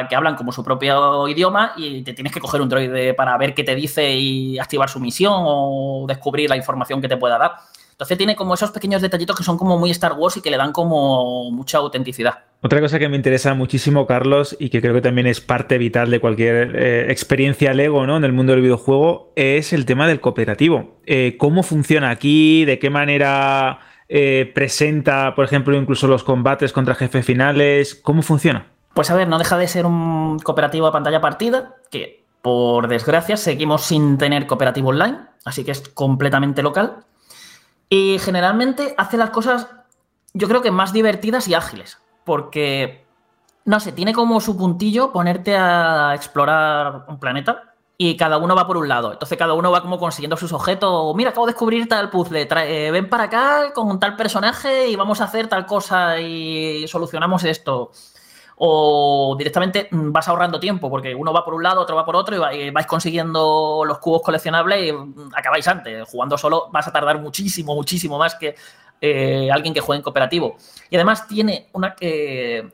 [0.10, 3.54] que hablan como su propio idioma y te tienes que coger un droide para ver
[3.54, 7.56] qué te dice y activar su misión o descubrir la información que te pueda dar.
[7.98, 10.57] Entonces tiene como esos pequeños detallitos que son como muy Star Wars y que le
[10.57, 12.44] dan como mucha autenticidad.
[12.61, 16.11] Otra cosa que me interesa muchísimo, Carlos, y que creo que también es parte vital
[16.11, 18.15] de cualquier eh, experiencia Lego ¿no?
[18.15, 20.99] en el mundo del videojuego, es el tema del cooperativo.
[21.07, 22.65] Eh, ¿Cómo funciona aquí?
[22.65, 23.80] ¿De qué manera
[24.10, 27.95] eh, presenta, por ejemplo, incluso los combates contra jefes finales?
[27.95, 28.68] ¿Cómo funciona?
[28.94, 33.38] Pues a ver, no deja de ser un cooperativo a pantalla partida, que por desgracia
[33.38, 36.98] seguimos sin tener cooperativo online, así que es completamente local.
[37.89, 39.68] Y generalmente hace las cosas,
[40.34, 41.99] yo creo que más divertidas y ágiles.
[42.26, 43.05] Porque,
[43.65, 48.68] no sé, tiene como su puntillo ponerte a explorar un planeta y cada uno va
[48.68, 49.14] por un lado.
[49.14, 51.15] Entonces cada uno va como consiguiendo sus objetos.
[51.15, 52.47] Mira, acabo de descubrir tal puzzle.
[52.49, 57.43] Eh, ven para acá con tal personaje y vamos a hacer tal cosa y solucionamos
[57.43, 57.91] esto
[58.59, 62.15] o directamente mm, vas ahorrando tiempo porque uno va por un lado, otro va por
[62.15, 66.07] otro y vais consiguiendo los cubos coleccionables y mm, acabáis antes.
[66.09, 68.55] Jugando solo vas a tardar muchísimo, muchísimo más que
[68.99, 70.57] eh, alguien que juegue en cooperativo.
[70.89, 72.71] Y además tiene una que...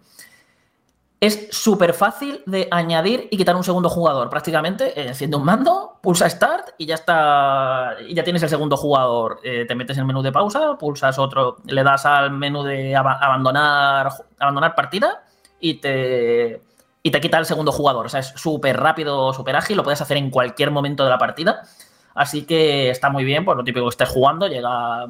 [1.19, 4.29] es súper fácil de añadir y quitar un segundo jugador.
[4.29, 7.97] Prácticamente eh, enciende un mando, pulsa Start y ya está.
[8.07, 9.41] Y ya tienes el segundo jugador.
[9.43, 12.95] Eh, te metes en el menú de pausa, pulsas otro, le das al menú de
[12.95, 15.23] abandonar, abandonar partida
[15.63, 16.61] y te,
[17.01, 18.05] y te quita el segundo jugador.
[18.05, 21.17] O sea, es súper rápido, súper ágil, lo puedes hacer en cualquier momento de la
[21.17, 21.61] partida.
[22.13, 25.07] Así que está muy bien, por lo típico que estés jugando, llega,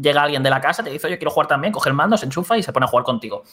[0.00, 2.26] llega alguien de la casa, te dice, oye, quiero jugar también, coge el mando, se
[2.26, 3.44] enchufa y se pone a jugar contigo.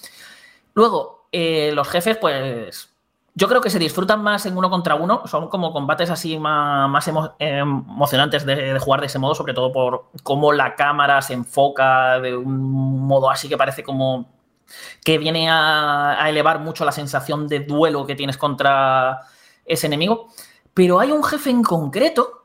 [0.74, 2.90] Luego, eh, los jefes, pues
[3.36, 7.08] yo creo que se disfrutan más en uno contra uno, son como combates así más,
[7.38, 12.20] emocionantes de, de, jugar de ese modo, sobre todo por cómo la cámara se enfoca
[12.20, 14.39] de un modo así que parece como
[15.04, 19.22] que viene a, elevar mucho la sensación de duelo que tienes contra
[19.66, 20.28] ese enemigo.
[20.74, 22.44] Pero hay un jefe en concreto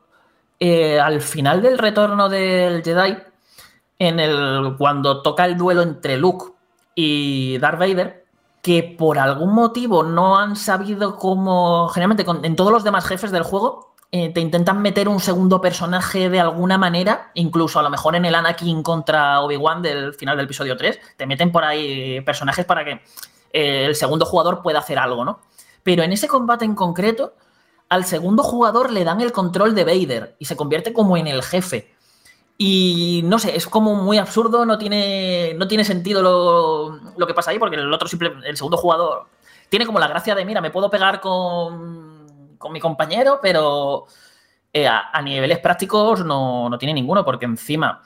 [0.59, 3.17] eh, al final del retorno del Jedi,
[3.99, 6.53] en el, cuando toca el duelo entre Luke
[6.95, 8.25] y Darth Vader,
[8.63, 13.43] que por algún motivo no han sabido cómo, generalmente en todos los demás jefes del
[13.43, 18.15] juego, eh, te intentan meter un segundo personaje de alguna manera, incluso a lo mejor
[18.15, 22.65] en el Anakin contra Obi-Wan del final del episodio 3, te meten por ahí personajes
[22.65, 22.93] para que
[23.53, 25.41] eh, el segundo jugador pueda hacer algo, ¿no?
[25.82, 27.35] Pero en ese combate en concreto,
[27.89, 31.43] al segundo jugador le dan el control de Vader y se convierte como en el
[31.43, 31.93] jefe.
[32.57, 36.23] Y no sé, es como muy absurdo, no tiene, no tiene sentido
[37.16, 39.27] lo, que pasa ahí, porque el otro simple, el segundo jugador
[39.70, 42.14] tiene como la gracia de, mira, me puedo pegar con,
[42.65, 44.07] con mi compañero, pero
[44.73, 48.03] eh, a, niveles prácticos no, no, tiene ninguno, porque encima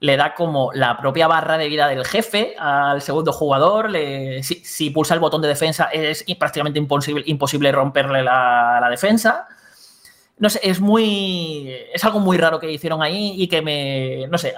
[0.00, 3.88] le da como la propia barra de vida del jefe al segundo jugador.
[3.90, 9.48] Le, si, pulsa el botón de defensa es prácticamente imposible, imposible romperle la, la defensa
[10.40, 11.70] no sé, es muy.
[11.92, 14.26] Es algo muy raro que hicieron ahí y que me.
[14.28, 14.54] No sé,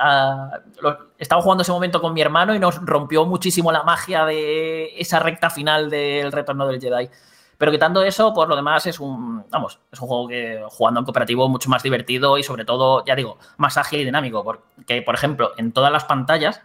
[1.19, 5.19] estaba jugando ese momento con mi hermano y nos rompió muchísimo la magia de esa
[5.19, 7.11] recta final del retorno del Jedi.
[7.63, 9.45] Pero quitando eso, por lo demás es un.
[9.49, 13.15] Vamos, es un juego que jugando en cooperativo mucho más divertido y sobre todo, ya
[13.15, 14.43] digo, más ágil y dinámico.
[14.43, 16.61] Porque, por ejemplo, en todas las pantallas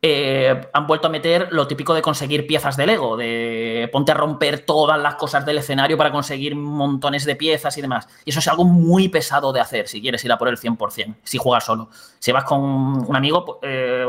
[0.00, 4.14] eh, han vuelto a meter lo típico de conseguir piezas de Lego, de ponte a
[4.14, 8.06] romper todas las cosas del escenario para conseguir montones de piezas y demás.
[8.24, 11.16] Y eso es algo muy pesado de hacer si quieres ir a por el 100%,
[11.24, 11.90] si juegas solo.
[12.20, 14.06] Si vas con un amigo, eh,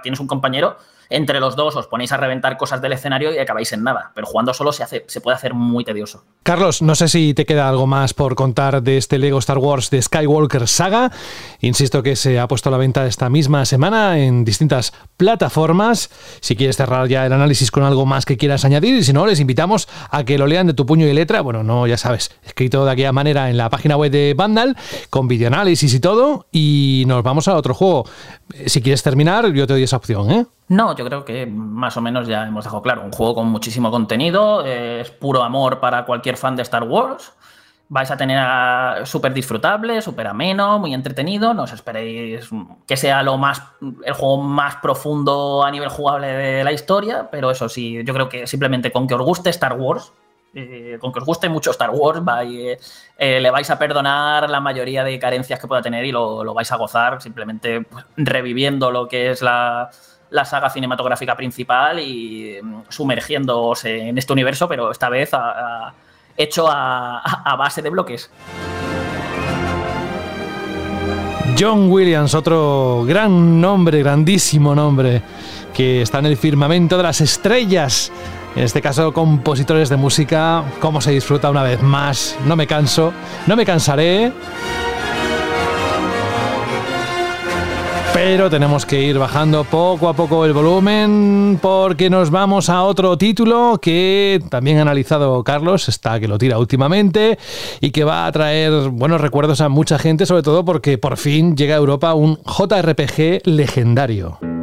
[0.00, 0.76] tienes un compañero,
[1.14, 4.12] entre los dos os ponéis a reventar cosas del escenario y acabáis en nada.
[4.14, 6.24] Pero jugando solo se, hace, se puede hacer muy tedioso.
[6.42, 9.90] Carlos, no sé si te queda algo más por contar de este Lego Star Wars
[9.90, 11.10] de Skywalker Saga.
[11.60, 16.10] Insisto que se ha puesto a la venta esta misma semana en distintas plataformas.
[16.40, 19.26] Si quieres cerrar ya el análisis con algo más que quieras añadir, y si no,
[19.26, 21.40] les invitamos a que lo lean de tu puño y letra.
[21.40, 24.76] Bueno, no, ya sabes, escrito de aquella manera en la página web de Vandal,
[25.10, 26.46] con videoanálisis y todo.
[26.52, 28.06] Y nos vamos a otro juego.
[28.66, 30.46] Si quieres terminar, yo te doy esa opción, ¿eh?
[30.68, 33.02] No, yo creo que más o menos ya hemos dejado claro.
[33.02, 37.32] Un juego con muchísimo contenido, es puro amor para cualquier fan de Star Wars.
[37.88, 41.52] Vais a tener súper disfrutable, súper ameno, muy entretenido.
[41.52, 42.48] No os esperéis
[42.86, 43.62] que sea lo más,
[44.04, 48.28] el juego más profundo a nivel jugable de la historia, pero eso sí, yo creo
[48.28, 50.12] que simplemente con que os guste Star Wars,
[50.54, 52.20] eh, con que os guste mucho Star Wars,
[53.18, 56.54] eh, le vais a perdonar la mayoría de carencias que pueda tener y lo, lo
[56.54, 59.90] vais a gozar simplemente pues, reviviendo lo que es la,
[60.34, 65.30] la saga cinematográfica principal y mm, sumergiéndose en este universo, pero esta vez
[66.36, 68.30] hecho a, base de bloques.
[71.58, 75.22] John Williams, otro gran nombre, grandísimo nombre,
[75.72, 78.10] que está en el firmamento de las estrellas.
[78.56, 82.36] En este caso, compositores de música, cómo se disfruta una vez más.
[82.46, 83.12] No me canso,
[83.46, 84.32] no me cansaré.
[88.14, 93.18] Pero tenemos que ir bajando poco a poco el volumen porque nos vamos a otro
[93.18, 97.38] título que también ha analizado Carlos, está que lo tira últimamente
[97.80, 101.56] y que va a traer buenos recuerdos a mucha gente, sobre todo porque por fin
[101.56, 104.53] llega a Europa un JRPG legendario.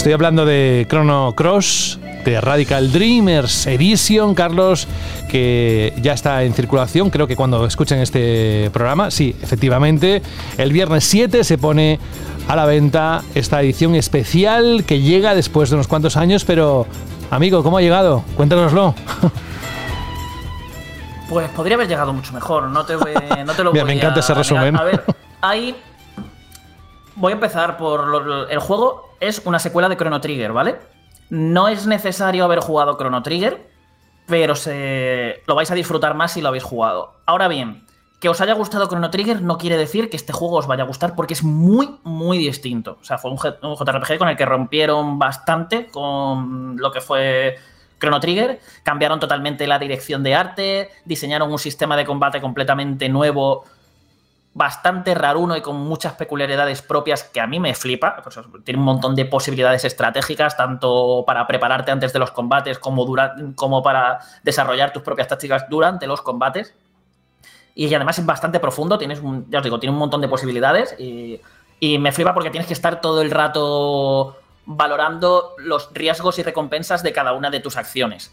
[0.00, 4.88] Estoy hablando de Chrono Cross, de Radical Dreamers Edition, Carlos,
[5.28, 10.22] que ya está en circulación, creo que cuando escuchen este programa, sí, efectivamente,
[10.56, 12.00] el viernes 7 se pone
[12.48, 16.86] a la venta esta edición especial que llega después de unos cuantos años, pero
[17.30, 18.24] amigo, ¿cómo ha llegado?
[18.38, 18.94] Cuéntanoslo.
[21.28, 24.32] Pues podría haber llegado mucho mejor, no te, no te lo Mira, Me encanta ese
[24.32, 24.76] resumen.
[24.76, 25.04] A ver,
[25.42, 25.76] ahí
[27.20, 30.78] voy a empezar por el juego es una secuela de Chrono Trigger, ¿vale?
[31.28, 33.70] No es necesario haber jugado Chrono Trigger,
[34.26, 35.42] pero se...
[35.46, 37.20] lo vais a disfrutar más si lo habéis jugado.
[37.26, 37.84] Ahora bien,
[38.20, 40.86] que os haya gustado Chrono Trigger no quiere decir que este juego os vaya a
[40.86, 42.98] gustar porque es muy, muy distinto.
[43.00, 47.56] O sea, fue un, JRPG con el que rompieron bastante con lo que fue
[47.98, 48.60] Chrono Trigger.
[48.82, 53.64] Cambiaron totalmente la dirección de arte, diseñaron un sistema de combate completamente nuevo
[54.52, 58.22] bastante raruno y con muchas peculiaridades propias que a mí me flipa.
[58.64, 64.18] Tiene un montón de posibilidades estratégicas, tanto para prepararte antes de los combates como, para
[64.42, 66.74] desarrollar tus propias tácticas durante los combates.
[67.74, 71.40] Y además es bastante profundo, tienes ya os digo, tiene un montón de posibilidades y,
[71.78, 74.36] y me flipa porque tienes que estar todo el rato
[74.66, 78.32] valorando los riesgos y recompensas de cada una de tus acciones.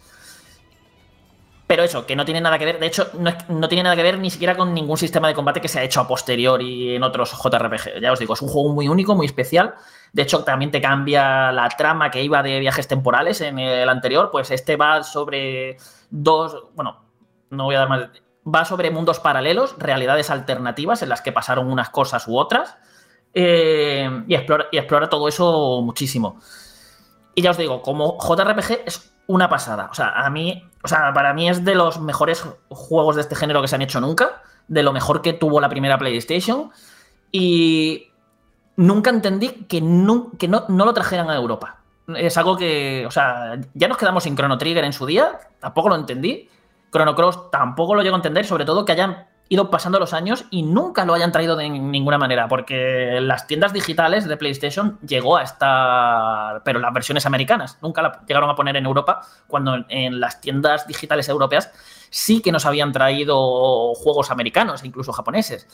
[1.67, 3.09] Pero eso, que no tiene nada que ver, de hecho,
[3.49, 5.83] no, tiene nada que ver ni siquiera con ningún sistema de combate que se ha
[5.83, 7.99] hecho a posteriori en otros JRPG.
[8.01, 9.75] Ya os digo, es un juego muy único, muy especial,
[10.13, 14.29] De hecho, también te cambia la trama que iba de viajes temporales en el anterior,
[14.31, 15.75] pues este va sobre
[16.09, 17.03] dos, bueno,
[17.49, 18.09] no voy a dar más,
[18.47, 22.77] va sobre mundos paralelos, realidades alternativas en las que pasaron unas cosas u otras,
[23.33, 26.39] eh, y, explora, y explora todo eso muchísimo.
[27.35, 29.89] Y ya os digo, como JRPG es una pasada.
[29.91, 33.35] O sea, a mí, o sea, para mí es de los mejores juegos de este
[33.35, 36.71] género que se han hecho nunca, de lo mejor que tuvo la primera PlayStation.
[37.29, 38.07] Y
[38.77, 41.81] nunca entendí que, no, que no, no lo trajeran a Europa.
[42.15, 45.89] Es algo que, o sea, ya nos quedamos sin Chrono Trigger en su día, tampoco
[45.89, 46.47] lo entendí.
[46.89, 50.45] Chrono Cross tampoco lo llego a entender, sobre todo que hayan ido pasando los años
[50.49, 55.37] y nunca lo hayan traído de ninguna manera, porque las tiendas digitales de PlayStation llegó
[55.37, 60.19] a estar, pero las versiones americanas, nunca la llegaron a poner en Europa, cuando en
[60.19, 61.71] las tiendas digitales europeas
[62.09, 65.67] sí que nos habían traído juegos americanos, incluso japoneses.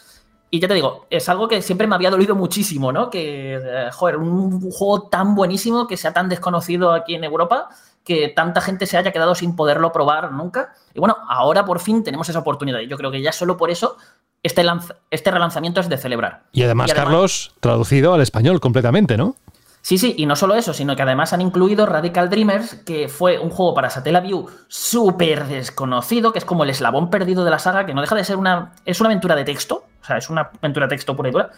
[0.50, 3.10] Y ya te digo, es algo que siempre me había dolido muchísimo, ¿no?
[3.10, 7.70] Que, eh, joder, un juego tan buenísimo que sea tan desconocido aquí en Europa
[8.04, 10.74] que tanta gente se haya quedado sin poderlo probar nunca.
[10.94, 12.80] Y bueno, ahora por fin tenemos esa oportunidad.
[12.80, 13.98] Y yo creo que ya solo por eso
[14.44, 14.64] este,
[15.10, 16.44] este relanzamiento es de celebrar.
[16.52, 19.36] Y además, Carlos, traducido al español completamente, ¿no?
[19.82, 23.38] Sí, sí, y no solo eso, sino que además han incluido Radical Dreamers, que fue
[23.38, 27.86] un juego para Satellaview súper desconocido, que es como el eslabón perdido de la saga,
[27.86, 28.72] que no deja de ser una.
[28.86, 31.50] Es una aventura de texto, o sea, es una aventura de texto pura y dura,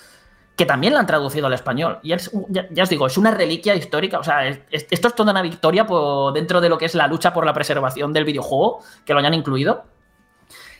[0.55, 1.99] que también la han traducido al español.
[2.01, 4.19] Y ya, os digo, es una reliquia histórica.
[4.19, 7.33] O sea, esto es toda una victoria por, dentro de lo que es la lucha
[7.33, 9.83] por la preservación del videojuego, que lo hayan incluido.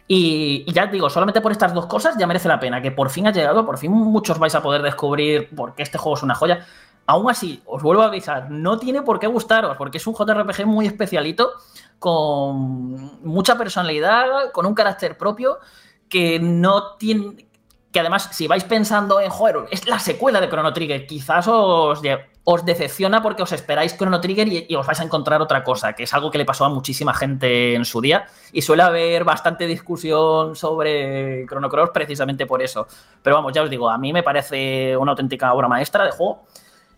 [0.07, 3.10] Y, ya os digo, solamente por estas dos cosas ya merece la pena, que por
[3.10, 6.23] fin ha llegado, por fin muchos vais a poder descubrir por qué este juego es
[6.23, 6.65] una joya.
[7.07, 10.65] Aún así, os vuelvo a avisar, no tiene por qué gustaros, porque es un JRPG
[10.65, 11.52] muy especialito,
[11.99, 15.60] con mucha personalidad, con un carácter propio,
[16.07, 17.47] que no tiene,
[17.96, 22.02] que además, si vais pensando en, joder, es la secuela de Chrono Trigger, quizás os,
[22.44, 26.04] os decepciona porque os esperáis Chrono Trigger y, os vais a encontrar otra cosa, que
[26.04, 29.66] es algo que le pasó a muchísima gente en su día y suele haber bastante
[29.66, 32.86] discusión sobre Chrono Cross precisamente por eso.
[33.24, 36.44] Pero vamos, ya os digo, a mí me parece una auténtica obra maestra de juego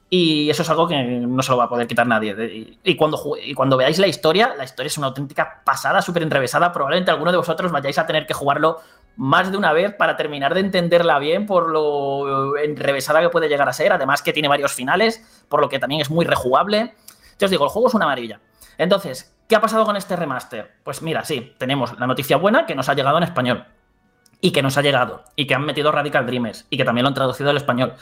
[0.10, 2.80] y eso es algo que no se lo va a poder quitar nadie.
[2.84, 6.72] Y cuando, y cuando veáis la historia, la historia es una auténtica pasada, súper enrevesada.
[6.72, 8.80] Probablemente alguno de vosotros vayáis a tener que jugarlo
[9.18, 13.68] más de una vez para terminar de entenderla bien por lo enrevesada que puede llegar
[13.68, 13.92] a ser.
[13.92, 16.94] Además que tiene varios finales, por lo que también es muy rejugable.
[17.40, 18.40] Yo os digo, el juego es una maravilla.
[18.78, 20.76] Entonces, ¿qué ha pasado con este remaster?
[20.84, 23.66] Pues mira, sí, tenemos la noticia buena que nos ha llegado en español.
[24.40, 25.24] Y que nos ha llegado.
[25.36, 26.68] Y que han metido Radical Dreamers.
[26.70, 27.94] Y que también lo han traducido al español.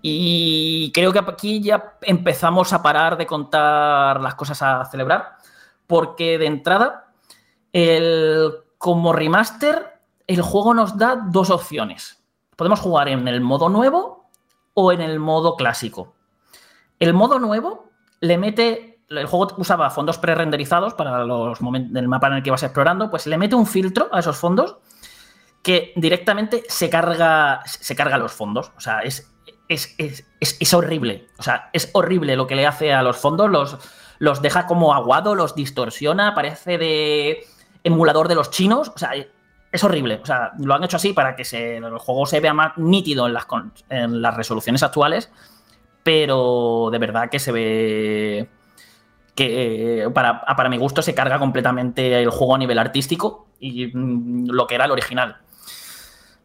[0.00, 5.36] Y creo que aquí ya empezamos a parar de contar las cosas a celebrar.
[5.86, 7.12] Porque de entrada,
[7.74, 9.91] el, como remaster
[10.34, 12.22] el juego nos da dos opciones.
[12.56, 14.28] Podemos jugar en el modo nuevo
[14.74, 16.14] o en el modo clásico.
[16.98, 17.90] El modo nuevo
[18.20, 19.00] le mete.
[19.08, 23.10] El juego usaba fondos pre-renderizados para los momentos del mapa en el que vas explorando,
[23.10, 24.78] pues le mete un filtro a esos fondos
[25.62, 28.72] que directamente se carga, se carga los fondos.
[28.76, 29.30] O sea, es,
[29.68, 31.28] es, horrible.
[31.38, 33.50] O sea, es horrible lo que le hace a los fondos.
[33.50, 33.78] Los,
[34.18, 37.46] los deja como aguado, los distorsiona, parece de
[37.84, 38.92] emulador de los chinos.
[38.94, 39.12] O sea,
[39.72, 40.20] es horrible.
[40.22, 41.42] O sea, lo han hecho así para que
[41.76, 43.46] el juego se vea más nítido en las,
[43.88, 45.32] en las resoluciones actuales,
[46.02, 48.48] pero de verdad que se ve
[49.34, 54.50] que para, para, mi gusto se carga completamente el juego a nivel artístico y mm,
[54.50, 55.38] lo que era el original.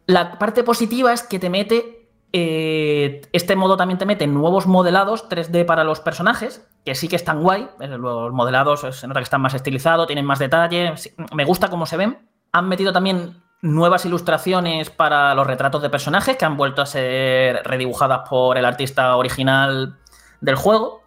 [0.06, 2.08] La parte positiva es que te mete.
[2.32, 7.16] Eh, este modo también te mete nuevos modelados 3D para los personajes, que sí que
[7.16, 7.68] están guay.
[7.78, 10.94] Los modelados se nota que están más estilizados, tienen más detalle.
[11.34, 12.18] Me gusta cómo se ven.
[12.52, 17.62] Han metido también nuevas ilustraciones para los retratos de personajes que han vuelto a ser
[17.64, 19.98] redibujadas por el artista original
[20.40, 21.02] del juego,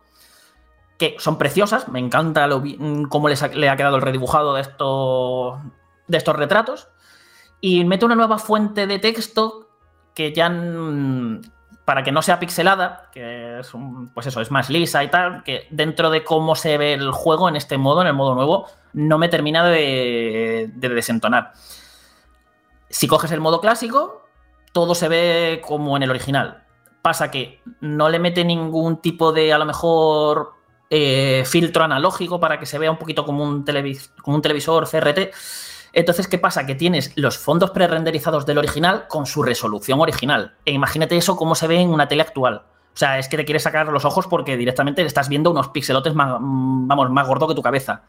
[0.97, 1.87] que son preciosas.
[1.87, 2.47] Me encanta
[3.09, 5.59] cómo le ha quedado el redibujado de estos,
[6.07, 6.89] de estos retratos.
[7.61, 9.69] Y mete una nueva fuente de texto
[10.13, 10.49] que ya
[11.91, 13.69] para que no sea pixelada, que es
[14.13, 17.49] pues eso, es más lisa y tal, que dentro de cómo se ve el juego
[17.49, 21.51] en este modo, en el modo nuevo, no me termina de, desentonar.
[22.89, 24.25] Si coges el modo clásico,
[24.71, 26.63] todo se ve como en el original.
[27.01, 30.53] Pasa que no le mete ningún tipo de, a lo mejor,
[30.89, 33.65] eh, filtro analógico para que se vea un poquito como un,
[34.21, 35.35] como un televisor CRT.
[35.93, 36.65] Entonces, ¿qué pasa?
[36.65, 40.55] Que tienes los fondos pre-renderizados del original con su resolución original.
[40.65, 42.63] E imagínate eso cómo se ve en una tele actual.
[42.93, 46.13] O sea, es que te quieres sacar los ojos porque directamente estás viendo unos pixelotes
[46.13, 48.03] más, mm, vamos, más gordo que tu cabeza.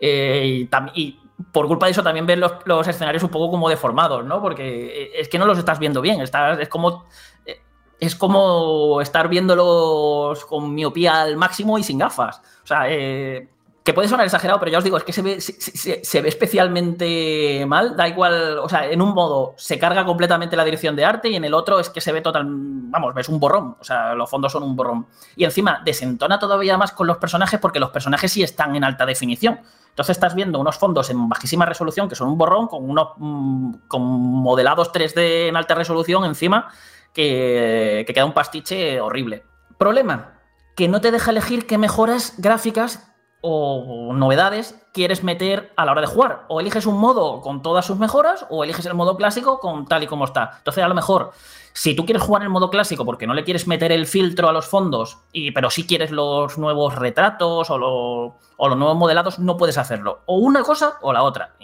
[0.00, 1.18] Eh, y,
[1.52, 4.40] por culpa de eso también ves los, escenarios un poco como deformados, ¿no?
[4.40, 7.04] Porque eh, es que no los estás viendo bien, es como...
[7.46, 7.60] Eh,
[8.02, 12.42] es como estar viéndolos con miopía al máximo y sin gafas.
[12.64, 13.48] O sea, eh,
[13.84, 17.64] que puede sonar exagerado, pero ya os digo, es que se ve, se, ve especialmente
[17.66, 17.96] mal.
[17.96, 21.34] Da igual, o sea, en un modo se carga completamente la dirección de arte y
[21.34, 22.44] en el otro es que se ve total.
[22.46, 23.76] Vamos, ves un borrón.
[23.80, 25.06] O sea, los fondos son un borrón.
[25.34, 29.04] Y encima desentona todavía más con los personajes porque los personajes sí están en alta
[29.04, 29.60] definición.
[29.88, 33.72] Entonces estás viendo unos fondos en bajísima resolución que son un borrón con unos mm,
[33.88, 36.72] con modelados 3D en alta resolución encima
[37.12, 39.42] que, que queda un pastiche horrible.
[39.76, 40.40] Problema,
[40.76, 43.11] que no te deja elegir qué mejoras gráficas
[43.44, 46.44] o novedades quieres meter a la hora de jugar.
[46.48, 50.04] O eliges un modo con todas sus mejoras o eliges el modo clásico con tal
[50.04, 50.52] y como está.
[50.58, 51.32] Entonces, a lo mejor,
[51.72, 54.48] si tú quieres jugar en el modo clásico porque no le quieres meter el filtro
[54.48, 59.56] a los fondos, y, pero si quieres los nuevos retratos o los nuevos modelados, no
[59.56, 60.20] puedes hacerlo.
[60.26, 61.56] O una cosa o la otra.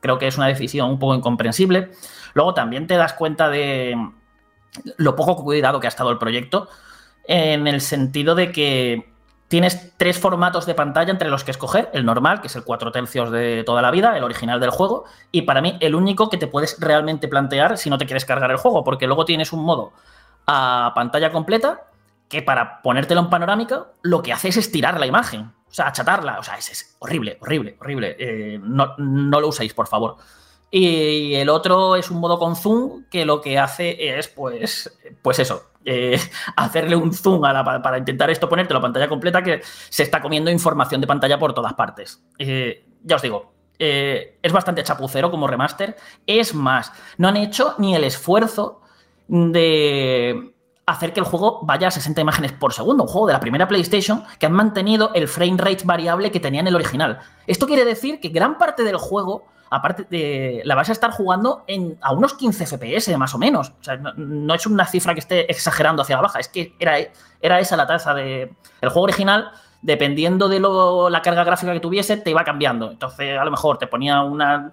[0.00, 1.92] creo que es una decisión un poco incomprensible.
[2.34, 3.96] Luego también te das cuenta de
[4.98, 6.68] lo poco cuidado que ha estado el proyecto
[7.24, 9.11] en el sentido de que
[9.52, 12.90] Tienes tres formatos de pantalla entre los que escoger, el normal, que es el 4
[12.90, 16.38] tercios de toda la vida, el original del juego, y para mí el único que
[16.38, 19.62] te puedes realmente plantear si no te quieres cargar el juego, porque luego tienes un
[19.62, 19.92] modo
[20.46, 21.82] a pantalla completa
[22.30, 26.38] que para ponértelo en panorámica lo que hace es estirar la imagen, o sea, achatarla,
[26.38, 28.16] o sea, es, horrible, horrible, horrible.
[28.18, 30.16] Eh, no, no lo uséis, por favor.
[30.74, 35.38] Y el otro es un modo con zoom que lo que hace es, pues, pues
[35.38, 36.18] eso, eh,
[36.56, 41.02] hacerle un zoom para, intentar esto ponerte la pantalla completa que se está comiendo información
[41.02, 42.24] de pantalla por todas partes.
[42.38, 45.94] Eh, ya os digo, eh, es bastante chapucero como remaster.
[46.26, 48.80] Es más, no han hecho ni el esfuerzo
[49.28, 50.54] de
[50.86, 53.68] hacer que el juego vaya a 60 imágenes por segundo, un juego de la primera
[53.68, 57.18] PlayStation que han mantenido el frame rate variable que tenía en el original.
[57.46, 61.64] Esto quiere decir que gran parte del juego aparte de, la vas a estar jugando
[62.02, 63.72] a unos 15 FPS más o menos.
[64.16, 67.86] No, es una cifra que esté exagerando hacia la baja, es que era, esa la
[67.86, 68.54] tasa de...
[68.82, 69.50] El juego original,
[69.80, 72.90] dependiendo de la carga gráfica que tuviese, te iba cambiando.
[72.90, 74.72] Entonces, a lo mejor te ponía una...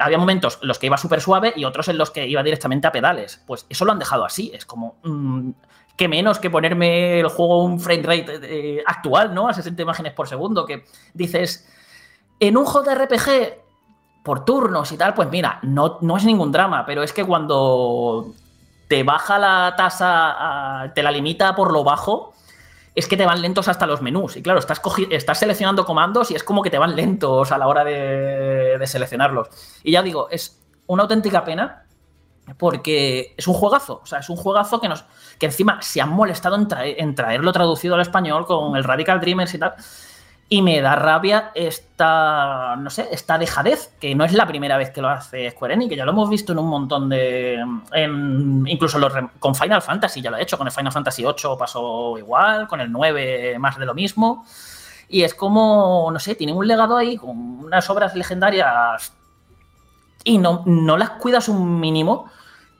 [0.00, 2.88] Había momentos en los que iba súper suave y otros en los que iba directamente
[2.88, 3.40] a pedales.
[3.46, 4.50] Pues eso lo han dejado así.
[4.52, 4.96] Es como...
[5.04, 5.50] Mm,
[5.96, 9.48] que menos que ponerme el juego un frame rate eh, actual, ¿no?
[9.48, 11.68] A 60 imágenes por segundo, que dices,
[12.40, 13.63] en un JRPG
[14.24, 18.32] por turnos y tal, pues mira, no, no es ningún drama, pero es que cuando
[18.88, 22.32] te baja la tasa, te la limita por lo bajo,
[22.94, 24.36] es que te van lentos hasta los menús.
[24.36, 24.80] Y claro, estás,
[25.10, 29.48] estás seleccionando comandos y es como que te van lentos a la hora de, seleccionarlos.
[29.82, 31.84] Y ya digo, es una auténtica pena
[32.56, 34.00] porque es un juegazo.
[34.02, 35.04] O sea, es un juegazo que, nos,
[35.38, 39.52] que encima se han molestado en, en traerlo traducido al español con el Radical Dreamers
[39.52, 39.74] y tal.
[40.48, 44.90] Y me da rabia esta, no sé, esta dejadez, que no es la primera vez
[44.90, 47.64] que lo hace Square Enix, que ya lo hemos visto en un montón de...
[48.66, 48.98] incluso
[49.38, 52.80] con Final Fantasy ya lo ha hecho, con el Final Fantasy VIII pasó igual, con
[52.80, 54.44] el 9 más de lo mismo.
[55.08, 57.30] Y es como, no sé, tiene un legado ahí con
[57.64, 59.12] unas obras legendarias
[60.24, 62.30] y no, no las cuidas un mínimo,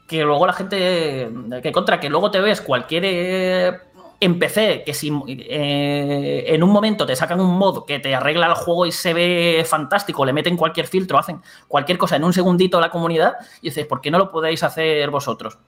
[0.07, 1.31] que luego la gente,
[1.63, 3.94] que contra, que luego te ves cualquier
[4.25, 8.55] empecé que si eh, en un momento te sacan un mod que te arregla el
[8.55, 12.79] juego y se ve fantástico, le meten cualquier filtro, hacen cualquier cosa en un segundito
[12.79, 15.59] a la comunidad, y dices, ¿por qué no lo podéis hacer vosotros?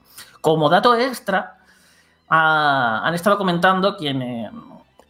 [0.40, 1.58] Como dato extra,
[2.28, 4.50] ah, han estado comentando eh,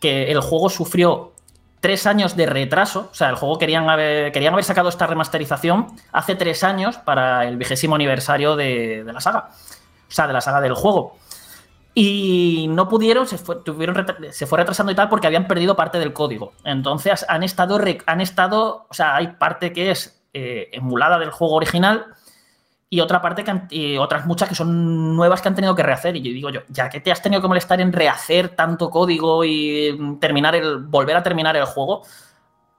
[0.00, 1.32] que el juego sufrió
[1.80, 5.88] tres años de retraso, o sea, el juego querían haber, querían haber sacado esta remasterización
[6.12, 9.50] hace tres años para el vigésimo aniversario de la saga,
[10.08, 11.16] o sea, de la saga del juego.
[11.98, 15.98] Y no pudieron, se fue, tuvieron, se fue retrasando y tal porque habían perdido parte
[15.98, 16.52] del código.
[16.62, 21.54] Entonces han estado, han estado o sea, hay parte que es eh, emulada del juego
[21.54, 22.04] original
[22.90, 26.14] y otra parte que y otras muchas que son nuevas que han tenido que rehacer.
[26.16, 29.42] Y yo digo yo, ya que te has tenido que molestar en rehacer tanto código
[29.42, 32.02] y terminar el, volver a terminar el juego,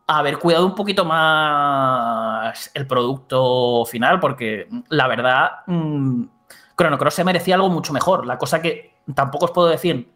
[0.06, 6.26] haber cuidado un poquito más el producto final, porque la verdad, mmm,
[6.78, 8.28] Chrono Cross se merecía algo mucho mejor.
[8.28, 10.10] La cosa que tampoco os puedo decir,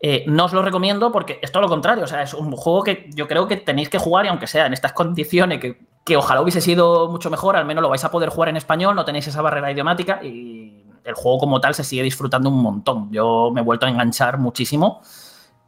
[0.00, 2.04] eh, no os lo recomiendo porque es todo lo contrario.
[2.04, 4.66] O sea, es un juego que yo creo que tenéis que jugar y aunque sea
[4.66, 5.60] en estas condiciones,
[6.04, 8.94] que, ojalá hubiese sido mucho mejor, al menos lo vais a poder jugar en español,
[8.94, 13.10] no tenéis esa barrera idiomática y el juego como tal se sigue disfrutando un montón.
[13.10, 15.00] Yo me he vuelto a enganchar muchísimo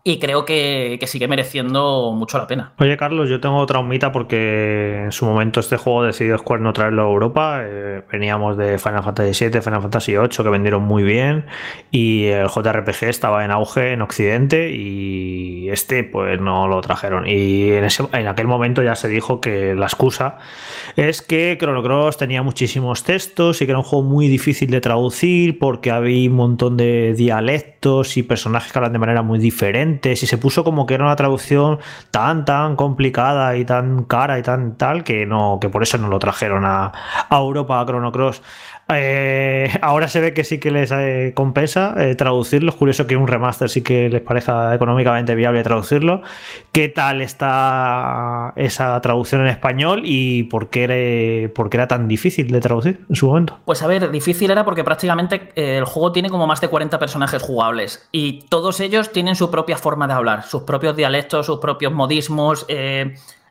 [0.08, 2.72] y creo que, sigue mereciendo mucho la pena.
[2.78, 6.72] Oye, Carlos, yo tengo otra humita porque en su momento este juego decidió Square no
[6.72, 7.62] traerlo a Europa.
[7.64, 11.46] Eh, veníamos de Final Fantasy VII, Final Fantasy VIII, que vendieron muy bien,
[11.90, 17.26] y el JRPG estaba en auge en Occidente y este pues no lo trajeron.
[17.26, 20.38] Y en, en aquel momento ya se dijo que la excusa
[20.94, 24.80] es que Chrono Cross tenía muchísimos textos y que era un juego muy difícil de
[24.80, 29.95] traducir porque había un montón de dialectos y personajes que hablan de manera muy diferente
[30.02, 31.78] si se puso como que era una traducción
[32.10, 36.08] tan, tan complicada y tan cara y tan tal que no, que por eso no
[36.08, 36.92] lo trajeron a,
[37.28, 38.42] a Europa a Chrono Cross.
[38.88, 42.70] Eh, ahora se ve que sí que les eh, compensa eh, traducirlo.
[42.70, 46.22] Es curioso que un remaster sí que les parezca económicamente viable traducirlo.
[46.70, 52.06] ¿Qué tal está esa traducción en español y por qué, era, por qué era tan
[52.06, 53.58] difícil de traducir en su momento?
[53.64, 57.42] Pues a ver, difícil era porque prácticamente el juego tiene como más de 40 personajes
[57.42, 61.92] jugables y todos ellos tienen su propia forma de hablar, sus propios dialectos, sus propios
[61.92, 62.66] modismos.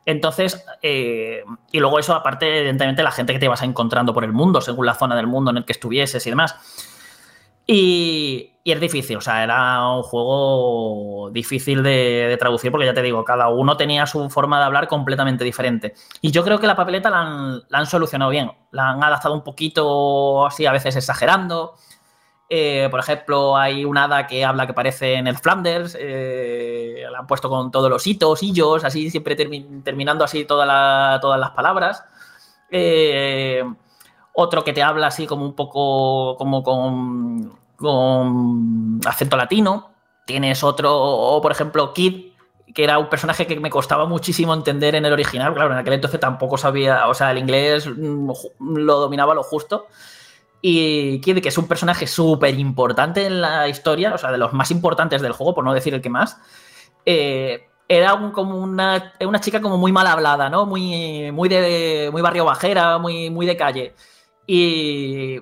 [0.06, 4.32] Entonces, eh, y luego eso, aparte, evidentemente, la gente que te vas encontrando por el
[4.32, 6.56] mundo, según la zona del mundo en el que estuvieses y demás.
[7.68, 13.24] Y, es difícil, o sea, era un juego difícil de, traducir porque ya te digo,
[13.24, 15.94] cada uno tenía su forma de hablar completamente diferente.
[16.22, 19.44] Y yo creo que la papeleta la la han solucionado bien, la han adaptado un
[19.44, 21.76] poquito así, a veces exagerando.
[22.48, 25.98] Eh, por ejemplo, hay un hada que habla que parece en el Flanders.
[26.00, 31.52] Eh, la han puesto con todos los hitos, hillos, así siempre terminando así todas las
[31.52, 32.04] palabras.
[32.70, 33.64] Eh,
[34.34, 39.92] otro que te habla así como un poco como con, con acento latino.
[40.26, 42.34] Tienes otro, por ejemplo, Kid,
[42.74, 45.54] que era un personaje que me costaba muchísimo entender en el original.
[45.54, 49.88] Claro, en aquel entonces tampoco sabía, o sea, el inglés mm, lo dominaba lo justo
[50.68, 54.52] y Kid, que es un personaje súper importante en la historia, o sea, de los
[54.52, 56.40] más importantes del juego, por no decir el que más,
[57.06, 60.66] eh, era como una, una, chica como muy mal hablada, ¿no?
[60.66, 63.94] Muy, muy, de, muy barrio bajera, muy, muy de calle.
[64.48, 65.40] Y,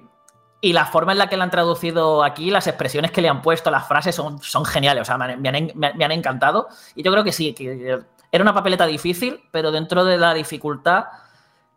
[0.60, 3.41] y, la forma en la que la han traducido aquí, las expresiones que le han
[3.41, 6.68] puesto, las frases son, son geniales, o sea, me han, me han encantado.
[6.95, 7.98] Y yo creo que sí, que
[8.30, 11.06] era una papeleta difícil, pero dentro de la dificultad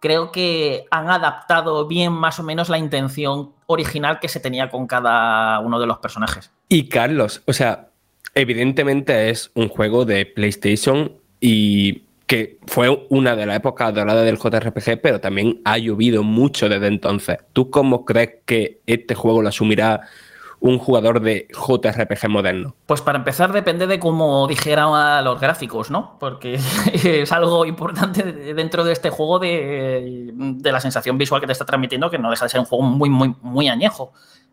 [0.01, 4.87] creo que han adaptado bien más o menos la intención original que se tenía con
[4.87, 6.51] cada uno de los personajes.
[6.69, 7.89] Y Carlos, o sea,
[8.35, 14.39] evidentemente es un juego de PlayStation y que fue una de las épocas doradas del
[14.39, 17.39] JRPG, pero también ha llovido mucho desde entonces.
[17.53, 20.09] ¿Tú cómo crees que este juego lo asumirá
[20.61, 22.75] un jugador de JRPG moderno?
[22.87, 26.17] Pues para empezar depende de cómo dijera los gráficos, ¿no?
[26.19, 26.55] Porque
[27.05, 28.23] es algo importante
[28.55, 32.47] dentro de este juego de, la sensación visual que te está transmitiendo, que no deja
[32.47, 34.13] de ser un juego muy, muy, muy añejo.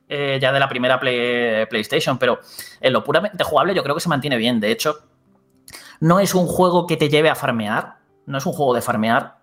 [0.09, 2.39] Eh, ya de la primera PlayStation, pero
[2.81, 4.59] en lo puramente jugable yo creo que se mantiene bien.
[4.59, 4.97] De hecho,
[6.01, 9.37] no es un juego que te lleve a farmear, no es un juego de farmear,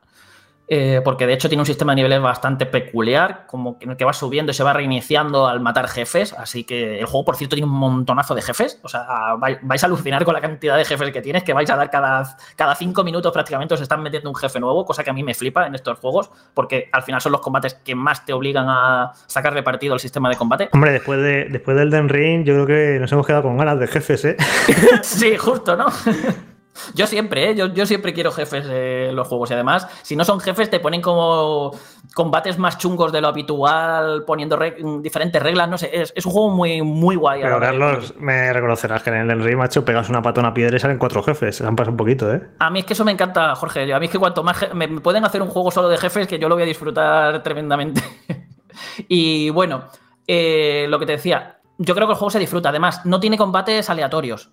[0.73, 4.05] eh, porque de hecho tiene un sistema de niveles bastante peculiar, como en el que
[4.05, 7.57] va subiendo y se va reiniciando al matar jefes, así que el juego, por cierto,
[7.57, 11.11] tiene un montonazo de jefes, o sea, vais a alucinar con la cantidad de jefes
[11.11, 14.37] que tienes, que vais a dar cada, cada cinco minutos prácticamente os están metiendo un
[14.37, 17.33] jefe nuevo, cosa que a mí me flipa en estos juegos, porque al final son
[17.33, 20.69] los combates que más te obligan a sacarle partido al sistema de combate.
[20.73, 23.81] Hombre, después, de, después del Den Ring, yo creo que nos hemos quedado con ganas
[23.81, 24.37] de jefes, ¿eh?
[25.03, 25.87] sí, justo, ¿no?
[26.95, 27.55] Yo siempre, ¿eh?
[27.55, 31.01] yo, siempre quiero jefes en los juegos y además, si no son jefes, te ponen
[31.01, 31.73] como
[32.15, 34.59] combates más chungos de lo habitual, poniendo
[35.01, 37.43] diferentes reglas, no sé, es, un juego muy, muy guay.
[37.43, 40.77] Pero Carlos, me reconocerás que en el Rey Macho pegas una pata a una piedra
[40.77, 42.43] y salen cuatro jefes, se han pasado un poquito, ¿eh?
[42.59, 44.89] A mí es que eso me encanta, Jorge, a mí es que cuanto más me
[45.01, 48.03] pueden hacer un juego solo de jefes, que yo lo voy a disfrutar tremendamente.
[49.09, 49.85] y bueno,
[50.27, 53.37] eh, lo que te decía, yo creo que el juego se disfruta, además, no tiene
[53.37, 54.51] combates aleatorios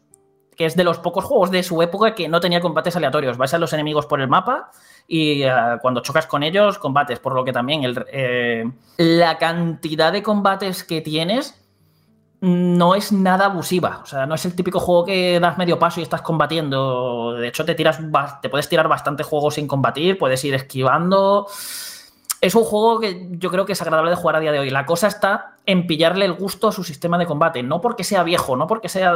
[0.57, 3.37] que es de los pocos juegos de su época que no tenía combates aleatorios.
[3.37, 4.71] Vas a los enemigos por el mapa
[5.07, 5.51] y eh,
[5.81, 7.19] cuando chocas con ellos, combates.
[7.19, 11.63] Por lo que también eh, la cantidad de combates que tienes
[12.41, 14.01] no es nada abusiva.
[14.03, 17.33] O sea, no es el típico juego que das medio paso y estás combatiendo.
[17.33, 17.99] De hecho, te tiras,
[18.41, 21.47] te puedes tirar bastante juegos sin combatir, puedes ir esquivando.
[22.39, 24.69] Es un juego que yo creo que es agradable de jugar a día de hoy.
[24.69, 27.63] La cosa está en pillarle el gusto a su sistema de combate.
[27.63, 29.13] No porque sea viejo, no porque sea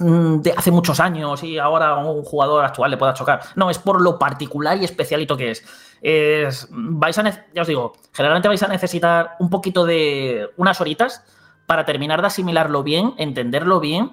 [0.00, 3.40] Mm, de hace muchos años y ahora un jugador actual le pueda chocar.
[3.56, 5.64] No, es por lo particular y especialito que es.
[6.00, 11.24] es vais a, ya os digo, generalmente vais a necesitar un poquito de unas horitas
[11.66, 14.12] para terminar de asimilarlo bien, entenderlo bien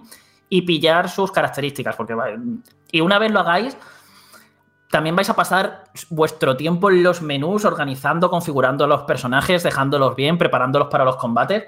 [0.49, 1.95] y pillar sus características.
[1.95, 2.15] Porque,
[2.91, 3.77] y una vez lo hagáis,
[4.95, 10.37] también vais a pasar vuestro tiempo en los menús, organizando, configurando los personajes, dejándolos bien,
[10.37, 11.65] preparándolos para los combates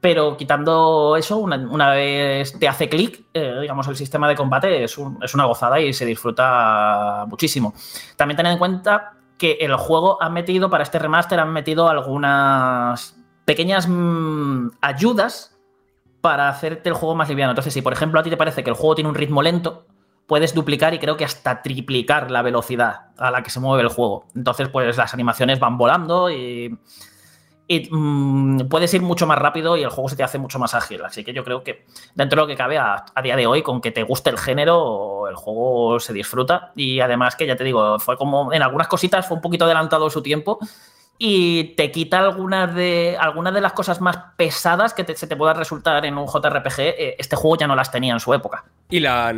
[0.00, 4.98] pero quitando eso, una, vez te hace clic, eh, digamos, el sistema de combate es,
[4.98, 7.72] una gozada y se disfruta muchísimo.
[8.14, 13.16] También tened en cuenta que el juego ha metido, para este remaster, han metido algunas
[13.46, 15.58] pequeñas mm, ayudas
[16.20, 17.52] para hacerte el juego más liviano.
[17.52, 19.86] Entonces, si por ejemplo a ti te parece que el juego tiene un ritmo lento,
[20.26, 23.88] puedes duplicar y creo que hasta triplicar la velocidad a la que se mueve el
[23.88, 24.26] juego.
[24.34, 26.78] Entonces, pues las animaciones van volando y
[27.66, 30.74] y mm, puedes ir mucho más rápido y el juego se te hace mucho más
[30.74, 31.02] ágil.
[31.04, 33.80] Así que yo creo que dentro de lo que cabe a, día de hoy, con
[33.80, 36.72] que te guste el género, el juego se disfruta.
[36.76, 40.10] Y además que ya te digo, fue como en algunas cositas fue un poquito adelantado
[40.10, 40.58] su tiempo
[41.16, 45.56] y te quita algunas de, algunas de las cosas más pesadas que se te puedan
[45.56, 46.80] resultar en un JRPG.
[46.80, 48.64] Eh, este juego ya no las tenía en su época.
[48.90, 49.32] Y la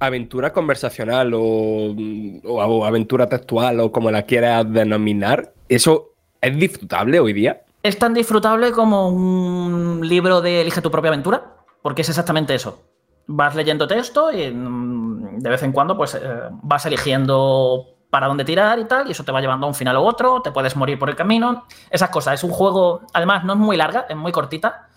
[0.00, 6.10] aventura conversacional o, aventura textual o como la quieras denominar, eso
[6.40, 7.62] ¿Es disfrutable hoy día?
[7.82, 12.82] Es tan disfrutable como un libro de Elige tu propia aventura, porque es exactamente eso.
[13.26, 16.20] Vas leyendo texto y mm, de vez en cuando pues eh,
[16.62, 19.96] vas eligiendo para dónde tirar y tal, y eso te va llevando a un final
[19.98, 22.34] u otro, te puedes morir por el camino, esas cosas.
[22.34, 24.88] Es un juego, además, no es muy larga, es muy cortita,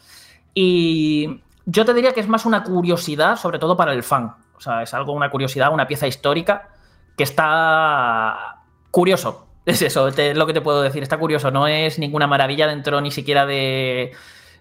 [0.53, 4.33] y yo te diría que es más una curiosidad, sobre todo para el fan.
[4.63, 6.69] Sea, es algo, una curiosidad, una pieza histórica
[7.17, 8.61] que está
[8.91, 9.47] curioso.
[9.65, 11.03] Es eso, es lo que te puedo decir.
[11.03, 14.11] Está curioso, no es ninguna maravilla dentro ni siquiera de,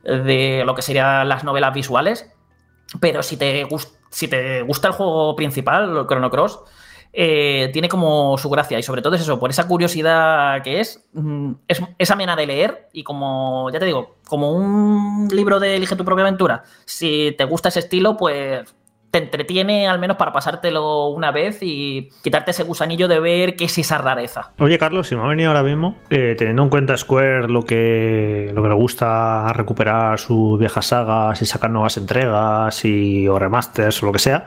[0.04, 2.30] lo que serían las novelas visuales.
[3.00, 3.66] Pero si te,
[4.10, 6.60] si te gusta el juego principal, Chrono Cross,
[7.12, 8.78] eh, tiene como su gracia.
[8.78, 12.46] Y sobre todo es eso, por esa curiosidad que es, mm, es, es amena de
[12.46, 12.88] leer.
[12.92, 16.62] Y como, ya te digo, como un libro de Elige tu propia aventura.
[16.84, 18.72] Si te gusta ese estilo, pues
[19.12, 23.66] te entretiene al menos para pasártelo una vez y quitarte ese gusanillo de ver qué
[23.66, 24.52] es esa rareza.
[24.58, 28.50] Oye, Carlos, si me ha venido ahora mismo, eh, teniendo en cuenta Square lo que,
[28.54, 34.02] lo que le gusta recuperar sus viejas sagas y sacar nuevas entregas y, o remasters
[34.02, 34.46] o lo que sea,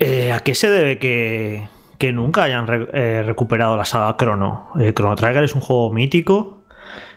[0.00, 1.68] eh, ¿a qué se debe que,
[2.12, 4.70] nunca hayan eh, recuperado la saga Chrono?
[4.92, 6.57] Chrono Trigger es un juego mítico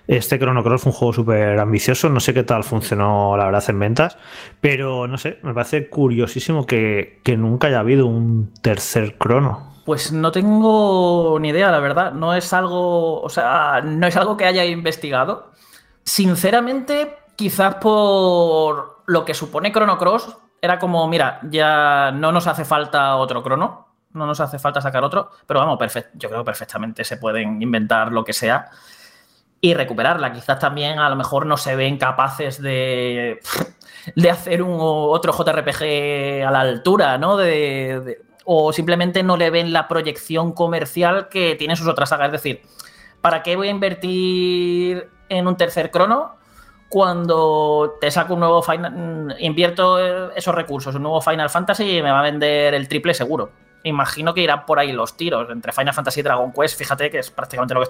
[0.07, 3.63] este Chrono Cross fue un juego súper ambicioso, no sé qué tal funcionó la verdad
[3.67, 4.17] en ventas,
[4.59, 9.71] pero no sé, me parece curiosísimo que, nunca haya habido un tercer Chrono.
[9.85, 12.13] Pues no tengo ni idea, la verdad.
[12.13, 15.51] No es algo, o sea, no es algo que haya investigado.
[16.03, 22.63] Sinceramente, quizás por lo que supone Chrono Cross, era como, mira, ya no nos hace
[22.63, 26.45] falta otro Chrono, no nos hace falta sacar otro, pero vamos, perfecto, yo creo que
[26.45, 28.69] perfectamente se pueden inventar lo que sea
[29.61, 30.33] y recuperarla.
[30.33, 33.39] Quizás también a lo mejor no se ven capaces de,
[34.15, 37.38] de hacer un otro JRPG a la altura, ¿no?
[37.38, 42.27] De, o simplemente no le ven la proyección comercial que tienen sus otras sagas.
[42.27, 42.63] Es decir,
[43.21, 46.38] ¿para qué voy a invertir en un tercer crono
[46.89, 52.11] cuando te saco un nuevo Final, invierto esos recursos, un nuevo Final Fantasy y me
[52.11, 53.51] va a vender el triple seguro?
[53.83, 57.19] Imagino que irán por ahí los tiros entre Final Fantasy y Dragon Quest, fíjate que
[57.19, 57.89] es prácticamente lo que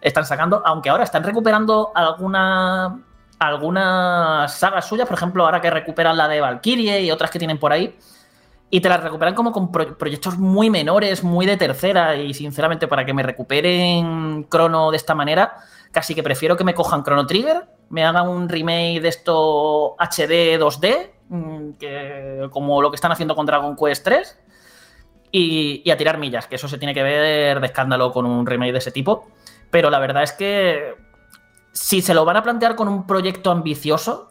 [0.00, 3.00] están sacando, aunque ahora están recuperando alguna,
[3.38, 7.58] algunas sagas suyas, por ejemplo, ahora que recuperan la de Valkyrie y otras que tienen
[7.58, 7.96] por ahí,
[8.70, 13.04] y te las recuperan como con proyectos muy menores, muy de tercera, y sinceramente para
[13.04, 15.56] que me recuperen Chrono de esta manera,
[15.90, 20.58] casi que prefiero que me cojan Chrono Trigger, me hagan un remake de esto HD
[20.58, 24.38] 2D, mm, que, como lo que están haciendo con Dragon Quest 3,
[25.30, 28.46] y, y a tirar millas, que eso se tiene que ver de escándalo con un
[28.46, 29.28] remake de ese tipo.
[29.70, 30.94] Pero la verdad es que
[31.72, 34.30] si se lo van a plantear con un proyecto ambicioso,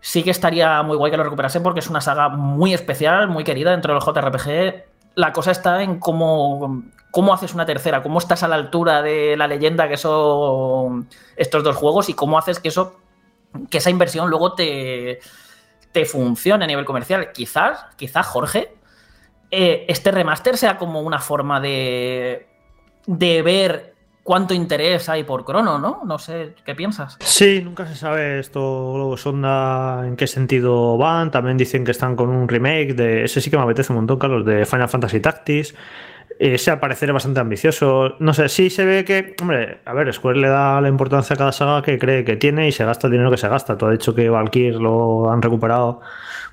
[0.00, 3.44] sí que estaría muy guay que lo recuperasen porque es una saga muy especial, muy
[3.44, 4.84] querida dentro del JRPG.
[5.14, 9.36] La cosa está en cómo, cómo haces una tercera, cómo estás a la altura de
[9.36, 12.96] la leyenda que son estos dos juegos y cómo haces que eso,
[13.70, 15.20] que esa inversión luego te,
[15.92, 17.32] te funcione a nivel comercial.
[17.32, 18.74] Quizás, quizás, Jorge,
[19.50, 22.48] eh, este remaster sea como una forma de,
[23.06, 23.97] de ver
[24.28, 26.02] cuánto interés hay por Crono, ¿no?
[26.04, 27.16] No sé, ¿qué piensas?
[27.20, 31.30] Sí, nunca se sabe esto, sonda en qué sentido van.
[31.30, 33.24] También dicen que están con un remake de.
[33.24, 35.74] Ese sí que me apetece un montón, Carlos, de Final Fantasy Tactics.
[36.38, 38.14] Ese al parecer es bastante ambicioso.
[38.20, 41.36] No sé, sí se ve que, hombre, a ver, Square le da la importancia a
[41.36, 43.76] cada saga que cree que tiene y se gasta el dinero que se gasta.
[43.76, 46.00] Tú has dicho que Valkyr lo han recuperado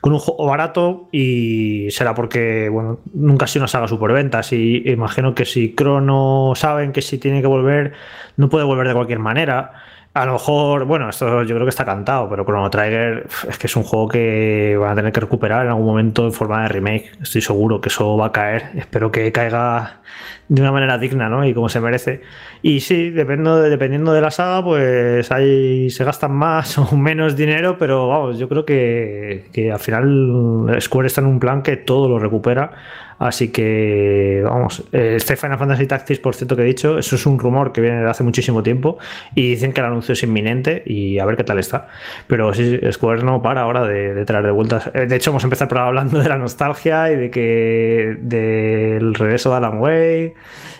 [0.02, 4.84] con un juego barato y será porque, bueno, nunca ha sido una saga superventas y
[4.90, 7.94] imagino que si Crono saben que si tiene que volver,
[8.38, 9.72] no puede volver de cualquier manera.
[10.16, 13.68] A lo mejor, bueno, esto yo creo que está cantado, pero Chrono Trigger es que
[13.68, 16.70] es un juego que van a tener que recuperar en algún momento en forma de
[16.70, 17.12] remake.
[17.22, 18.70] Estoy seguro que eso va a caer.
[18.76, 20.00] Espero que caiga
[20.48, 21.46] de una manera digna, ¿no?
[21.46, 22.22] Y como se merece.
[22.62, 27.36] Y sí, dependiendo de, dependiendo de la saga, pues ahí se gastan más o menos
[27.36, 31.76] dinero, pero vamos, yo creo que, que al final Square está en un plan que
[31.76, 32.72] todo lo recupera
[33.20, 37.40] Así que, vamos, este Final Fantasy Tactics, por cierto que he dicho, eso es un
[37.40, 38.98] rumor que viene de hace muchísimo tiempo
[39.36, 41.88] y dicen que el anuncio es inminente y a ver qué tal está.
[42.28, 44.92] Pero sí, Square no para ahora de, traer de vueltas.
[44.94, 49.56] Eh, de hecho, hemos empezado hablando de la nostalgia y de que del regreso de
[49.56, 50.36] Alan Wake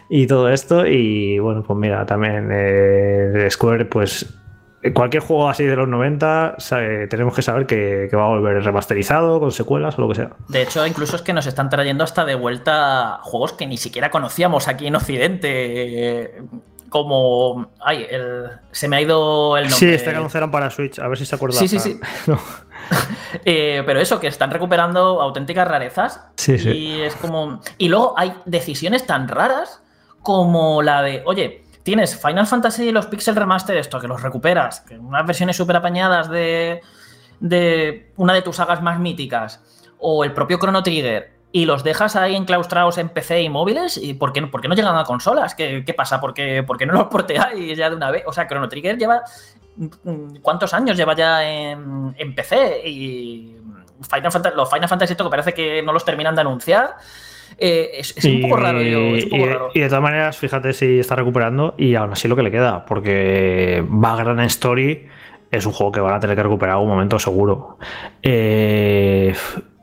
[0.10, 0.86] y todo esto.
[0.86, 4.26] Y bueno, pues mira, también eh, Square, pues
[4.94, 6.58] cualquier juego así de los 90
[7.10, 10.32] tenemos que saber que, va a volver remasterizado, con secuelas o lo que sea.
[10.48, 14.12] De hecho, incluso es que nos están trayendo hasta de vuelta juegos que ni siquiera
[14.12, 16.42] conocíamos aquí en Occidente.
[16.90, 17.72] Como.
[17.80, 18.08] Ay,
[18.72, 19.80] se me ha ido el nombre.
[19.80, 21.60] Sí, este que anunciaron para Switch, a ver si se acuerdan.
[21.60, 22.00] Sí, sí, sí.
[23.44, 26.22] Eh, pero eso, que están recuperando auténticas rarezas.
[26.36, 26.70] Sí, sí.
[26.70, 27.62] Y es como.
[27.78, 29.82] Y luego hay decisiones tan raras
[30.22, 34.82] como la de, oye, tienes Final Fantasy y los Pixel Remaster, esto, que los recuperas,
[34.82, 36.82] que unas versiones súper apañadas de,
[37.40, 39.62] de una de tus sagas más míticas,
[40.00, 44.16] o el propio Chrono Trigger, y los dejas ahí enclaustrados en PC y móviles, ¿y
[44.16, 45.54] por qué, no llegan a consolas?
[45.54, 46.20] ¿Qué, pasa?
[46.20, 48.24] ¿Por qué, ¿Por qué, no los porteáis ya de una vez?
[48.26, 49.24] O sea, Chrono Trigger lleva.
[50.42, 52.82] ¿Cuántos años lleva ya en, en PC?
[52.90, 53.58] Y
[54.02, 56.98] Final Fantasy, los Final Fantasy, esto que parece que no los terminan de anunciar.
[57.58, 62.12] Eh, es, un poco raro, y, de todas maneras, fíjate si está recuperando y aún
[62.12, 65.08] así lo que le queda, porque Background Story
[65.52, 67.78] es un juego que van a tener que recuperar algún momento seguro.
[68.22, 69.34] Eh,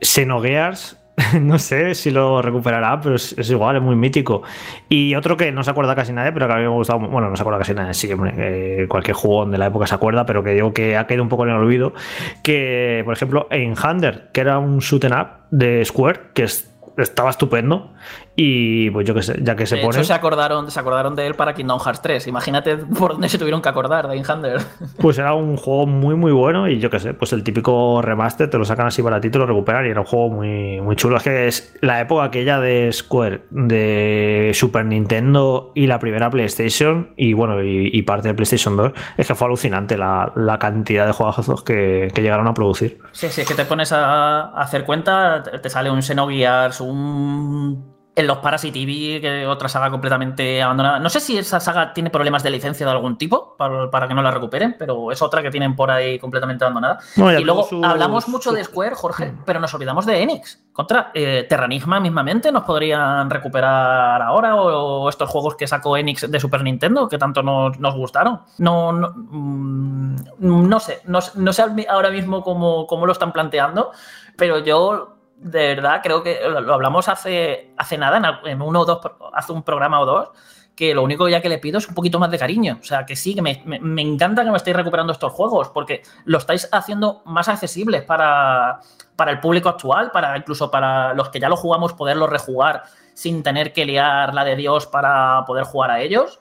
[0.00, 0.98] Xenogears,
[1.40, 4.42] no sé si lo recuperará, pero es, igual, es muy mítico.
[4.88, 7.00] Y otro que no se acuerda casi nadie, pero que a mí me ha gustado,
[7.00, 10.26] bueno, no se acuerda casi nadie, sí, hombre, cualquier juego de la época se acuerda,
[10.26, 11.94] pero que digo que ha caído un poco en el olvido,
[12.42, 17.30] que, por ejemplo, en Hunder, que era un shoot up de Square, que es estaba
[17.30, 17.92] estupendo.
[18.34, 19.96] Y pues yo que sé, ya que se de pone.
[19.98, 22.26] Hecho, se acordaron, se acordaron de él para Kingdom Hearts 3.
[22.28, 24.60] Imagínate por dónde se tuvieron que acordar de Inhander.
[24.98, 26.68] Pues era un juego muy, muy bueno.
[26.68, 29.86] Y yo que sé, pues el típico remaster te lo sacan así baratito, lo recuperan.
[29.86, 31.18] Y era un juego muy, muy chulo.
[31.18, 37.12] Es que es la época aquella de Square, de Super Nintendo y la primera PlayStation.
[37.16, 38.92] Y bueno, y, parte de PlayStation 2.
[39.18, 42.98] Es que fue alucinante la, cantidad de juegos que, que, llegaron a producir.
[43.12, 48.26] Sí, sí, es que te pones a, hacer cuenta, te sale un Xenogears, un en
[48.26, 50.98] los Parasite TV, que otra saga completamente abandonada.
[50.98, 54.20] No sé si esa saga tiene problemas de licencia de algún tipo para, que no
[54.22, 56.98] la recuperen, pero es otra que tienen por ahí completamente abandonada.
[57.16, 60.62] y luego hablamos mucho de Square, Jorge, pero nos olvidamos de Enix.
[60.72, 66.40] Contra eh, Terranigma mismamente nos podrían recuperar ahora o, estos juegos que sacó Enix de
[66.40, 68.40] Super Nintendo que tanto nos, gustaron.
[68.58, 73.92] No, no, mm, no sé, no, sé ahora mismo cómo, cómo lo están planteando,
[74.36, 79.00] pero yo de verdad, creo que lo hablamos hace, hace nada, en uno o dos,
[79.32, 80.28] hace un programa o dos,
[80.76, 82.78] que lo único ya que le pido es un poquito más de cariño.
[82.80, 86.02] O sea, que sí, que me, me, encanta que me estéis recuperando estos juegos, porque
[86.24, 88.80] lo estáis haciendo más accesibles para,
[89.16, 93.42] para el público actual, para incluso para los que ya lo jugamos, poderlo rejugar sin
[93.42, 96.38] tener que liar la de Dios para poder jugar a ellos.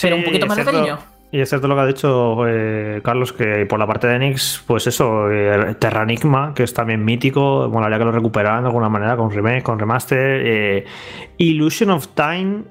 [0.00, 1.13] pero un poquito más de cariño.
[1.34, 4.62] Y es cierto lo que ha dicho eh, Carlos, que por la parte de Enix,
[4.68, 9.16] pues eso, eh, Terranigma, que es también mítico, habría que lo recuperaran de alguna manera
[9.16, 10.46] con remake, con remaster.
[10.46, 10.84] Eh,
[11.36, 12.62] Illusion of Time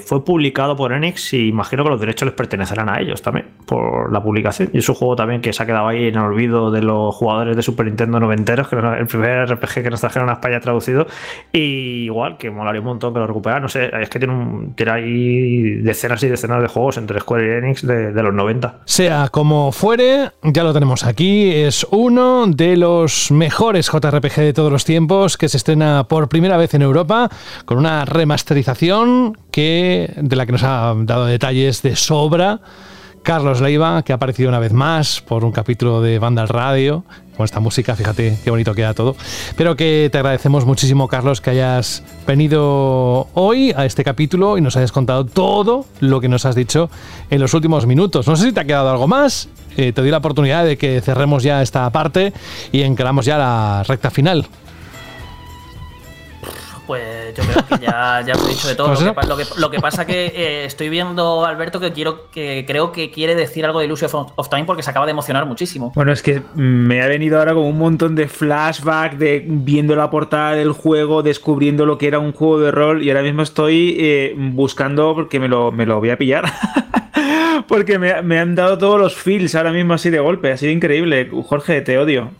[0.00, 4.12] fue publicado por Enix y imagino que los derechos les pertenecerán a ellos también, por
[4.12, 4.70] la publicación.
[4.72, 7.14] Y es un juego también que se ha quedado ahí en el olvido de los
[7.14, 10.58] jugadores de Super Nintendo noventeros, que era el primer RPG que nos trajeron a España
[10.58, 11.06] traducido.
[11.52, 13.62] Y igual, que molaría un montón que lo recuperaran.
[13.62, 17.51] No sé, es que tiene, un, tiene ahí decenas y decenas de juegos entre Square
[17.60, 18.80] de, los 90.
[18.84, 21.50] Sea como fuere, ya lo tenemos aquí.
[21.52, 26.56] Es uno de los mejores JRPG de todos los tiempos que se estrena por primera
[26.56, 27.28] vez en Europa
[27.64, 32.60] con una remasterización que, de la que nos ha dado detalles de sobra.
[33.22, 37.04] Carlos Leiva, que ha aparecido una vez más por un capítulo de Banda al Radio,
[37.36, 39.16] con esta música, fíjate qué bonito queda todo.
[39.56, 44.76] Pero que te agradecemos muchísimo, Carlos, que hayas venido hoy a este capítulo y nos
[44.76, 46.90] hayas contado todo lo que nos has dicho
[47.30, 48.26] en los últimos minutos.
[48.26, 49.48] No sé si te ha quedado algo más.
[49.76, 52.32] Eh, te doy la oportunidad de que cerremos ya esta parte
[52.72, 54.46] y encaramos ya la recta final
[56.92, 58.88] pues yo creo que ya, ya os he dicho de todo.
[59.26, 63.10] Lo que, lo, que, pasa que eh, estoy viendo, Alberto, que quiero que creo que
[63.10, 65.90] quiere decir algo de Illusion of Time porque se acaba de emocionar muchísimo.
[65.94, 70.10] Bueno, es que me ha venido ahora como un montón de flashback de viendo la
[70.10, 73.96] portada del juego, descubriendo lo que era un juego de rol y ahora mismo estoy
[73.98, 76.44] eh, buscando porque me lo, me lo voy a pillar.
[77.68, 80.52] porque me, me han dado todos los feels ahora mismo así de golpe.
[80.52, 81.30] Ha sido increíble.
[81.48, 82.32] Jorge, te odio.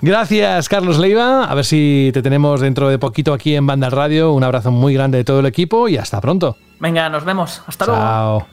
[0.00, 1.44] Gracias, Carlos Leiva.
[1.44, 4.32] A ver si te tenemos dentro de poquito aquí en Banda Radio.
[4.32, 6.56] Un abrazo muy grande de todo el equipo y hasta pronto.
[6.80, 7.62] Venga, nos vemos.
[7.66, 8.00] Hasta luego.
[8.00, 8.46] Chao.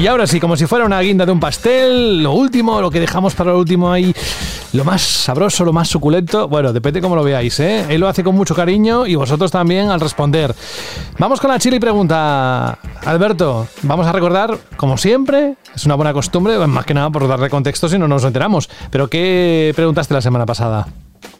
[0.00, 3.00] Y ahora sí, como si fuera una guinda de un pastel, lo último, lo que
[3.00, 4.14] dejamos para lo último ahí,
[4.72, 7.86] lo más sabroso, lo más suculento, bueno, depende cómo lo veáis, ¿eh?
[7.88, 10.54] Él lo hace con mucho cariño y vosotros también al responder.
[11.18, 12.78] Vamos con la chile y pregunta.
[13.04, 17.50] Alberto, vamos a recordar, como siempre, es una buena costumbre, más que nada por darle
[17.50, 20.86] contexto si no nos enteramos, pero ¿qué preguntaste la semana pasada?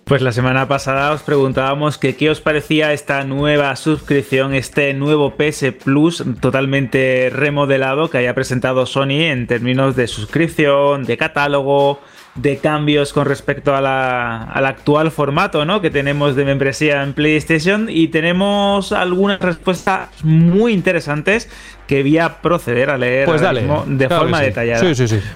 [0.05, 5.36] Pues la semana pasada os preguntábamos que qué os parecía esta nueva suscripción, este nuevo
[5.36, 12.01] PS Plus totalmente remodelado que haya presentado Sony en términos de suscripción, de catálogo,
[12.41, 15.81] de cambios con respecto al actual formato ¿no?
[15.81, 21.49] que tenemos de membresía en PlayStation y tenemos algunas respuestas muy interesantes
[21.87, 24.81] que voy a proceder a leer pues de forma detallada.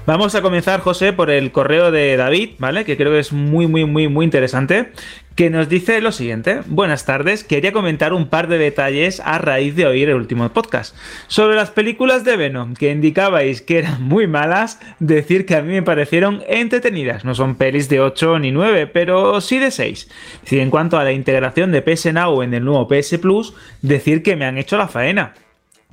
[0.06, 2.84] Vamos a comenzar, José, por el correo de David, ¿vale?
[2.84, 4.92] Que creo que es muy, muy, muy, muy interesante.
[5.34, 6.60] Que nos dice lo siguiente.
[6.66, 10.94] Buenas tardes, quería comentar un par de detalles a raíz de oír el último podcast.
[11.26, 15.72] Sobre las películas de Venom, que indicabais que eran muy malas, decir que a mí
[15.72, 17.24] me parecieron entretenidas.
[17.24, 20.08] No son pelis de 8 ni 9, pero sí de 6.
[20.44, 24.22] Si en cuanto a la integración de PS Now en el nuevo PS Plus, decir
[24.22, 25.34] que me han hecho la faena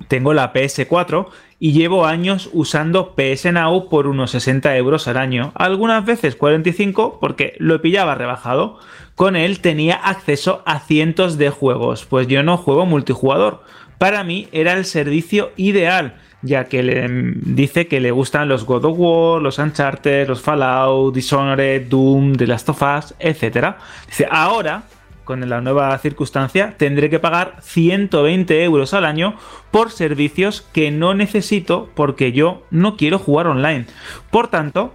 [0.08, 5.52] tengo la PS4 y llevo años usando PS Now por unos 60 euros al año,
[5.54, 8.78] algunas veces 45 porque lo pillaba rebajado.
[9.14, 13.62] Con él tenía acceso a cientos de juegos, pues yo no juego multijugador.
[13.98, 18.84] Para mí era el servicio ideal, ya que le dice que le gustan los God
[18.86, 23.76] of War, los Uncharted, los Fallout, Dishonored, Doom, The Last of Us, etc.
[24.08, 24.82] Dice, ahora
[25.24, 29.36] con la nueva circunstancia, tendré que pagar 120 euros al año
[29.70, 33.86] por servicios que no necesito porque yo no quiero jugar online.
[34.30, 34.94] Por tanto,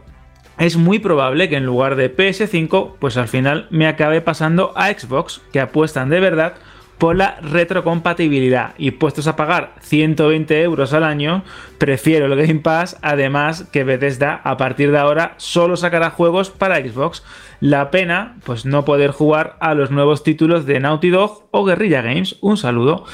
[0.58, 4.92] es muy probable que en lugar de PS5, pues al final me acabe pasando a
[4.92, 6.56] Xbox, que apuestan de verdad
[6.98, 11.44] por la retrocompatibilidad y puestos a pagar 120 euros al año,
[11.78, 16.78] prefiero el Game Pass, además que Bethesda a partir de ahora solo sacará juegos para
[16.78, 17.24] Xbox.
[17.60, 22.02] La pena, pues no poder jugar a los nuevos títulos de Naughty Dog o Guerrilla
[22.02, 22.38] Games.
[22.42, 23.06] Un saludo.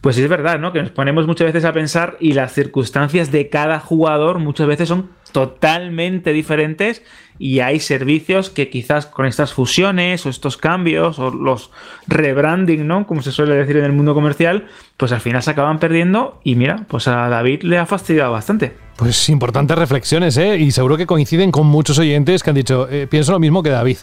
[0.00, 0.72] Pues es verdad, ¿no?
[0.72, 4.88] Que nos ponemos muchas veces a pensar y las circunstancias de cada jugador muchas veces
[4.88, 7.02] son totalmente diferentes
[7.38, 11.70] y hay servicios que quizás con estas fusiones o estos cambios o los
[12.06, 13.06] rebranding, ¿no?
[13.06, 14.66] Como se suele decir en el mundo comercial,
[14.98, 18.76] pues al final se acaban perdiendo y mira, pues a David le ha fastidiado bastante.
[18.96, 20.58] Pues importantes reflexiones, ¿eh?
[20.58, 23.70] Y seguro que coinciden con muchos oyentes que han dicho, eh, pienso lo mismo que
[23.70, 23.96] David.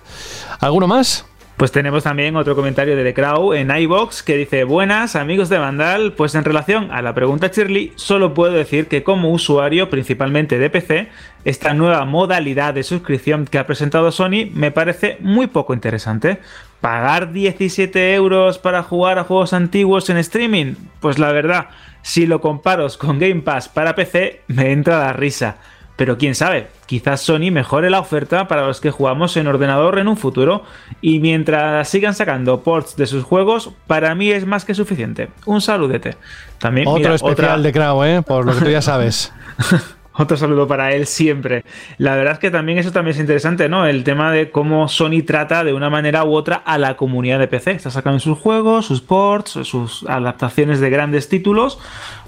[0.60, 1.26] ¿Alguno más?
[1.58, 5.58] Pues tenemos también otro comentario de The Crow en iBox que dice: Buenas, amigos de
[5.58, 6.14] Vandal.
[6.14, 10.70] Pues en relación a la pregunta Shirley, solo puedo decir que como usuario, principalmente de
[10.70, 11.08] PC,
[11.46, 16.38] esta nueva modalidad de suscripción que ha presentado Sony me parece muy poco interesante.
[16.80, 20.76] ¿Pagar 17 euros para jugar a juegos antiguos en streaming?
[21.00, 21.70] Pues la verdad,
[22.04, 25.58] si lo comparo con Game Pass para PC, me entra la risa.
[25.98, 30.08] Pero quién sabe, quizás Sony mejore la oferta para los que jugamos en ordenador en
[30.08, 30.64] un futuro
[31.02, 35.30] y mientras sigan sacando ports de sus juegos, para mí es más que suficiente.
[35.48, 36.16] Un saludete.
[36.60, 38.22] También, Otro especial de Crow, ¿eh?
[38.22, 39.34] por lo que tú ya sabes.
[40.20, 41.64] Otro saludo para él siempre.
[41.98, 43.86] La verdad es que también eso también es interesante, ¿no?
[43.86, 47.48] El tema de cómo Sony trata de una manera u otra a la comunidad de
[47.48, 47.72] PC.
[47.72, 51.78] Está sacando sus juegos, sus ports, sus adaptaciones de grandes títulos.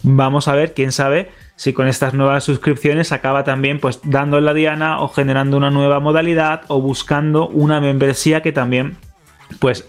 [0.03, 4.53] Vamos a ver, quién sabe si con estas nuevas suscripciones acaba también pues dando la
[4.53, 8.95] diana o generando una nueva modalidad o buscando una membresía que también
[9.59, 9.85] pues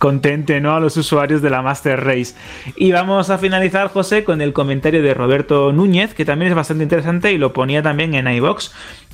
[0.00, 0.74] contente ¿no?
[0.74, 2.34] a los usuarios de la Master Race.
[2.74, 6.82] Y vamos a finalizar, José, con el comentario de Roberto Núñez, que también es bastante
[6.82, 8.72] interesante y lo ponía también en iBox.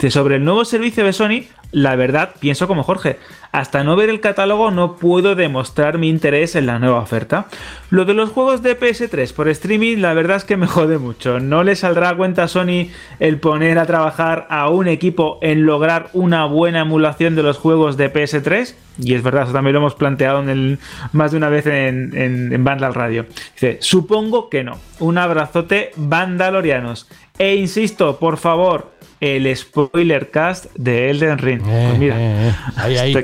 [0.09, 1.43] Sobre el nuevo servicio de Sony,
[1.73, 3.19] la verdad, pienso como Jorge,
[3.51, 7.47] hasta no ver el catálogo no puedo demostrar mi interés en la nueva oferta.
[7.91, 11.41] Lo de los juegos de PS3 por streaming, la verdad es que me jode mucho.
[11.41, 15.67] No le saldrá a cuenta a Sony el poner a trabajar a un equipo en
[15.67, 18.75] lograr una buena emulación de los juegos de PS3.
[18.99, 20.76] Y es verdad, eso también lo hemos planteado en el,
[21.13, 23.27] más de una vez en, en, en Vandal Radio.
[23.55, 24.79] Dice, supongo que no.
[24.99, 27.09] Un abrazote, Vandalorianos.
[27.39, 31.61] E insisto, por favor, el spoiler cast de Elden Ring.
[31.67, 33.15] Eh, pues mira, eh, ahí, ahí.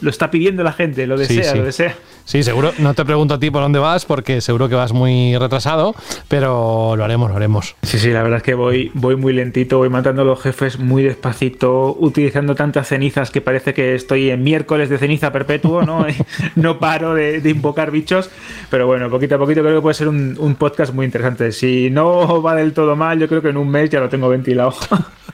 [0.00, 1.94] lo está pidiendo la gente, lo desea, lo desea.
[2.26, 2.72] Sí, seguro.
[2.78, 5.94] No te pregunto a ti por dónde vas, porque seguro que vas muy retrasado,
[6.26, 7.76] pero lo haremos, lo haremos.
[7.82, 10.80] Sí, sí, la verdad es que voy, voy muy lentito, voy matando a los jefes
[10.80, 16.04] muy despacito, utilizando tantas cenizas que parece que estoy en miércoles de ceniza perpetuo, ¿no?
[16.56, 18.28] no paro de, invocar bichos,
[18.70, 21.52] pero bueno, poquito a poquito creo que puede ser un, un podcast muy interesante.
[21.52, 24.28] Si no va del todo mal, yo creo que en un mes ya lo tengo
[24.28, 24.74] ventilado.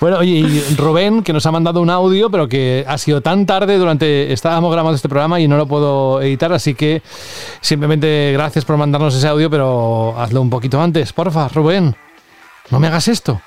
[0.00, 3.46] Bueno, oye, y Rubén, que nos ha mandado un audio, pero que ha sido tan
[3.46, 4.32] tarde durante.
[4.32, 7.02] Estábamos grabando este programa y no lo puedo editar, así que
[7.60, 11.94] simplemente gracias por mandarnos ese audio, pero hazlo un poquito antes, porfa, Rubén.
[12.72, 13.42] No me hagas esto.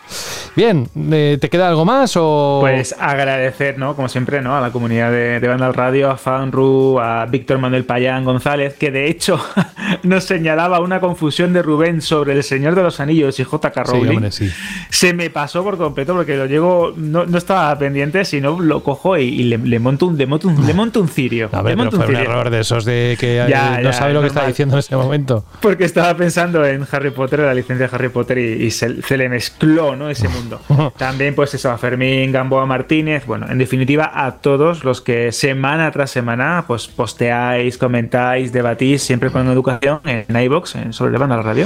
[0.56, 2.60] Bien, eh, ¿te queda algo más o...?
[2.61, 3.95] Pues agradecer, ¿no?
[3.95, 4.56] Como siempre, ¿no?
[4.56, 8.91] A la comunidad de, de Banda Radio, a Fanru, a Víctor Manuel Payán González, que
[8.91, 9.43] de hecho
[10.03, 13.84] nos señalaba una confusión de Rubén sobre El Señor de los Anillos y J.K.
[13.84, 14.30] Rowling.
[14.30, 14.53] Sí, sí.
[14.91, 19.43] Se me pasó por completo porque lo llego, no, estaba pendiente, sino lo cojo y,
[19.43, 21.49] le, monto un, le, monto un, le monto un cirio.
[21.52, 23.43] A ver, pero fue un error de esos de que
[23.81, 25.43] no sabe lo que está diciendo en ese momento.
[25.61, 29.30] Porque estaba pensando en Harry Potter, la licencia de Harry Potter y, se, se le
[29.30, 30.10] mezcló, ¿no?
[30.10, 30.62] Ese mundo.
[30.98, 35.92] También, pues eso, a Fermín Gamboa Martínez, bueno, en definitiva, a todos los que semana
[35.92, 41.66] tras semana, pues posteáis, comentáis, debatís, siempre con educación en iBox, en sobre la radio.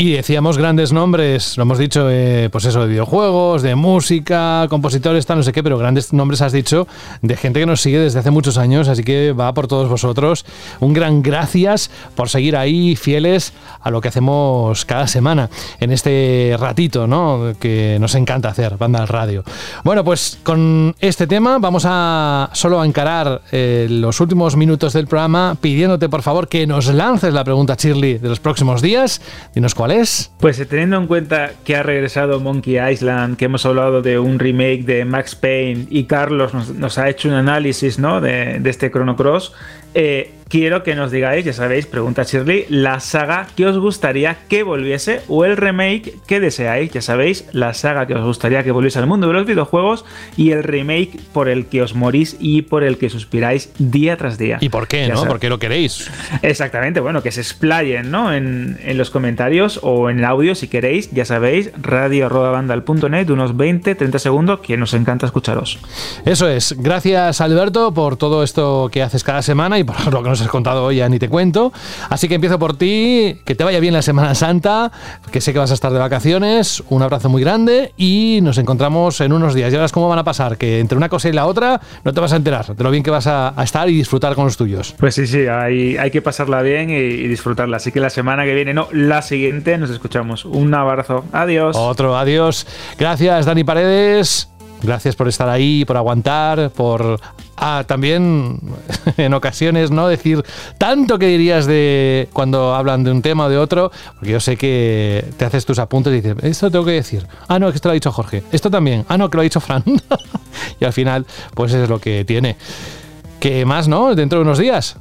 [0.00, 5.26] Y decíamos grandes nombres, lo hemos dicho, eh, pues eso, de videojuegos, de música, compositores,
[5.26, 6.86] tal, no sé qué, pero grandes nombres has dicho
[7.20, 10.46] de gente que nos sigue desde hace muchos años, así que va por todos vosotros.
[10.78, 15.50] Un gran gracias por seguir ahí fieles a lo que hacemos cada semana
[15.80, 17.54] en este ratito, ¿no?
[17.58, 19.42] Que nos encanta hacer, banda al radio.
[19.84, 25.06] Bueno, pues con este tema vamos a solo a encarar eh, los últimos minutos del
[25.06, 29.20] programa pidiéndote por favor que nos lances la pregunta, Shirley, de los próximos días.
[29.54, 29.88] Dinos cuál
[30.38, 34.38] pues eh, teniendo en cuenta que ha regresado Monkey Island, que hemos hablado de un
[34.38, 38.20] remake de Max Payne y Carlos nos, ha hecho un análisis ¿no?
[38.20, 39.54] de, de este Chrono Cross,
[39.94, 44.62] eh, quiero que nos digáis, ya sabéis, pregunta Shirley, la saga que os gustaría que
[44.62, 48.98] volviese o el remake que deseáis, ya sabéis, la saga que os gustaría que volviese
[48.98, 50.04] al mundo de los videojuegos
[50.36, 54.38] y el remake por el que os morís y por el que suspiráis día tras
[54.38, 54.58] día.
[54.60, 55.24] ¿Y por qué, no?
[55.24, 56.10] ¿Por qué lo queréis?
[56.42, 58.32] Exactamente, bueno, que se explayen, ¿no?
[58.32, 64.18] En, los comentarios o en el audio si queréis, ya sabéis, radio.bandal.net, unos 20, 30
[64.18, 65.78] segundos, que nos encanta escucharos.
[66.24, 70.30] Eso es, gracias Alberto por todo esto que haces cada semana y por lo que
[70.30, 71.72] nos has contado hoy ya ni te cuento.
[72.08, 74.90] Así que empiezo por ti, que te vaya bien la Semana Santa,
[75.30, 79.20] que sé que vas a estar de vacaciones, un abrazo muy grande y nos encontramos
[79.20, 79.72] en unos días.
[79.72, 82.20] Ya verás cómo van a pasar, que entre una cosa y la otra no te
[82.20, 84.94] vas a enterar de lo bien que vas a, estar y disfrutar con los tuyos.
[84.98, 87.76] Pues sí, sí, hay, hay que pasarla bien y, y disfrutarla.
[87.76, 90.44] Así que la semana que viene, no, la siguiente nos escuchamos.
[90.44, 91.24] Un abrazo.
[91.32, 91.76] Adiós.
[91.76, 92.66] Otro adiós.
[92.98, 94.48] Gracias, Dani Paredes.
[94.82, 97.20] Gracias por estar ahí, por aguantar, por
[97.86, 98.60] también
[99.16, 100.44] en ocasiones no decir
[100.78, 104.56] tanto que dirías de cuando hablan de un tema o de otro, porque yo sé
[104.56, 107.26] que te haces tus apuntes y dices, esto tengo que decir.
[107.48, 108.42] Ah, no, que esto lo ha dicho Jorge.
[108.52, 109.04] Esto también.
[109.08, 109.82] Ah, no, que lo ha dicho Fran.
[110.80, 112.56] y al final, pues es lo que tiene.
[113.40, 114.14] ¿Qué más, no?
[114.14, 114.96] Dentro de unos días.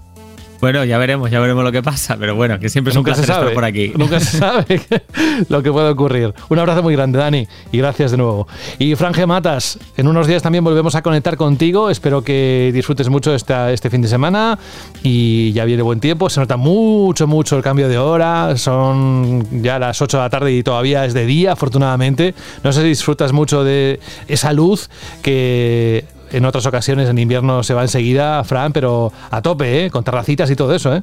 [0.59, 3.23] Bueno, ya veremos, ya veremos lo que pasa, pero bueno, que siempre es un placer
[3.23, 3.93] estar por aquí.
[3.95, 4.81] Nunca se sabe
[5.49, 6.33] lo que puede ocurrir.
[6.49, 8.47] Un abrazo muy grande, Dani, y gracias de nuevo.
[8.79, 11.89] Y Franje Matas, en unos días también volvemos a conectar contigo.
[11.89, 14.57] Espero que disfrutes mucho esta, este fin de semana
[15.03, 16.29] y ya viene buen tiempo.
[16.29, 18.57] Se nota mucho, mucho el cambio de hora.
[18.57, 22.33] Son ya las 8 de la tarde y todavía es de día, afortunadamente.
[22.63, 24.89] No sé si disfrutas mucho de esa luz
[25.21, 29.91] que en otras ocasiones en invierno se va enseguida, Fran, pero a tope, ¿eh?
[29.91, 31.01] con terracitas y todo eso, ¿eh?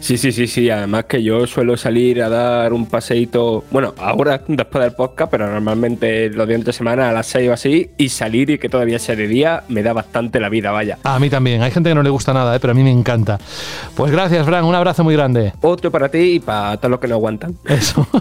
[0.00, 0.70] Sí, sí, sí, sí.
[0.70, 5.50] Además que yo suelo salir a dar un paseíto, bueno, ahora después del podcast, pero
[5.50, 8.98] normalmente los días de semana a las 6 o así, y salir y que todavía
[8.98, 10.98] sea de día me da bastante la vida, vaya.
[11.04, 11.62] A mí también.
[11.62, 12.60] Hay gente que no le gusta nada, ¿eh?
[12.60, 13.38] pero a mí me encanta.
[13.94, 14.64] Pues gracias, Fran.
[14.64, 15.52] Un abrazo muy grande.
[15.60, 17.56] Otro para ti y para todos los que no aguantan.
[17.66, 18.06] Eso.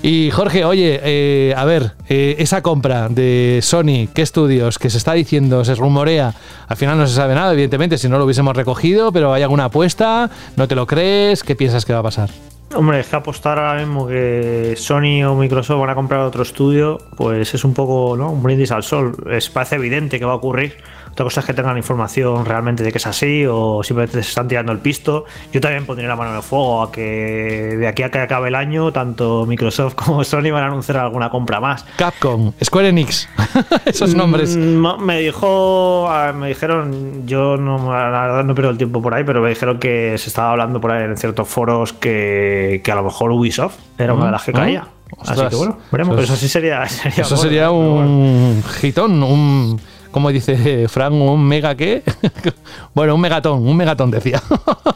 [0.00, 4.78] Y Jorge, oye, eh, a ver, eh, esa compra de Sony, ¿qué estudios?
[4.78, 6.34] Que se está diciendo, se rumorea.
[6.68, 9.64] Al final no se sabe nada, evidentemente, si no lo hubiésemos recogido, pero hay alguna
[9.64, 12.28] apuesta, no te lo crees ¿Qué piensas que va a pasar?
[12.74, 16.98] Hombre, es que apostar ahora mismo que Sony o Microsoft van a comprar otro estudio,
[17.16, 18.30] pues es un poco ¿no?
[18.30, 19.16] un brindis al sol.
[19.30, 20.76] Es, parece evidente que va a ocurrir
[21.18, 24.46] otra cosa es que tengan información realmente de que es así o simplemente se están
[24.46, 25.24] tirando el pisto.
[25.52, 28.46] Yo también pondría la mano en el fuego a que de aquí a que acabe
[28.46, 31.84] el año, tanto Microsoft como Sony van a anunciar alguna compra más.
[31.96, 33.28] Capcom, Square Enix,
[33.84, 34.56] esos nombres.
[34.56, 39.24] Mm, me dijo, me dijeron, yo no, la verdad no pierdo el tiempo por ahí,
[39.24, 43.02] pero me dijeron que se estaba hablando por ahí en ciertos foros que, a lo
[43.04, 44.86] mejor Ubisoft era una de las que caía.
[45.20, 46.18] Así que bueno, veremos.
[46.20, 46.82] Eso, sí sería.
[47.16, 49.80] eso sería un hitón, un.
[50.10, 51.12] ¿Cómo dice Frank?
[51.12, 52.02] ¿Un mega qué?
[52.94, 54.42] bueno, un megatón, un megatón decía.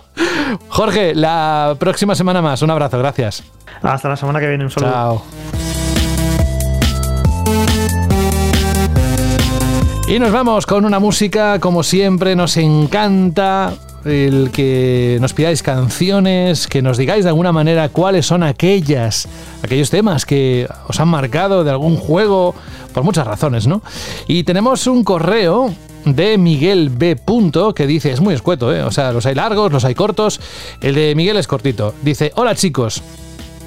[0.68, 2.62] Jorge, la próxima semana más.
[2.62, 3.44] Un abrazo, gracias.
[3.82, 4.93] Hasta la semana que viene, un saludo.
[4.93, 5.22] Chao.
[10.09, 13.72] Y nos vamos con una música, como siempre, nos encanta
[14.05, 19.29] el que nos pidáis canciones, que nos digáis de alguna manera cuáles son aquellas,
[19.62, 22.55] aquellos temas que os han marcado de algún juego,
[22.93, 23.83] por muchas razones, ¿no?
[24.27, 25.74] Y tenemos un correo
[26.05, 27.16] de Miguel B.
[27.74, 28.83] que dice, es muy escueto, ¿eh?
[28.83, 30.41] o sea, los hay largos, los hay cortos,
[30.81, 33.03] el de Miguel es cortito, dice, hola chicos,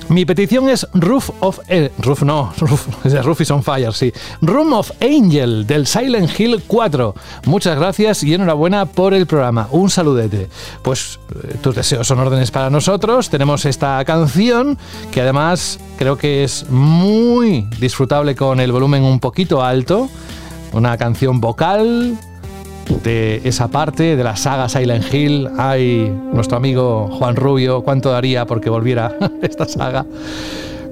[0.10, 1.60] mi petición es Roof of...
[1.68, 4.14] Eh, roof no, Roof, Roof is on Fire, sí.
[4.42, 7.16] Room of Angel del Silent Hill 4.
[7.46, 9.68] Muchas gracias y enhorabuena por el programa.
[9.72, 10.50] Un saludete.
[10.84, 13.30] Pues eh, tus deseos son órdenes para nosotros.
[13.30, 14.78] Tenemos esta canción
[15.12, 20.10] que además creo que es muy disfrutable con el volumen un poquito alto.
[20.74, 22.18] Una canción vocal
[23.04, 25.50] de esa parte de la saga Silent Hill.
[25.58, 30.06] Hay nuestro amigo Juan Rubio, cuánto daría porque volviera esta saga.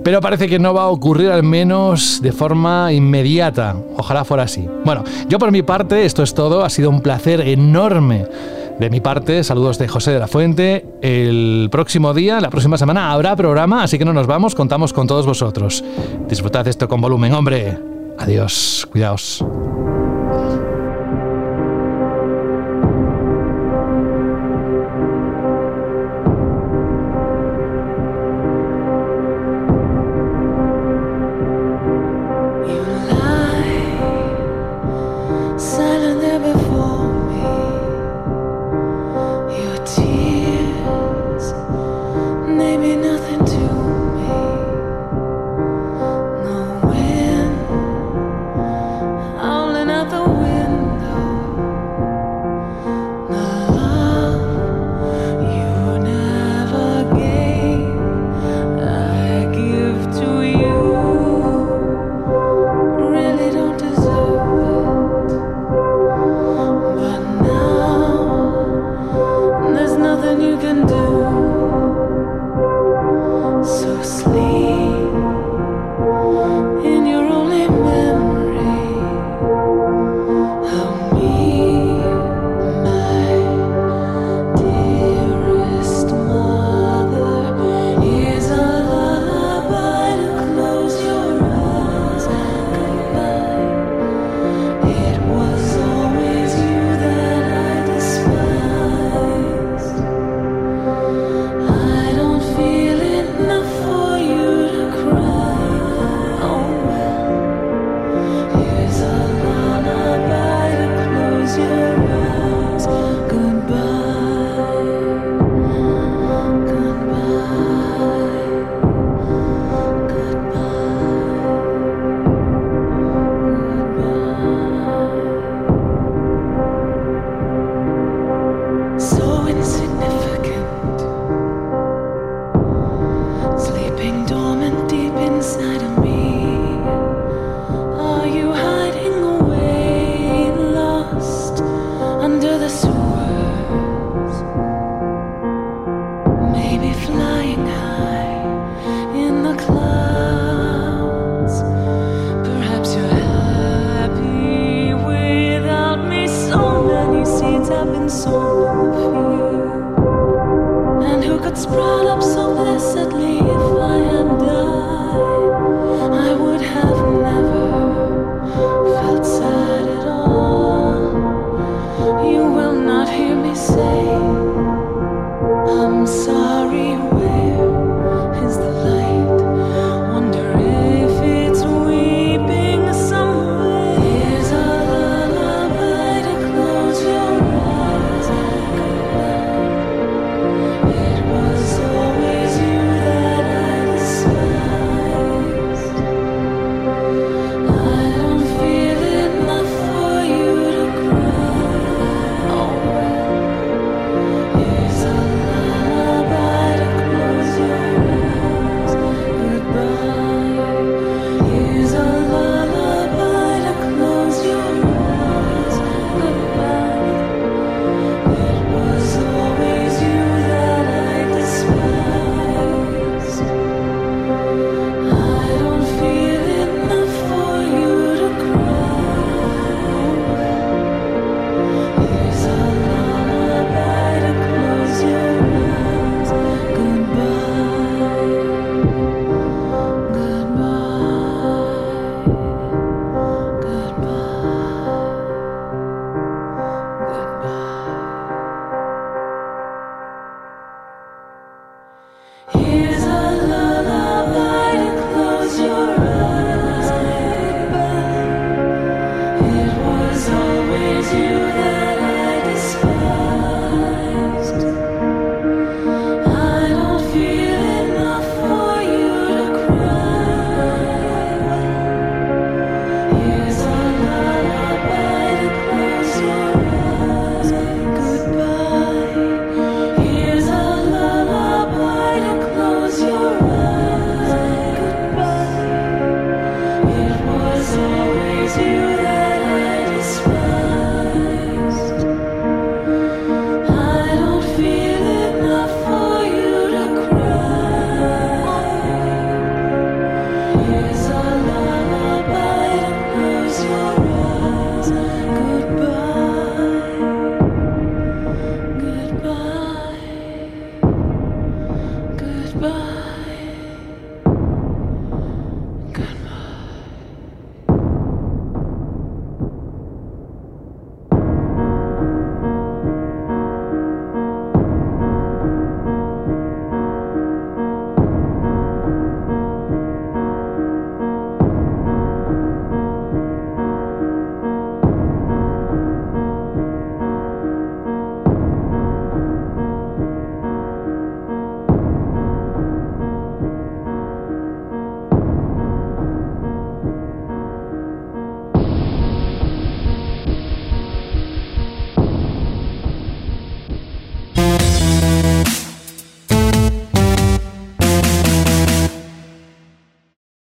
[0.03, 3.75] Pero parece que no va a ocurrir al menos de forma inmediata.
[3.95, 4.67] Ojalá fuera así.
[4.83, 6.65] Bueno, yo por mi parte, esto es todo.
[6.65, 8.25] Ha sido un placer enorme.
[8.79, 10.85] De mi parte, saludos de José de la Fuente.
[11.01, 15.07] El próximo día, la próxima semana, habrá programa, así que no nos vamos, contamos con
[15.07, 15.83] todos vosotros.
[16.27, 17.77] Disfrutad esto con volumen, hombre.
[18.17, 19.45] Adiós, cuidaos.